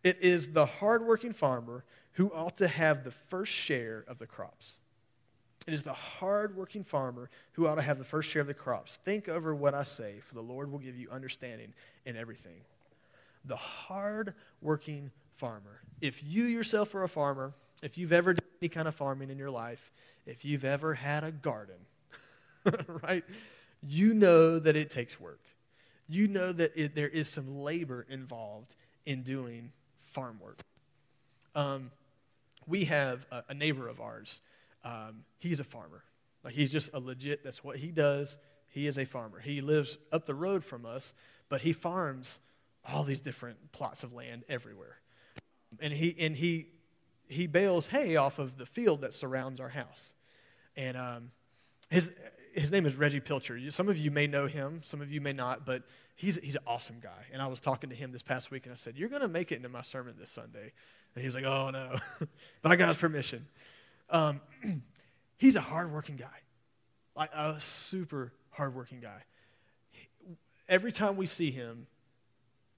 It 0.05 0.18
is 0.20 0.53
the 0.53 0.66
hardworking 0.66 1.32
farmer 1.32 1.84
who 2.12 2.32
ought 2.32 2.57
to 2.57 2.68
have 2.68 3.05
the 3.05 3.11
first 3.11 3.53
share 3.53 4.05
of 4.07 4.18
the 4.18 4.26
crops. 4.26 4.78
It 5.66 5.74
is 5.74 5.82
the 5.82 5.92
hardworking 5.92 6.84
farmer 6.84 7.28
who 7.53 7.66
ought 7.66 7.74
to 7.74 7.82
have 7.82 7.99
the 7.99 8.05
first 8.05 8.30
share 8.30 8.40
of 8.40 8.49
the 8.49 8.55
crops. 8.55 8.99
Think 9.05 9.28
over 9.28 9.55
what 9.55 9.74
I 9.74 9.82
say, 9.82 10.20
for 10.20 10.34
the 10.34 10.42
Lord 10.42 10.72
will 10.72 10.78
give 10.78 10.96
you 10.96 11.09
understanding 11.11 11.74
in 12.07 12.16
everything. 12.16 12.61
The 13.44 13.57
hardworking 13.57 15.11
farmer. 15.34 15.82
If 16.01 16.22
you 16.24 16.44
yourself 16.44 16.94
are 16.94 17.03
a 17.03 17.09
farmer, 17.09 17.53
if 17.82 17.99
you've 17.99 18.12
ever 18.12 18.34
done 18.34 18.47
any 18.61 18.68
kind 18.68 18.88
of 18.88 18.94
farming 18.94 19.30
in 19.30 19.38
your 19.38 19.50
life, 19.50 19.92
if 20.26 20.44
you've 20.44 20.64
ever 20.64 20.94
had 20.94 21.24
a 21.24 21.32
garden, 21.32 21.76
right, 23.02 23.24
you 23.86 24.14
know 24.14 24.59
that 24.59 24.76
it 24.76 24.90
takes 24.90 25.20
work. 25.20 25.40
You 26.09 26.28
know 26.28 26.52
that 26.52 26.72
it, 26.74 26.94
there 26.94 27.09
is 27.09 27.28
some 27.28 27.61
labor 27.61 28.06
involved 28.09 28.76
in 29.06 29.22
doing 29.22 29.72
farm 30.00 30.38
work. 30.42 30.61
Um, 31.54 31.90
we 32.66 32.84
have 32.84 33.26
a, 33.30 33.44
a, 33.50 33.54
neighbor 33.54 33.88
of 33.88 34.00
ours. 34.00 34.40
Um, 34.84 35.24
he's 35.38 35.61
a 35.61 35.64
farmer. 35.64 36.02
Like 36.44 36.54
he's 36.54 36.70
just 36.70 36.90
a 36.94 37.00
legit. 37.00 37.42
That's 37.44 37.64
what 37.64 37.76
he 37.76 37.88
does. 37.88 38.38
He 38.68 38.86
is 38.86 38.98
a 38.98 39.04
farmer. 39.04 39.40
He 39.40 39.61
lives 39.61 39.98
up 40.12 40.26
the 40.26 40.34
road 40.34 40.64
from 40.64 40.86
us, 40.86 41.14
but 41.48 41.62
he 41.62 41.72
farms 41.72 42.40
all 42.86 43.02
these 43.02 43.20
different 43.20 43.72
plots 43.72 44.04
of 44.04 44.12
land 44.12 44.44
everywhere. 44.48 44.98
And 45.80 45.92
he 45.92 46.14
and 46.18 46.36
he 46.36 46.68
he 47.28 47.46
bales 47.46 47.88
hay 47.88 48.16
off 48.16 48.38
of 48.38 48.58
the 48.58 48.66
field 48.66 49.02
that 49.02 49.12
surrounds 49.12 49.60
our 49.60 49.68
house. 49.68 50.12
And 50.76 50.96
um, 50.96 51.30
his 51.90 52.10
his 52.54 52.70
name 52.70 52.86
is 52.86 52.96
Reggie 52.96 53.20
Pilcher. 53.20 53.58
Some 53.70 53.88
of 53.88 53.98
you 53.98 54.10
may 54.10 54.26
know 54.26 54.46
him, 54.46 54.80
some 54.82 55.00
of 55.00 55.10
you 55.10 55.20
may 55.20 55.32
not, 55.32 55.64
but 55.64 55.82
he's, 56.16 56.38
he's 56.42 56.56
an 56.56 56.62
awesome 56.66 56.98
guy. 57.00 57.26
And 57.32 57.40
I 57.40 57.46
was 57.46 57.60
talking 57.60 57.90
to 57.90 57.96
him 57.96 58.12
this 58.12 58.22
past 58.22 58.50
week, 58.50 58.64
and 58.66 58.72
I 58.72 58.76
said, 58.76 58.96
You're 58.96 59.08
going 59.08 59.22
to 59.22 59.28
make 59.28 59.52
it 59.52 59.56
into 59.56 59.68
my 59.68 59.82
sermon 59.82 60.14
this 60.18 60.30
Sunday. 60.30 60.72
And 61.14 61.22
he 61.22 61.26
was 61.26 61.34
like, 61.34 61.44
Oh, 61.44 61.70
no. 61.70 61.98
but 62.62 62.72
I 62.72 62.76
got 62.76 62.88
his 62.88 62.96
permission. 62.96 63.46
Um, 64.10 64.40
he's 65.38 65.56
a 65.56 65.60
hardworking 65.60 66.16
guy, 66.16 66.26
like 67.16 67.30
a 67.32 67.60
super 67.60 68.32
hardworking 68.50 69.00
guy. 69.00 69.22
Every 70.68 70.92
time 70.92 71.16
we 71.16 71.26
see 71.26 71.50
him, 71.50 71.86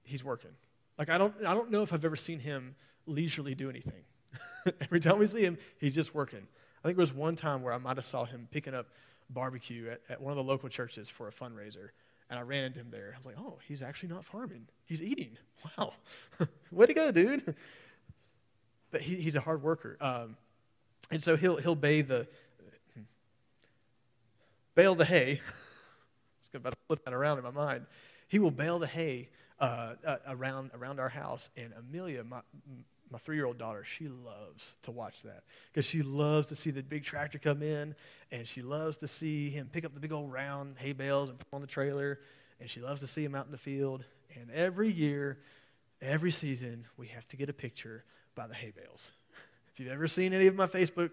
he's 0.04 0.22
working. 0.22 0.52
Like, 0.98 1.10
I 1.10 1.18
don't, 1.18 1.34
I 1.44 1.54
don't 1.54 1.70
know 1.70 1.82
if 1.82 1.92
I've 1.92 2.04
ever 2.04 2.16
seen 2.16 2.38
him 2.38 2.76
leisurely 3.06 3.54
do 3.54 3.68
anything. 3.70 4.02
Every 4.80 5.00
time 5.00 5.18
we 5.18 5.26
see 5.26 5.42
him, 5.42 5.58
he's 5.78 5.94
just 5.94 6.14
working. 6.14 6.46
I 6.82 6.88
think 6.88 6.96
there 6.96 7.02
was 7.02 7.12
one 7.12 7.36
time 7.36 7.62
where 7.62 7.72
I 7.72 7.78
might 7.78 7.96
have 7.96 8.04
saw 8.04 8.24
him 8.24 8.48
picking 8.50 8.74
up 8.74 8.86
barbecue 9.28 9.90
at, 9.90 10.00
at 10.08 10.20
one 10.20 10.32
of 10.32 10.36
the 10.36 10.44
local 10.44 10.68
churches 10.68 11.08
for 11.08 11.28
a 11.28 11.32
fundraiser. 11.32 11.90
And 12.30 12.38
I 12.38 12.42
ran 12.42 12.64
into 12.64 12.78
him 12.78 12.88
there. 12.90 13.12
I 13.14 13.18
was 13.18 13.26
like, 13.26 13.36
oh, 13.38 13.58
he's 13.66 13.82
actually 13.82 14.10
not 14.10 14.24
farming. 14.24 14.66
He's 14.84 15.02
eating. 15.02 15.36
Wow. 15.76 15.92
Way 16.70 16.86
to 16.86 16.94
go, 16.94 17.10
dude. 17.10 17.54
But 18.90 19.02
he, 19.02 19.16
he's 19.16 19.36
a 19.36 19.40
hard 19.40 19.62
worker. 19.62 19.98
Um, 20.00 20.38
and 21.10 21.22
so 21.22 21.36
he'll, 21.36 21.58
he'll 21.58 21.74
bale 21.74 22.06
the, 22.06 22.26
bale 24.74 24.94
the 24.94 25.04
hay. 25.04 25.42
Was 26.40 26.48
about 26.54 26.72
to 26.72 26.78
flip 26.86 27.04
that 27.04 27.12
around 27.12 27.36
in 27.36 27.44
my 27.44 27.50
mind. 27.50 27.84
He 28.28 28.38
will 28.38 28.50
bale 28.50 28.78
the 28.78 28.86
hay 28.86 29.28
uh, 29.58 29.96
uh, 30.02 30.16
around, 30.28 30.70
around 30.72 30.98
our 30.98 31.10
house. 31.10 31.50
And 31.58 31.74
Amelia, 31.78 32.24
my, 32.24 32.40
my 33.10 33.18
three 33.18 33.36
year 33.36 33.46
old 33.46 33.58
daughter, 33.58 33.84
she 33.84 34.08
loves 34.08 34.76
to 34.82 34.90
watch 34.90 35.22
that 35.22 35.42
because 35.72 35.84
she 35.84 36.02
loves 36.02 36.48
to 36.48 36.54
see 36.54 36.70
the 36.70 36.82
big 36.82 37.02
tractor 37.02 37.38
come 37.38 37.62
in 37.62 37.94
and 38.30 38.46
she 38.46 38.62
loves 38.62 38.96
to 38.98 39.08
see 39.08 39.50
him 39.50 39.68
pick 39.72 39.84
up 39.84 39.94
the 39.94 40.00
big 40.00 40.12
old 40.12 40.32
round 40.32 40.76
hay 40.78 40.92
bales 40.92 41.28
and 41.28 41.38
put 41.38 41.48
on 41.52 41.60
the 41.60 41.66
trailer. 41.66 42.20
And 42.60 42.68
she 42.68 42.80
loves 42.80 43.00
to 43.00 43.06
see 43.06 43.24
him 43.24 43.34
out 43.34 43.46
in 43.46 43.52
the 43.52 43.58
field. 43.58 44.04
And 44.38 44.50
every 44.50 44.90
year, 44.90 45.38
every 46.00 46.30
season, 46.30 46.86
we 46.96 47.08
have 47.08 47.26
to 47.28 47.36
get 47.36 47.48
a 47.48 47.52
picture 47.52 48.04
by 48.34 48.46
the 48.46 48.54
hay 48.54 48.72
bales. 48.74 49.12
If 49.72 49.80
you've 49.80 49.92
ever 49.92 50.08
seen 50.08 50.32
any 50.32 50.46
of 50.46 50.54
my 50.54 50.66
Facebook 50.66 51.10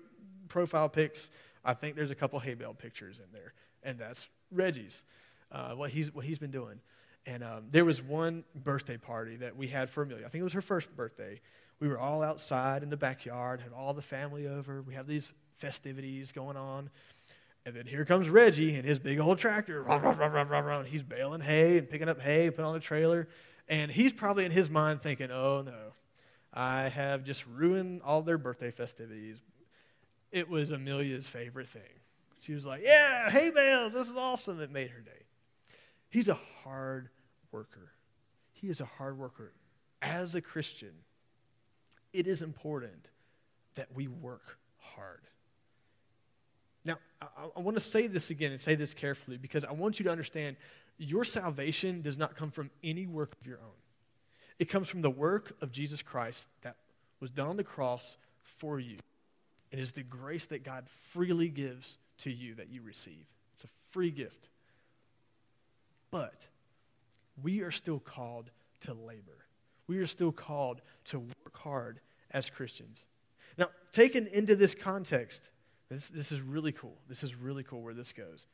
profile 0.49 0.89
pics, 0.89 1.31
I 1.63 1.73
think 1.73 1.95
there's 1.95 2.11
a 2.11 2.15
couple 2.15 2.39
hay 2.39 2.53
bale 2.53 2.73
pictures 2.73 3.19
in 3.19 3.25
there. 3.31 3.53
And 3.83 3.97
that's 3.97 4.27
Reggie's, 4.51 5.03
uh, 5.51 5.71
what, 5.71 5.89
he's, 5.89 6.13
what 6.13 6.25
he's 6.25 6.39
been 6.39 6.51
doing. 6.51 6.79
And 7.25 7.43
um, 7.43 7.65
there 7.71 7.83
was 7.83 8.01
one 8.01 8.45
birthday 8.55 8.97
party 8.97 9.35
that 9.37 9.55
we 9.55 9.67
had 9.67 9.89
for 9.89 10.03
Amelia. 10.03 10.25
I 10.25 10.29
think 10.29 10.41
it 10.41 10.45
was 10.45 10.53
her 10.53 10.61
first 10.61 10.95
birthday 10.95 11.41
we 11.79 11.87
were 11.87 11.99
all 11.99 12.23
outside 12.23 12.83
in 12.83 12.89
the 12.89 12.97
backyard, 12.97 13.61
had 13.61 13.71
all 13.71 13.93
the 13.93 14.01
family 14.01 14.47
over. 14.47 14.81
We 14.81 14.95
have 14.95 15.07
these 15.07 15.31
festivities 15.53 16.31
going 16.31 16.57
on. 16.57 16.89
And 17.65 17.75
then 17.75 17.85
here 17.85 18.05
comes 18.05 18.29
Reggie 18.29 18.75
and 18.75 18.85
his 18.85 18.97
big 18.97 19.19
old 19.19 19.37
tractor. 19.37 19.83
Rah, 19.83 19.97
rah, 19.97 20.43
rah, 20.43 20.83
he's 20.83 21.03
baling 21.03 21.41
hay 21.41 21.77
and 21.77 21.89
picking 21.89 22.07
up 22.07 22.21
hay, 22.21 22.45
and 22.45 22.55
putting 22.55 22.69
on 22.69 22.75
a 22.75 22.79
trailer. 22.79 23.27
And 23.67 23.91
he's 23.91 24.13
probably 24.13 24.45
in 24.45 24.51
his 24.51 24.69
mind 24.69 25.01
thinking, 25.01 25.31
oh 25.31 25.61
no, 25.61 25.93
I 26.53 26.87
have 26.89 27.23
just 27.23 27.45
ruined 27.45 28.01
all 28.03 28.21
their 28.21 28.37
birthday 28.37 28.71
festivities. 28.71 29.37
It 30.31 30.49
was 30.49 30.71
Amelia's 30.71 31.27
favorite 31.27 31.67
thing. 31.67 31.81
She 32.39 32.53
was 32.53 32.65
like, 32.65 32.83
yeah, 32.83 33.29
hay 33.29 33.51
bales, 33.51 33.93
this 33.93 34.09
is 34.09 34.15
awesome. 34.15 34.61
It 34.61 34.71
made 34.71 34.91
her 34.91 35.01
day. 35.01 35.25
He's 36.09 36.29
a 36.29 36.39
hard 36.63 37.09
worker. 37.51 37.91
He 38.53 38.69
is 38.69 38.79
a 38.79 38.85
hard 38.85 39.17
worker. 39.17 39.51
As 40.01 40.35
a 40.35 40.41
Christian, 40.41 40.93
it 42.13 42.27
is 42.27 42.41
important 42.41 43.09
that 43.75 43.87
we 43.93 44.07
work 44.07 44.57
hard. 44.79 45.21
Now, 46.83 46.97
I, 47.21 47.27
I 47.57 47.59
want 47.59 47.75
to 47.77 47.81
say 47.81 48.07
this 48.07 48.29
again 48.29 48.51
and 48.51 48.61
say 48.61 48.75
this 48.75 48.93
carefully 48.93 49.37
because 49.37 49.63
I 49.63 49.73
want 49.73 49.99
you 49.99 50.05
to 50.05 50.11
understand 50.11 50.55
your 50.97 51.23
salvation 51.23 52.01
does 52.01 52.17
not 52.17 52.35
come 52.35 52.49
from 52.49 52.71
any 52.83 53.05
work 53.05 53.35
of 53.39 53.45
your 53.45 53.59
own. 53.59 53.77
It 54.57 54.65
comes 54.65 54.89
from 54.89 55.01
the 55.01 55.09
work 55.09 55.55
of 55.61 55.71
Jesus 55.71 56.01
Christ 56.01 56.47
that 56.61 56.75
was 57.19 57.29
done 57.29 57.49
on 57.49 57.57
the 57.57 57.63
cross 57.63 58.17
for 58.41 58.79
you. 58.79 58.97
It 59.71 59.79
is 59.79 59.91
the 59.91 60.03
grace 60.03 60.45
that 60.47 60.63
God 60.63 60.85
freely 61.09 61.49
gives 61.49 61.97
to 62.19 62.31
you 62.31 62.55
that 62.55 62.69
you 62.69 62.81
receive. 62.81 63.25
It's 63.53 63.65
a 63.65 63.69
free 63.91 64.11
gift. 64.11 64.49
But 66.09 66.47
we 67.41 67.61
are 67.61 67.71
still 67.71 67.99
called 67.99 68.49
to 68.81 68.93
labor. 68.93 69.46
We 69.87 69.99
are 69.99 70.07
still 70.07 70.31
called 70.31 70.81
to 71.05 71.19
work 71.19 71.57
hard 71.57 71.99
as 72.31 72.49
Christians. 72.49 73.05
Now, 73.57 73.67
taken 73.91 74.27
into 74.27 74.55
this 74.55 74.75
context, 74.75 75.49
this, 75.89 76.09
this 76.09 76.31
is 76.31 76.41
really 76.41 76.71
cool. 76.71 76.97
This 77.07 77.23
is 77.23 77.35
really 77.35 77.63
cool 77.63 77.81
where 77.81 77.93
this 77.93 78.11
goes. 78.11 78.45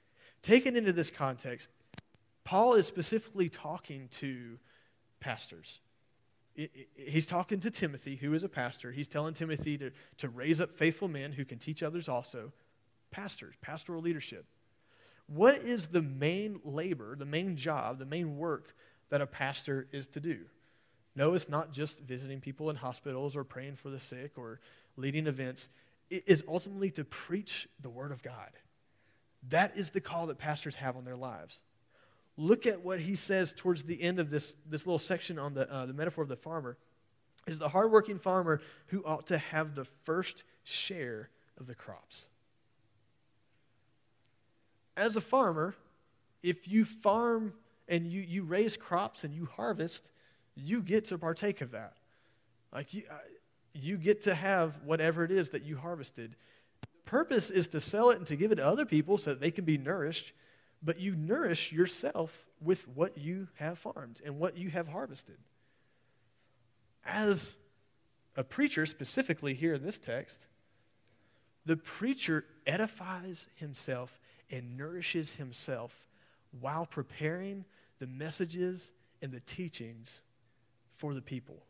Taken 0.42 0.76
into 0.76 0.94
this 0.94 1.10
context, 1.10 1.70
Paul 2.44 2.74
is 2.74 2.86
specifically 2.86 3.50
talking 3.50 4.10
to 4.12 4.60
pastors. 5.20 5.80
He's 6.96 7.26
talking 7.26 7.60
to 7.62 7.72
Timothy, 7.72 8.16
who 8.16 8.34
is 8.34 8.44
a 8.44 8.50
pastor. 8.50 8.92
He's 8.92 9.08
telling 9.08 9.34
Timothy 9.34 9.78
to, 9.80 9.92
to 10.18 10.30
raise 10.30 10.62
up 10.62 10.72
faithful 10.72 11.08
men 11.08 11.32
who 11.32 11.46
can 11.46 11.58
teach 11.58 11.82
others 11.82 12.08
also. 12.08 12.52
Pastors, 13.10 13.56
pastoral 13.62 14.02
leadership. 14.02 14.46
What 15.28 15.56
is 15.56 15.88
the 15.88 16.02
main 16.02 16.60
labor, 16.64 17.16
the 17.16 17.26
main 17.26 17.56
job, 17.56 17.98
the 17.98 18.06
main 18.06 18.38
work 18.38 18.76
that 19.10 19.22
a 19.22 19.26
pastor 19.26 19.88
is 19.92 20.06
to 20.08 20.20
do? 20.20 20.42
No, 21.16 21.34
it's 21.34 21.50
not 21.50 21.72
just 21.72 22.00
visiting 22.00 22.40
people 22.40 22.70
in 22.70 22.76
hospitals 22.76 23.36
or 23.36 23.44
praying 23.44 23.76
for 23.76 23.90
the 23.90 24.00
sick 24.00 24.38
or 24.38 24.60
leading 24.98 25.28
events. 25.28 25.70
It 26.10 26.24
is 26.28 26.44
ultimately 26.48 26.92
to 26.92 27.04
preach 27.04 27.68
the 27.80 27.90
Word 27.90 28.12
of 28.12 28.24
God. 28.24 28.50
That 29.50 29.78
is 29.78 29.92
the 29.92 30.02
call 30.02 30.28
that 30.28 30.38
pastors 30.38 30.76
have 30.78 30.96
on 30.96 31.06
their 31.06 31.16
lives. 31.16 31.64
Look 32.36 32.66
at 32.66 32.84
what 32.84 33.00
he 33.00 33.16
says 33.16 33.54
towards 33.54 33.84
the 33.84 34.02
end 34.02 34.20
of 34.20 34.30
this, 34.30 34.56
this 34.68 34.88
little 34.88 35.00
section 35.00 35.38
on 35.38 35.54
the, 35.54 35.72
uh, 35.72 35.86
the 35.86 35.94
metaphor 35.94 36.24
of 36.24 36.30
the 36.30 36.36
farmer. 36.36 36.78
Is 37.46 37.60
the 37.60 37.70
hardworking 37.70 38.20
farmer 38.20 38.62
who 38.88 39.04
ought 39.04 39.28
to 39.28 39.38
have 39.38 39.76
the 39.76 39.84
first 39.84 40.44
share 40.64 41.30
of 41.60 41.68
the 41.68 41.76
crops. 41.76 42.30
As 44.96 45.16
a 45.16 45.22
farmer, 45.22 45.76
if 46.42 46.68
you 46.68 46.86
farm 46.86 47.54
and 47.88 48.08
you, 48.08 48.22
you 48.22 48.44
raise 48.44 48.78
crops 48.78 49.24
and 49.24 49.34
you 49.34 49.46
harvest, 49.46 50.10
you 50.56 50.82
get 50.82 51.06
to 51.06 51.18
partake 51.18 51.62
of 51.62 51.72
that. 51.72 51.98
Like 52.74 52.94
you, 52.94 53.04
uh, 53.10 53.16
you 53.74 53.98
get 53.98 54.24
to 54.24 54.36
have 54.36 54.82
whatever 54.84 55.24
it 55.24 55.32
is 55.32 55.50
that 55.50 55.64
you 55.64 55.78
harvested. 55.78 56.36
The 56.82 56.88
purpose 57.06 57.50
is 57.50 57.68
to 57.70 57.80
sell 57.80 58.10
it 58.10 58.18
and 58.18 58.28
to 58.28 58.36
give 58.36 58.52
it 58.52 58.56
to 58.56 58.66
other 58.66 58.86
people 58.86 59.18
so 59.18 59.32
that 59.32 59.40
they 59.40 59.52
can 59.52 59.66
be 59.66 59.78
nourished, 59.78 60.34
but 60.82 61.00
you 61.00 61.16
nourish 61.16 61.72
yourself 61.72 62.48
with 62.62 62.88
what 62.88 63.18
you 63.18 63.48
have 63.56 63.80
farmed 63.80 64.22
and 64.24 64.40
what 64.40 64.58
you 64.58 64.70
have 64.70 64.88
harvested. 64.88 65.38
As 67.06 67.56
a 68.36 68.44
preacher, 68.44 68.86
specifically 68.86 69.54
here 69.54 69.74
in 69.74 69.84
this 69.84 70.00
text, 70.00 70.46
the 71.66 71.78
preacher 71.78 72.46
edifies 72.66 73.48
himself 73.56 74.20
and 74.52 74.78
nourishes 74.78 75.36
himself 75.36 76.06
while 76.60 76.86
preparing 76.86 77.66
the 78.00 78.08
messages 78.08 78.92
and 79.22 79.32
the 79.32 79.40
teachings 79.40 80.22
for 81.04 81.14
the 81.14 81.22
people. 81.22 81.66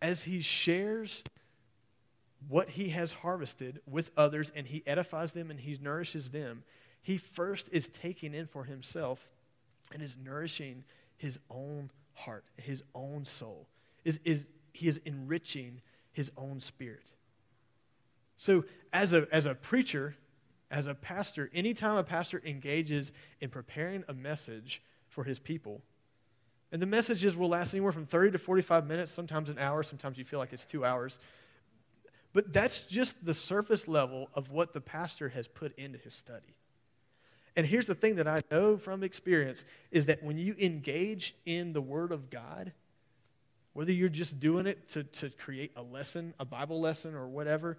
As 0.00 0.22
he 0.22 0.40
shares 0.40 1.24
what 2.48 2.68
he 2.68 2.90
has 2.90 3.14
harvested 3.14 3.80
with 3.84 4.12
others 4.16 4.52
and 4.54 4.64
he 4.64 4.84
edifies 4.86 5.32
them 5.32 5.50
and 5.50 5.58
he 5.58 5.76
nourishes 5.82 6.30
them, 6.30 6.62
He 7.02 7.18
first 7.18 7.68
is 7.72 7.88
taking 7.88 8.32
in 8.32 8.46
for 8.46 8.62
himself 8.62 9.32
and 9.92 10.00
is 10.00 10.16
nourishing 10.16 10.84
his 11.16 11.40
own 11.50 11.90
heart, 12.14 12.44
his 12.58 12.84
own 12.94 13.24
soul. 13.24 13.66
Is, 14.04 14.20
is, 14.24 14.46
he 14.72 14.86
is 14.86 14.98
enriching 14.98 15.80
his 16.12 16.30
own 16.36 16.60
spirit. 16.60 17.10
So, 18.36 18.66
as 18.92 19.12
a, 19.12 19.26
as 19.32 19.46
a 19.46 19.56
preacher, 19.56 20.14
as 20.70 20.86
a 20.86 20.94
pastor, 20.94 21.50
anytime 21.52 21.96
a 21.96 22.04
pastor 22.04 22.40
engages 22.46 23.10
in 23.40 23.50
preparing 23.50 24.04
a 24.06 24.14
message 24.14 24.80
for 25.08 25.24
his 25.24 25.40
people, 25.40 25.82
and 26.72 26.80
the 26.80 26.86
messages 26.86 27.36
will 27.36 27.50
last 27.50 27.74
anywhere 27.74 27.92
from 27.92 28.06
30 28.06 28.32
to 28.32 28.38
45 28.38 28.86
minutes, 28.86 29.12
sometimes 29.12 29.50
an 29.50 29.58
hour, 29.58 29.82
sometimes 29.82 30.16
you 30.16 30.24
feel 30.24 30.38
like 30.38 30.54
it's 30.54 30.64
two 30.64 30.84
hours. 30.84 31.20
But 32.32 32.50
that's 32.50 32.84
just 32.84 33.24
the 33.24 33.34
surface 33.34 33.86
level 33.86 34.30
of 34.32 34.50
what 34.50 34.72
the 34.72 34.80
pastor 34.80 35.28
has 35.28 35.46
put 35.46 35.78
into 35.78 35.98
his 35.98 36.14
study. 36.14 36.56
And 37.54 37.66
here's 37.66 37.86
the 37.86 37.94
thing 37.94 38.16
that 38.16 38.26
I 38.26 38.40
know 38.50 38.78
from 38.78 39.02
experience 39.02 39.66
is 39.90 40.06
that 40.06 40.22
when 40.22 40.38
you 40.38 40.56
engage 40.58 41.36
in 41.44 41.74
the 41.74 41.82
Word 41.82 42.10
of 42.10 42.30
God, 42.30 42.72
whether 43.74 43.92
you're 43.92 44.08
just 44.08 44.40
doing 44.40 44.66
it 44.66 44.88
to, 44.90 45.04
to 45.04 45.28
create 45.28 45.72
a 45.76 45.82
lesson, 45.82 46.32
a 46.40 46.46
Bible 46.46 46.80
lesson, 46.80 47.14
or 47.14 47.28
whatever, 47.28 47.76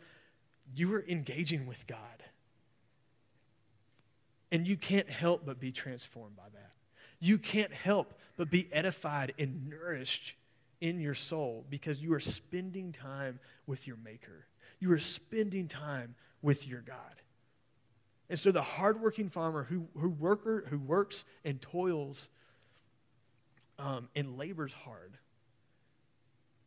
you 0.75 0.93
are 0.93 1.03
engaging 1.07 1.65
with 1.65 1.87
God. 1.87 1.97
And 4.51 4.67
you 4.67 4.77
can't 4.77 5.09
help 5.09 5.47
but 5.47 5.59
be 5.59 5.71
transformed 5.71 6.35
by 6.35 6.49
that. 6.53 6.73
You 7.19 7.39
can't 7.39 7.73
help 7.73 8.13
but 8.37 8.49
be 8.49 8.67
edified 8.71 9.33
and 9.37 9.69
nourished 9.69 10.35
in 10.81 10.99
your 10.99 11.15
soul 11.15 11.65
because 11.69 12.01
you 12.01 12.13
are 12.13 12.19
spending 12.19 12.91
time 12.91 13.39
with 13.67 13.87
your 13.87 13.97
Maker. 14.03 14.47
You 14.79 14.91
are 14.91 14.99
spending 14.99 15.67
time 15.67 16.15
with 16.41 16.67
your 16.67 16.81
God. 16.81 16.97
And 18.29 18.39
so 18.39 18.51
the 18.51 18.61
hardworking 18.61 19.29
farmer 19.29 19.63
who, 19.63 19.87
who, 19.97 20.09
worker, 20.09 20.65
who 20.69 20.79
works 20.79 21.25
and 21.45 21.61
toils 21.61 22.29
um, 23.79 24.09
and 24.15 24.37
labors 24.37 24.73
hard, 24.73 25.17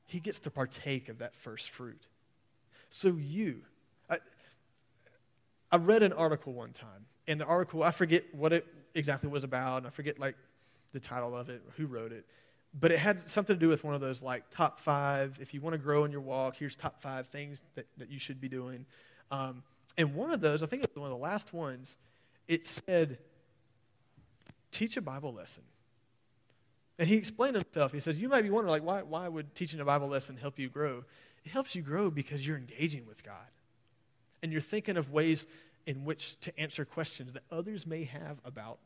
he 0.07 0.21
gets 0.21 0.39
to 0.41 0.51
partake 0.51 1.09
of 1.09 1.19
that 1.19 1.35
first 1.35 1.71
fruit. 1.71 2.07
So 2.89 3.09
you, 3.09 3.63
I, 4.09 4.19
I 5.71 5.77
read 5.77 6.03
an 6.03 6.13
article 6.13 6.53
one 6.53 6.73
time, 6.73 7.07
and 7.27 7.41
the 7.41 7.45
article, 7.45 7.83
I 7.83 7.91
forget 7.91 8.25
what 8.33 8.53
it 8.53 8.67
exactly 8.95 9.29
was 9.29 9.45
about, 9.45 9.79
and 9.79 9.87
I 9.87 9.91
forget 9.91 10.19
like 10.19 10.37
the 10.97 11.01
title 11.01 11.37
of 11.37 11.51
it, 11.51 11.63
who 11.77 11.87
wrote 11.87 12.11
it, 12.11 12.25
but 12.79 12.91
it 12.91 12.99
had 12.99 13.29
something 13.29 13.55
to 13.55 13.61
do 13.61 13.69
with 13.69 13.85
one 13.85 13.95
of 13.95 14.01
those 14.01 14.23
like 14.23 14.49
top 14.51 14.81
five, 14.81 15.39
if 15.43 15.53
you 15.53 15.61
want 15.61 15.75
to 15.75 15.79
grow 15.79 16.05
in 16.05 16.11
your 16.11 16.23
walk, 16.23 16.57
here's 16.57 16.75
top 16.75 17.03
five 17.03 17.27
things 17.27 17.61
that, 17.75 17.87
that 17.99 18.11
you 18.11 18.19
should 18.19 18.41
be 18.41 18.49
doing. 18.49 18.87
Um, 19.31 19.63
and 19.99 20.15
one 20.15 20.33
of 20.33 20.41
those, 20.41 20.63
I 20.63 20.67
think 20.67 20.83
it 20.83 20.91
was 20.95 21.01
one 21.01 21.13
of 21.13 21.19
the 21.19 21.23
last 21.23 21.53
ones, 21.53 21.99
it 22.49 22.65
said, 22.65 23.19
teach 24.71 24.97
a 24.97 25.03
Bible 25.03 25.35
lesson. 25.35 25.65
And 26.99 27.07
he 27.07 27.17
explained 27.17 27.57
himself. 27.57 27.93
He 27.93 28.01
says, 28.01 28.17
You 28.17 28.31
might 28.31 28.43
be 28.43 28.49
wondering, 28.49 28.73
like, 28.73 28.83
why, 28.83 29.03
why 29.03 29.29
would 29.29 29.55
teaching 29.55 29.81
a 29.81 29.85
Bible 29.85 30.09
lesson 30.09 30.39
help 30.39 30.59
you 30.59 30.71
grow? 30.71 31.05
It 31.45 31.51
helps 31.51 31.75
you 31.75 31.83
grow 31.83 32.11
because 32.11 32.47
you're 32.47 32.57
engaging 32.57 33.07
with 33.07 33.23
God. 33.23 33.35
And 34.43 34.51
you're 34.51 34.63
thinking 34.63 34.97
of 34.97 35.11
ways 35.11 35.47
in 35.87 36.05
which 36.05 36.41
to 36.41 36.59
answer 36.59 36.87
questions 36.87 37.35
that 37.35 37.43
others 37.51 37.87
may 37.87 38.05
have 38.05 38.39
about 38.47 38.79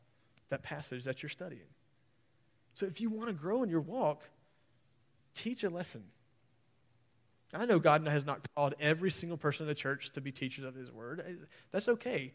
that 0.49 0.61
passage 0.61 1.05
that 1.05 1.23
you're 1.23 1.29
studying. 1.29 1.61
So 2.73 2.85
if 2.85 3.01
you 3.01 3.09
want 3.09 3.27
to 3.27 3.33
grow 3.33 3.63
in 3.63 3.69
your 3.69 3.81
walk, 3.81 4.23
teach 5.35 5.63
a 5.63 5.69
lesson. 5.69 6.03
I 7.53 7.65
know 7.65 7.79
God 7.79 8.07
has 8.07 8.25
not 8.25 8.47
called 8.55 8.75
every 8.79 9.11
single 9.11 9.37
person 9.37 9.63
in 9.63 9.67
the 9.67 9.75
church 9.75 10.11
to 10.13 10.21
be 10.21 10.31
teachers 10.31 10.63
of 10.63 10.73
His 10.73 10.91
Word. 10.91 11.47
That's 11.71 11.89
okay. 11.89 12.33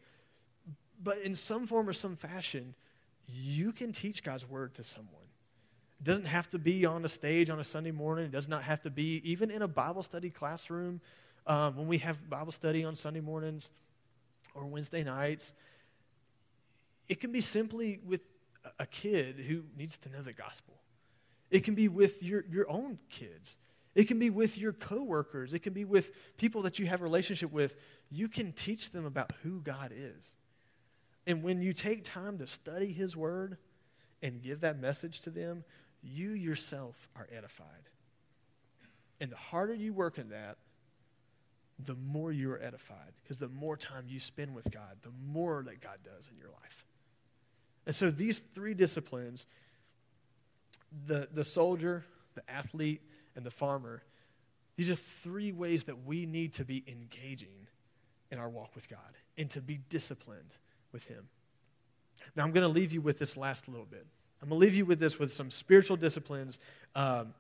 But 1.03 1.19
in 1.19 1.35
some 1.35 1.67
form 1.67 1.89
or 1.89 1.95
some 1.95 2.17
fashion, 2.17 2.75
you 3.27 3.73
can 3.73 3.93
teach 3.93 4.23
God's 4.23 4.49
Word 4.49 4.75
to 4.75 4.83
someone. 4.83 5.15
It 6.01 6.05
doesn't 6.05 6.27
have 6.27 6.51
to 6.51 6.59
be 6.59 6.85
on 6.85 7.05
a 7.05 7.09
stage 7.09 7.49
on 7.49 7.59
a 7.59 7.65
Sunday 7.65 7.93
morning. 7.93 8.27
It 8.27 8.33
does 8.33 8.49
not 8.49 8.63
have 8.63 8.83
to 8.83 8.91
be 8.91 9.23
even 9.25 9.51
in 9.51 9.63
a 9.63 9.69
Bible 9.69 10.03
study 10.03 10.29
classroom 10.29 11.01
um, 11.47 11.77
when 11.77 11.87
we 11.87 11.99
have 11.99 12.29
Bible 12.29 12.53
study 12.53 12.85
on 12.85 12.95
Sunday 12.95 13.21
mornings 13.21 13.71
or 14.55 14.67
Wednesday 14.67 15.03
nights. 15.03 15.55
It 17.09 17.21
can 17.21 17.33
be 17.33 17.41
simply 17.41 18.01
with 18.05 18.21
a 18.79 18.87
kid 18.87 19.37
who 19.41 19.63
needs 19.77 19.97
to 19.99 20.09
know 20.09 20.23
the 20.23 20.33
gospel. 20.33 20.75
It 21.51 21.65
can 21.65 21.75
be 21.75 21.89
with 21.89 22.23
your, 22.23 22.45
your 22.51 22.69
own 22.71 22.99
kids. 23.09 23.59
It 23.95 24.09
can 24.09 24.19
be 24.19 24.31
with 24.31 24.59
your 24.59 24.73
coworkers. 24.73 25.55
It 25.55 25.61
can 25.61 25.73
be 25.73 25.85
with 25.85 26.11
people 26.37 26.63
that 26.63 26.79
you 26.79 26.87
have 26.87 27.01
a 27.01 27.05
relationship 27.05 27.51
with. 27.51 27.77
You 28.11 28.29
can 28.29 28.53
teach 28.53 28.91
them 28.91 29.07
about 29.07 29.33
who 29.43 29.61
God 29.61 29.93
is. 29.95 30.37
And 31.27 31.43
when 31.43 31.63
you 31.63 31.73
take 31.73 32.05
time 32.05 32.39
to 32.39 32.47
study 32.47 32.93
His 32.93 33.17
Word 33.17 33.57
and 34.23 34.43
give 34.43 34.61
that 34.61 34.79
message 34.79 35.23
to 35.23 35.31
them, 35.31 35.65
you 36.03 36.31
yourself 36.31 37.09
are 37.17 37.27
edified. 37.35 37.67
And 39.21 39.33
the 39.33 39.37
harder 39.37 39.75
you 39.75 39.93
work 39.93 40.19
in 40.19 40.29
that, 40.29 40.59
the 41.79 41.95
more 41.95 42.33
you 42.33 42.53
are 42.53 42.63
edified. 42.63 43.13
Because 43.23 43.39
the 43.39 43.49
more 43.49 43.77
time 43.77 44.05
you 44.07 44.21
spend 44.21 44.55
with 44.55 44.71
God, 44.71 44.99
the 45.03 45.13
more 45.27 45.63
that 45.67 45.81
God 45.81 45.99
does 46.05 46.29
in 46.29 46.39
your 46.39 46.51
life. 46.51 46.87
And 47.87 47.95
so 47.95 48.11
these 48.11 48.41
three 48.41 48.75
disciplines 48.75 49.47
the, 51.07 51.29
the 51.33 51.45
soldier, 51.45 52.05
the 52.35 52.49
athlete, 52.51 53.03
and 53.35 53.45
the 53.45 53.51
farmer 53.51 54.03
these 54.77 54.91
are 54.91 54.95
three 54.95 55.53
ways 55.53 55.85
that 55.85 56.05
we 56.05 56.27
need 56.27 56.53
to 56.55 56.65
be 56.65 56.85
engaging 56.87 57.67
in 58.31 58.39
our 58.39 58.49
walk 58.49 58.75
with 58.75 58.89
God 58.89 58.99
and 59.39 59.51
to 59.51 59.61
be 59.61 59.81
disciplined 59.89 60.55
with 60.93 61.07
Him. 61.07 61.29
Now, 62.35 62.45
I'm 62.45 62.53
going 62.53 62.63
to 62.63 62.69
leave 62.69 62.93
you 62.93 63.01
with 63.01 63.19
this 63.19 63.37
last 63.37 63.69
little 63.69 63.87
bit. 63.87 64.07
I'm 64.43 64.51
going 64.51 64.61
to 64.61 64.67
leave 64.67 64.75
you 64.75 64.85
with 64.85 64.99
this 64.99 65.19
with 65.19 65.33
some 65.33 65.51
spiritual 65.51 65.97
disciplines. 65.97 66.61
Um, 66.95 67.33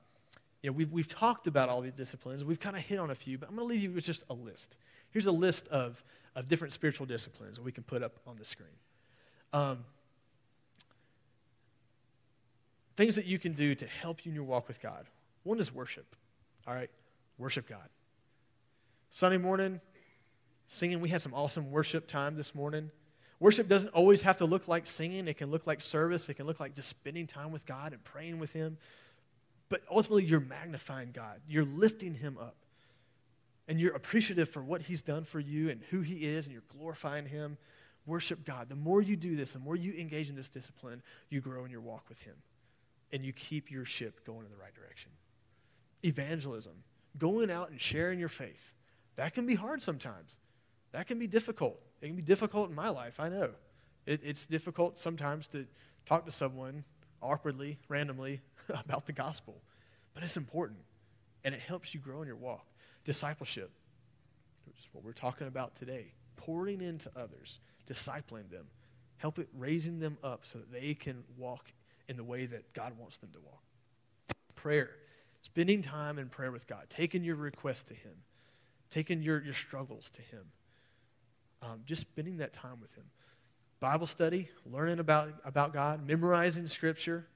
you 0.62 0.70
know, 0.70 0.74
we've, 0.74 0.90
we've 0.90 1.09
talked 1.09 1.47
about 1.47 1.68
all 1.68 1.82
these 1.82 1.92
disciplines. 1.92 2.42
We've 2.42 2.59
kind 2.59 2.74
of 2.74 2.82
hit 2.82 2.99
on 2.99 3.11
a 3.11 3.14
few, 3.14 3.36
but 3.36 3.49
I'm 3.49 3.55
going 3.55 3.68
to 3.68 3.72
leave 3.72 3.82
you 3.82 3.92
with 3.92 4.05
just 4.05 4.24
a 4.30 4.34
list. 4.34 4.78
Here's 5.11 5.26
a 5.26 5.32
list 5.32 5.68
of, 5.68 6.03
of 6.34 6.49
different 6.49 6.72
spiritual 6.72 7.07
disciplines 7.07 7.57
that 7.57 7.62
we 7.62 7.72
can 7.72 7.84
put 7.84 8.03
up 8.03 8.14
on 8.26 8.36
the 8.36 8.44
screen. 8.47 8.68
Um, 9.53 9.84
things 12.97 13.16
that 13.16 13.26
you 13.26 13.38
can 13.38 13.53
do 13.53 13.74
to 13.74 13.86
help 13.86 14.24
you 14.24 14.30
in 14.30 14.34
your 14.34 14.44
walk 14.44 14.68
with 14.68 14.80
God. 14.80 15.07
One 15.44 15.61
is 15.61 15.72
worship. 15.72 16.16
All 16.66 16.74
right? 16.74 16.90
Worship 17.38 17.68
God. 17.68 17.88
Sunday 19.11 19.38
morning, 19.38 19.80
singing. 20.66 21.01
We 21.01 21.11
had 21.11 21.22
some 21.22 21.34
awesome 21.34 21.70
worship 21.70 22.07
time 22.07 22.34
this 22.34 22.55
morning. 22.55 22.90
Worship 23.38 23.68
doesn't 23.68 23.90
always 23.90 24.22
have 24.22 24.38
to 24.38 24.47
look 24.47 24.66
like 24.66 24.86
singing, 24.86 25.28
it 25.28 25.36
can 25.36 25.51
look 25.51 25.66
like 25.66 25.82
service, 25.82 26.28
it 26.30 26.34
can 26.34 26.47
look 26.47 26.59
like 26.59 26.74
just 26.74 26.88
spending 26.88 27.26
time 27.26 27.53
with 27.53 27.66
God 27.66 27.92
and 27.92 28.03
praying 28.03 28.38
with 28.38 28.53
Him. 28.55 28.78
But 29.68 29.82
ultimately, 29.90 30.24
you're 30.24 30.40
magnifying 30.40 31.11
God, 31.12 31.40
you're 31.47 31.66
lifting 31.66 32.14
Him 32.14 32.38
up. 32.40 32.57
And 33.68 33.80
you're 33.80 33.94
appreciative 33.94 34.49
for 34.49 34.62
what 34.62 34.82
He's 34.82 35.03
done 35.03 35.24
for 35.24 35.40
you 35.40 35.70
and 35.70 35.82
who 35.90 36.01
He 36.01 36.24
is, 36.24 36.47
and 36.47 36.53
you're 36.53 36.62
glorifying 36.68 37.26
Him. 37.26 37.59
Worship 38.07 38.44
God. 38.44 38.68
The 38.68 38.76
more 38.76 39.03
you 39.03 39.16
do 39.16 39.34
this, 39.34 39.53
the 39.53 39.59
more 39.59 39.74
you 39.74 39.92
engage 39.94 40.30
in 40.30 40.36
this 40.36 40.49
discipline, 40.49 41.03
you 41.28 41.40
grow 41.40 41.64
in 41.64 41.70
your 41.70 41.80
walk 41.80 42.05
with 42.09 42.20
Him 42.20 42.36
and 43.12 43.24
you 43.24 43.32
keep 43.32 43.70
your 43.70 43.84
ship 43.84 44.24
going 44.24 44.44
in 44.44 44.50
the 44.50 44.57
right 44.57 44.74
direction. 44.74 45.11
Evangelism, 46.04 46.72
going 47.18 47.50
out 47.50 47.70
and 47.70 47.80
sharing 47.80 48.18
your 48.18 48.28
faith, 48.28 48.72
that 49.16 49.34
can 49.34 49.46
be 49.46 49.54
hard 49.54 49.82
sometimes. 49.82 50.36
That 50.92 51.07
can 51.07 51.18
be 51.18 51.26
difficult. 51.26 51.80
It 52.00 52.07
can 52.07 52.16
be 52.16 52.22
difficult 52.22 52.68
in 52.68 52.74
my 52.74 52.88
life, 52.88 53.18
I 53.18 53.28
know. 53.28 53.50
It, 54.04 54.20
it's 54.22 54.46
difficult 54.46 54.98
sometimes 54.98 55.46
to 55.48 55.66
talk 56.04 56.24
to 56.26 56.30
someone 56.30 56.84
awkwardly, 57.22 57.78
randomly 57.88 58.40
about 58.68 59.07
the 59.07 59.12
gospel, 59.12 59.62
but 60.14 60.22
it's 60.22 60.36
important 60.36 60.80
and 61.44 61.54
it 61.54 61.61
helps 61.61 61.94
you 61.94 62.00
grow 62.00 62.22
in 62.22 62.26
your 62.26 62.36
walk. 62.36 62.66
Discipleship, 63.04 63.70
which 64.66 64.78
is 64.78 64.88
what 64.92 65.04
we're 65.04 65.12
talking 65.12 65.46
about 65.46 65.76
today, 65.76 66.12
pouring 66.36 66.80
into 66.80 67.11
others, 67.16 67.61
discipling 67.88 68.50
them, 68.50 68.66
help 69.18 69.38
it 69.38 69.48
raising 69.57 70.00
them 70.00 70.18
up 70.24 70.44
so 70.44 70.59
that 70.59 70.72
they 70.72 70.92
can 70.94 71.22
walk 71.38 71.72
in 72.09 72.16
the 72.16 72.24
way 72.24 72.46
that 72.46 72.72
God 72.72 72.92
wants 72.98 73.18
them 73.18 73.30
to 73.32 73.40
walk. 73.40 73.62
Prayer, 74.54 74.90
spending 75.42 75.82
time 75.82 76.18
in 76.18 76.28
prayer 76.28 76.52
with 76.52 76.66
God, 76.66 76.86
taking 76.88 77.24
your 77.24 77.36
requests 77.36 77.84
to 77.84 77.94
Him, 77.94 78.12
taking 78.90 79.22
your, 79.22 79.42
your 79.42 79.54
struggles 79.54 80.11
to 80.11 80.22
Him, 80.22 80.42
um, 81.62 81.80
just 81.84 82.02
spending 82.02 82.38
that 82.38 82.52
time 82.52 82.80
with 82.80 82.92
Him. 82.94 83.04
Bible 83.80 84.07
study, 84.07 84.48
learning 84.70 84.98
about, 84.98 85.30
about 85.44 85.72
God, 85.72 86.07
memorizing 86.07 86.66
Scripture, 86.66 87.26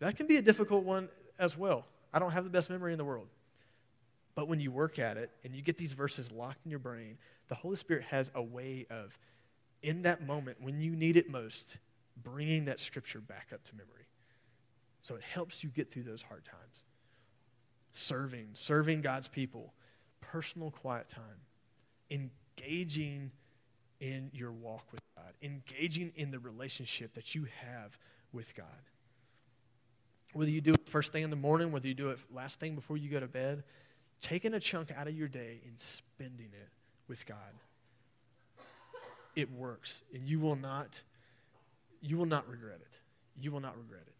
that 0.00 0.16
can 0.16 0.26
be 0.26 0.36
a 0.36 0.42
difficult 0.42 0.84
one 0.84 1.08
as 1.38 1.56
well. 1.56 1.84
I 2.12 2.18
don't 2.18 2.30
have 2.30 2.44
the 2.44 2.50
best 2.50 2.70
memory 2.70 2.92
in 2.92 2.98
the 2.98 3.04
world. 3.04 3.28
But 4.34 4.48
when 4.48 4.60
you 4.60 4.70
work 4.70 4.98
at 4.98 5.16
it 5.16 5.30
and 5.44 5.54
you 5.54 5.62
get 5.62 5.78
these 5.78 5.92
verses 5.92 6.30
locked 6.30 6.64
in 6.64 6.70
your 6.70 6.78
brain, 6.78 7.18
the 7.48 7.56
Holy 7.56 7.76
Spirit 7.76 8.04
has 8.04 8.30
a 8.34 8.42
way 8.42 8.86
of, 8.88 9.18
in 9.82 10.02
that 10.02 10.26
moment, 10.26 10.58
when 10.60 10.80
you 10.80 10.94
need 10.94 11.16
it 11.16 11.28
most, 11.28 11.78
bringing 12.22 12.66
that 12.66 12.80
scripture 12.80 13.20
back 13.20 13.48
up 13.52 13.64
to 13.64 13.74
memory. 13.74 14.06
So 15.00 15.14
it 15.14 15.22
helps 15.22 15.62
you 15.62 15.70
get 15.70 15.90
through 15.90 16.04
those 16.04 16.22
hard 16.22 16.44
times. 16.44 16.82
Serving, 17.90 18.50
serving 18.54 19.00
God's 19.00 19.28
people, 19.28 19.72
personal 20.20 20.70
quiet 20.70 21.08
time, 21.08 21.22
engaging 22.10 23.30
in 24.00 24.30
your 24.32 24.52
walk 24.52 24.86
with 24.92 25.00
God. 25.16 25.32
Engaging 25.42 26.12
in 26.16 26.30
the 26.30 26.38
relationship 26.38 27.14
that 27.14 27.34
you 27.34 27.46
have 27.62 27.98
with 28.32 28.54
God. 28.54 28.66
Whether 30.34 30.50
you 30.50 30.60
do 30.60 30.72
it 30.72 30.88
first 30.88 31.12
thing 31.12 31.22
in 31.22 31.30
the 31.30 31.36
morning, 31.36 31.72
whether 31.72 31.88
you 31.88 31.94
do 31.94 32.08
it 32.08 32.18
last 32.32 32.60
thing 32.60 32.74
before 32.74 32.96
you 32.96 33.08
go 33.08 33.18
to 33.18 33.26
bed, 33.26 33.64
taking 34.20 34.54
a 34.54 34.60
chunk 34.60 34.92
out 34.92 35.08
of 35.08 35.16
your 35.16 35.28
day 35.28 35.60
and 35.66 35.80
spending 35.80 36.50
it 36.52 36.68
with 37.08 37.24
God. 37.26 37.36
It 39.34 39.50
works, 39.50 40.02
and 40.12 40.28
you 40.28 40.40
will 40.40 40.56
not 40.56 41.02
you 42.00 42.16
will 42.16 42.26
not 42.26 42.48
regret 42.48 42.78
it. 42.80 43.00
You 43.40 43.52
will 43.52 43.60
not 43.60 43.76
regret 43.76 44.02
it. 44.06 44.14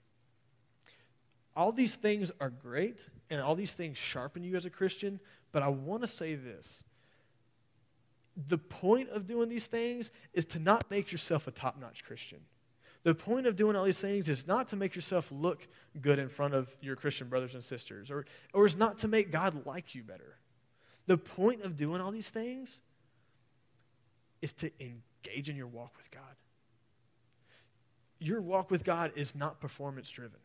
All 1.57 1.73
these 1.73 1.97
things 1.97 2.31
are 2.41 2.51
great, 2.51 3.09
and 3.31 3.41
all 3.41 3.57
these 3.57 3.75
things 3.75 3.99
sharpen 3.99 4.45
you 4.45 4.55
as 4.55 4.65
a 4.65 4.71
Christian, 4.71 5.19
but 5.51 5.63
I 5.63 5.69
want 5.69 6.03
to 6.03 6.09
say 6.09 6.37
this. 6.37 6.85
The 8.47 8.59
point 8.59 9.11
of 9.11 9.27
doing 9.27 9.49
these 9.49 9.67
things 9.67 10.13
is 10.33 10.45
to 10.47 10.61
not 10.61 10.89
make 10.91 11.11
yourself 11.11 11.49
a 11.49 11.51
top 11.51 11.81
notch 11.81 12.05
Christian. 12.05 12.39
The 13.03 13.15
point 13.15 13.47
of 13.47 13.57
doing 13.57 13.75
all 13.75 13.85
these 13.85 14.01
things 14.01 14.29
is 14.29 14.47
not 14.47 14.69
to 14.69 14.77
make 14.77 14.95
yourself 14.95 15.33
look 15.33 15.67
good 16.01 16.19
in 16.19 16.29
front 16.29 16.55
of 16.55 16.75
your 16.81 16.95
Christian 16.95 17.29
brothers 17.29 17.55
and 17.55 17.65
sisters, 17.65 18.11
or, 18.11 18.25
or 18.55 18.67
is 18.67 18.77
not 18.77 18.99
to 18.99 19.09
make 19.09 19.33
God 19.33 19.67
like 19.67 19.95
you 19.95 20.03
better. 20.03 20.37
The 21.07 21.19
point 21.19 21.63
of 21.63 21.75
doing 21.75 22.01
all 22.01 22.13
these 22.13 22.31
things 22.31 22.81
is 24.43 24.53
to 24.55 24.71
engage 24.81 25.49
in 25.49 25.57
your 25.57 25.67
walk 25.67 25.97
with 25.97 26.11
God. 26.11 26.23
Your 28.21 28.41
walk 28.41 28.71
with 28.71 28.85
God 28.85 29.13
is 29.15 29.35
not 29.35 29.61
performance 29.61 30.11
driven. 30.11 30.41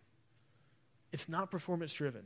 It's 1.11 1.29
not 1.29 1.51
performance 1.51 1.93
driven. 1.93 2.23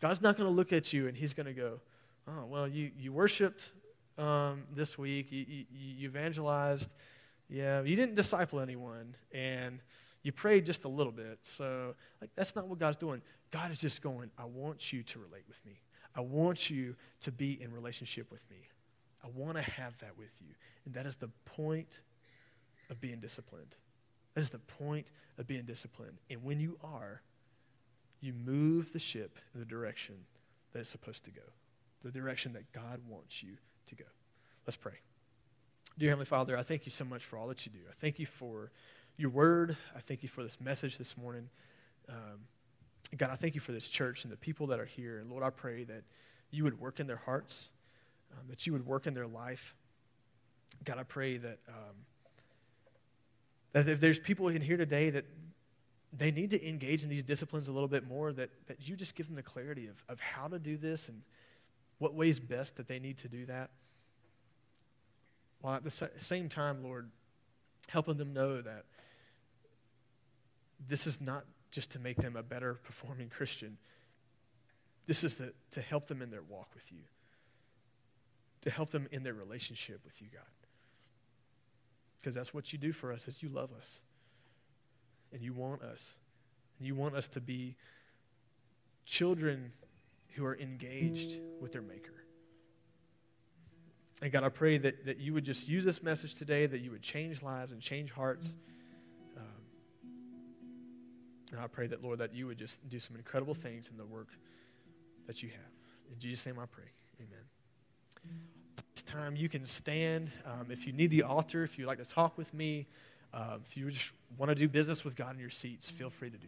God's 0.00 0.22
not 0.22 0.36
going 0.36 0.48
to 0.48 0.54
look 0.54 0.72
at 0.72 0.92
you 0.92 1.08
and 1.08 1.16
He's 1.16 1.34
going 1.34 1.46
to 1.46 1.52
go, 1.52 1.80
Oh, 2.28 2.44
well, 2.46 2.68
you, 2.68 2.90
you 2.98 3.12
worshiped 3.12 3.72
um, 4.18 4.64
this 4.74 4.98
week, 4.98 5.32
you, 5.32 5.44
you, 5.48 5.64
you 5.70 6.08
evangelized, 6.08 6.94
yeah, 7.48 7.82
you 7.82 7.96
didn't 7.96 8.14
disciple 8.14 8.60
anyone, 8.60 9.16
and 9.32 9.80
you 10.22 10.30
prayed 10.30 10.66
just 10.66 10.84
a 10.84 10.88
little 10.88 11.12
bit. 11.12 11.38
So, 11.42 11.94
like, 12.20 12.30
that's 12.36 12.54
not 12.54 12.68
what 12.68 12.78
God's 12.78 12.98
doing. 12.98 13.22
God 13.50 13.72
is 13.72 13.80
just 13.80 14.02
going, 14.02 14.30
I 14.38 14.44
want 14.44 14.92
you 14.92 15.02
to 15.02 15.18
relate 15.18 15.44
with 15.48 15.64
me. 15.64 15.80
I 16.14 16.20
want 16.20 16.70
you 16.70 16.94
to 17.22 17.32
be 17.32 17.60
in 17.60 17.72
relationship 17.72 18.30
with 18.30 18.48
me. 18.50 18.68
I 19.24 19.28
want 19.34 19.56
to 19.56 19.62
have 19.62 19.96
that 19.98 20.16
with 20.16 20.32
you. 20.40 20.54
And 20.84 20.94
that 20.94 21.06
is 21.06 21.16
the 21.16 21.30
point 21.44 22.00
of 22.90 23.00
being 23.00 23.20
disciplined. 23.20 23.76
That 24.34 24.40
is 24.40 24.50
the 24.50 24.58
point 24.58 25.10
of 25.38 25.46
being 25.46 25.64
disciplined. 25.64 26.18
And 26.28 26.44
when 26.44 26.60
you 26.60 26.78
are, 26.82 27.22
you 28.20 28.32
move 28.32 28.92
the 28.92 28.98
ship 28.98 29.38
in 29.54 29.60
the 29.60 29.66
direction 29.66 30.14
that 30.72 30.80
it's 30.80 30.90
supposed 30.90 31.24
to 31.24 31.30
go, 31.30 31.42
the 32.02 32.10
direction 32.10 32.52
that 32.52 32.70
God 32.72 33.00
wants 33.08 33.42
you 33.42 33.56
to 33.86 33.94
go. 33.94 34.04
Let's 34.66 34.76
pray. 34.76 35.00
Dear 35.98 36.10
Heavenly 36.10 36.26
Father, 36.26 36.56
I 36.56 36.62
thank 36.62 36.86
you 36.86 36.92
so 36.92 37.04
much 37.04 37.24
for 37.24 37.36
all 37.36 37.48
that 37.48 37.66
you 37.66 37.72
do. 37.72 37.80
I 37.88 37.94
thank 38.00 38.18
you 38.18 38.26
for 38.26 38.70
your 39.16 39.30
word. 39.30 39.76
I 39.96 40.00
thank 40.00 40.22
you 40.22 40.28
for 40.28 40.42
this 40.42 40.60
message 40.60 40.96
this 40.96 41.16
morning. 41.16 41.48
Um, 42.08 42.40
God, 43.16 43.30
I 43.30 43.34
thank 43.34 43.54
you 43.54 43.60
for 43.60 43.72
this 43.72 43.88
church 43.88 44.24
and 44.24 44.32
the 44.32 44.36
people 44.36 44.68
that 44.68 44.78
are 44.78 44.86
here. 44.86 45.18
And 45.18 45.30
Lord, 45.30 45.42
I 45.42 45.50
pray 45.50 45.84
that 45.84 46.04
you 46.50 46.64
would 46.64 46.78
work 46.78 47.00
in 47.00 47.06
their 47.06 47.16
hearts, 47.16 47.70
um, 48.32 48.46
that 48.48 48.66
you 48.66 48.72
would 48.72 48.86
work 48.86 49.06
in 49.06 49.14
their 49.14 49.26
life. 49.26 49.74
God, 50.84 50.98
I 50.98 51.02
pray 51.02 51.36
that, 51.38 51.58
um, 51.68 51.96
that 53.72 53.88
if 53.88 54.00
there's 54.00 54.18
people 54.18 54.48
in 54.48 54.62
here 54.62 54.76
today 54.76 55.10
that 55.10 55.26
they 56.12 56.30
need 56.30 56.50
to 56.50 56.68
engage 56.68 57.04
in 57.04 57.08
these 57.08 57.22
disciplines 57.22 57.68
a 57.68 57.72
little 57.72 57.88
bit 57.88 58.06
more, 58.06 58.32
that, 58.32 58.50
that 58.66 58.88
you 58.88 58.96
just 58.96 59.14
give 59.14 59.26
them 59.26 59.36
the 59.36 59.42
clarity 59.42 59.86
of, 59.86 60.02
of 60.08 60.18
how 60.20 60.48
to 60.48 60.58
do 60.58 60.76
this 60.76 61.08
and 61.08 61.22
what 61.98 62.14
ways 62.14 62.40
best 62.40 62.76
that 62.76 62.88
they 62.88 62.98
need 62.98 63.18
to 63.18 63.28
do 63.28 63.46
that. 63.46 63.70
While 65.60 65.74
at 65.74 65.84
the 65.84 66.10
same 66.18 66.48
time, 66.48 66.82
Lord, 66.82 67.10
helping 67.88 68.16
them 68.16 68.32
know 68.32 68.60
that 68.60 68.86
this 70.88 71.06
is 71.06 71.20
not 71.20 71.44
just 71.70 71.92
to 71.92 71.98
make 71.98 72.16
them 72.16 72.34
a 72.36 72.42
better 72.42 72.74
performing 72.74 73.28
Christian. 73.28 73.76
This 75.06 75.22
is 75.22 75.36
the, 75.36 75.52
to 75.72 75.80
help 75.80 76.06
them 76.06 76.22
in 76.22 76.30
their 76.30 76.42
walk 76.42 76.68
with 76.74 76.90
you, 76.90 77.02
to 78.62 78.70
help 78.70 78.90
them 78.90 79.06
in 79.12 79.22
their 79.22 79.34
relationship 79.34 80.00
with 80.04 80.20
you, 80.20 80.28
God. 80.32 80.42
Because 82.20 82.34
that's 82.34 82.52
what 82.52 82.72
you 82.72 82.78
do 82.78 82.92
for 82.92 83.12
us 83.12 83.28
is 83.28 83.42
you 83.42 83.48
love 83.48 83.70
us. 83.76 84.02
And 85.32 85.42
you 85.42 85.52
want 85.52 85.82
us. 85.82 86.18
And 86.78 86.86
you 86.86 86.94
want 86.94 87.14
us 87.14 87.28
to 87.28 87.40
be 87.40 87.76
children 89.06 89.72
who 90.34 90.44
are 90.44 90.56
engaged 90.56 91.40
with 91.60 91.72
their 91.72 91.82
maker. 91.82 92.12
And 94.22 94.30
God, 94.30 94.44
I 94.44 94.50
pray 94.50 94.76
that, 94.78 95.06
that 95.06 95.18
you 95.18 95.32
would 95.32 95.44
just 95.44 95.66
use 95.66 95.84
this 95.84 96.02
message 96.02 96.34
today, 96.34 96.66
that 96.66 96.80
you 96.80 96.90
would 96.90 97.02
change 97.02 97.42
lives 97.42 97.72
and 97.72 97.80
change 97.80 98.10
hearts. 98.10 98.54
Um, 99.36 99.44
and 101.52 101.60
I 101.60 101.66
pray 101.68 101.86
that, 101.86 102.02
Lord, 102.02 102.18
that 102.18 102.34
you 102.34 102.46
would 102.46 102.58
just 102.58 102.86
do 102.90 103.00
some 103.00 103.16
incredible 103.16 103.54
things 103.54 103.88
in 103.88 103.96
the 103.96 104.04
work 104.04 104.28
that 105.26 105.42
you 105.42 105.48
have. 105.48 106.12
In 106.12 106.18
Jesus' 106.18 106.44
name 106.44 106.58
I 106.58 106.66
pray. 106.66 106.90
Amen. 107.18 108.50
Time 109.10 109.34
you 109.34 109.48
can 109.48 109.66
stand. 109.66 110.30
Um, 110.46 110.68
if 110.70 110.86
you 110.86 110.92
need 110.92 111.10
the 111.10 111.24
altar, 111.24 111.64
if 111.64 111.76
you'd 111.76 111.88
like 111.88 111.98
to 111.98 112.04
talk 112.04 112.38
with 112.38 112.54
me, 112.54 112.86
uh, 113.34 113.56
if 113.66 113.76
you 113.76 113.90
just 113.90 114.12
want 114.38 114.50
to 114.50 114.54
do 114.54 114.68
business 114.68 115.04
with 115.04 115.16
God 115.16 115.34
in 115.34 115.40
your 115.40 115.50
seats, 115.50 115.90
feel 115.90 116.10
free 116.10 116.30
to 116.30 116.36
do 116.36 116.46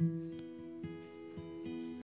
that. 0.00 0.55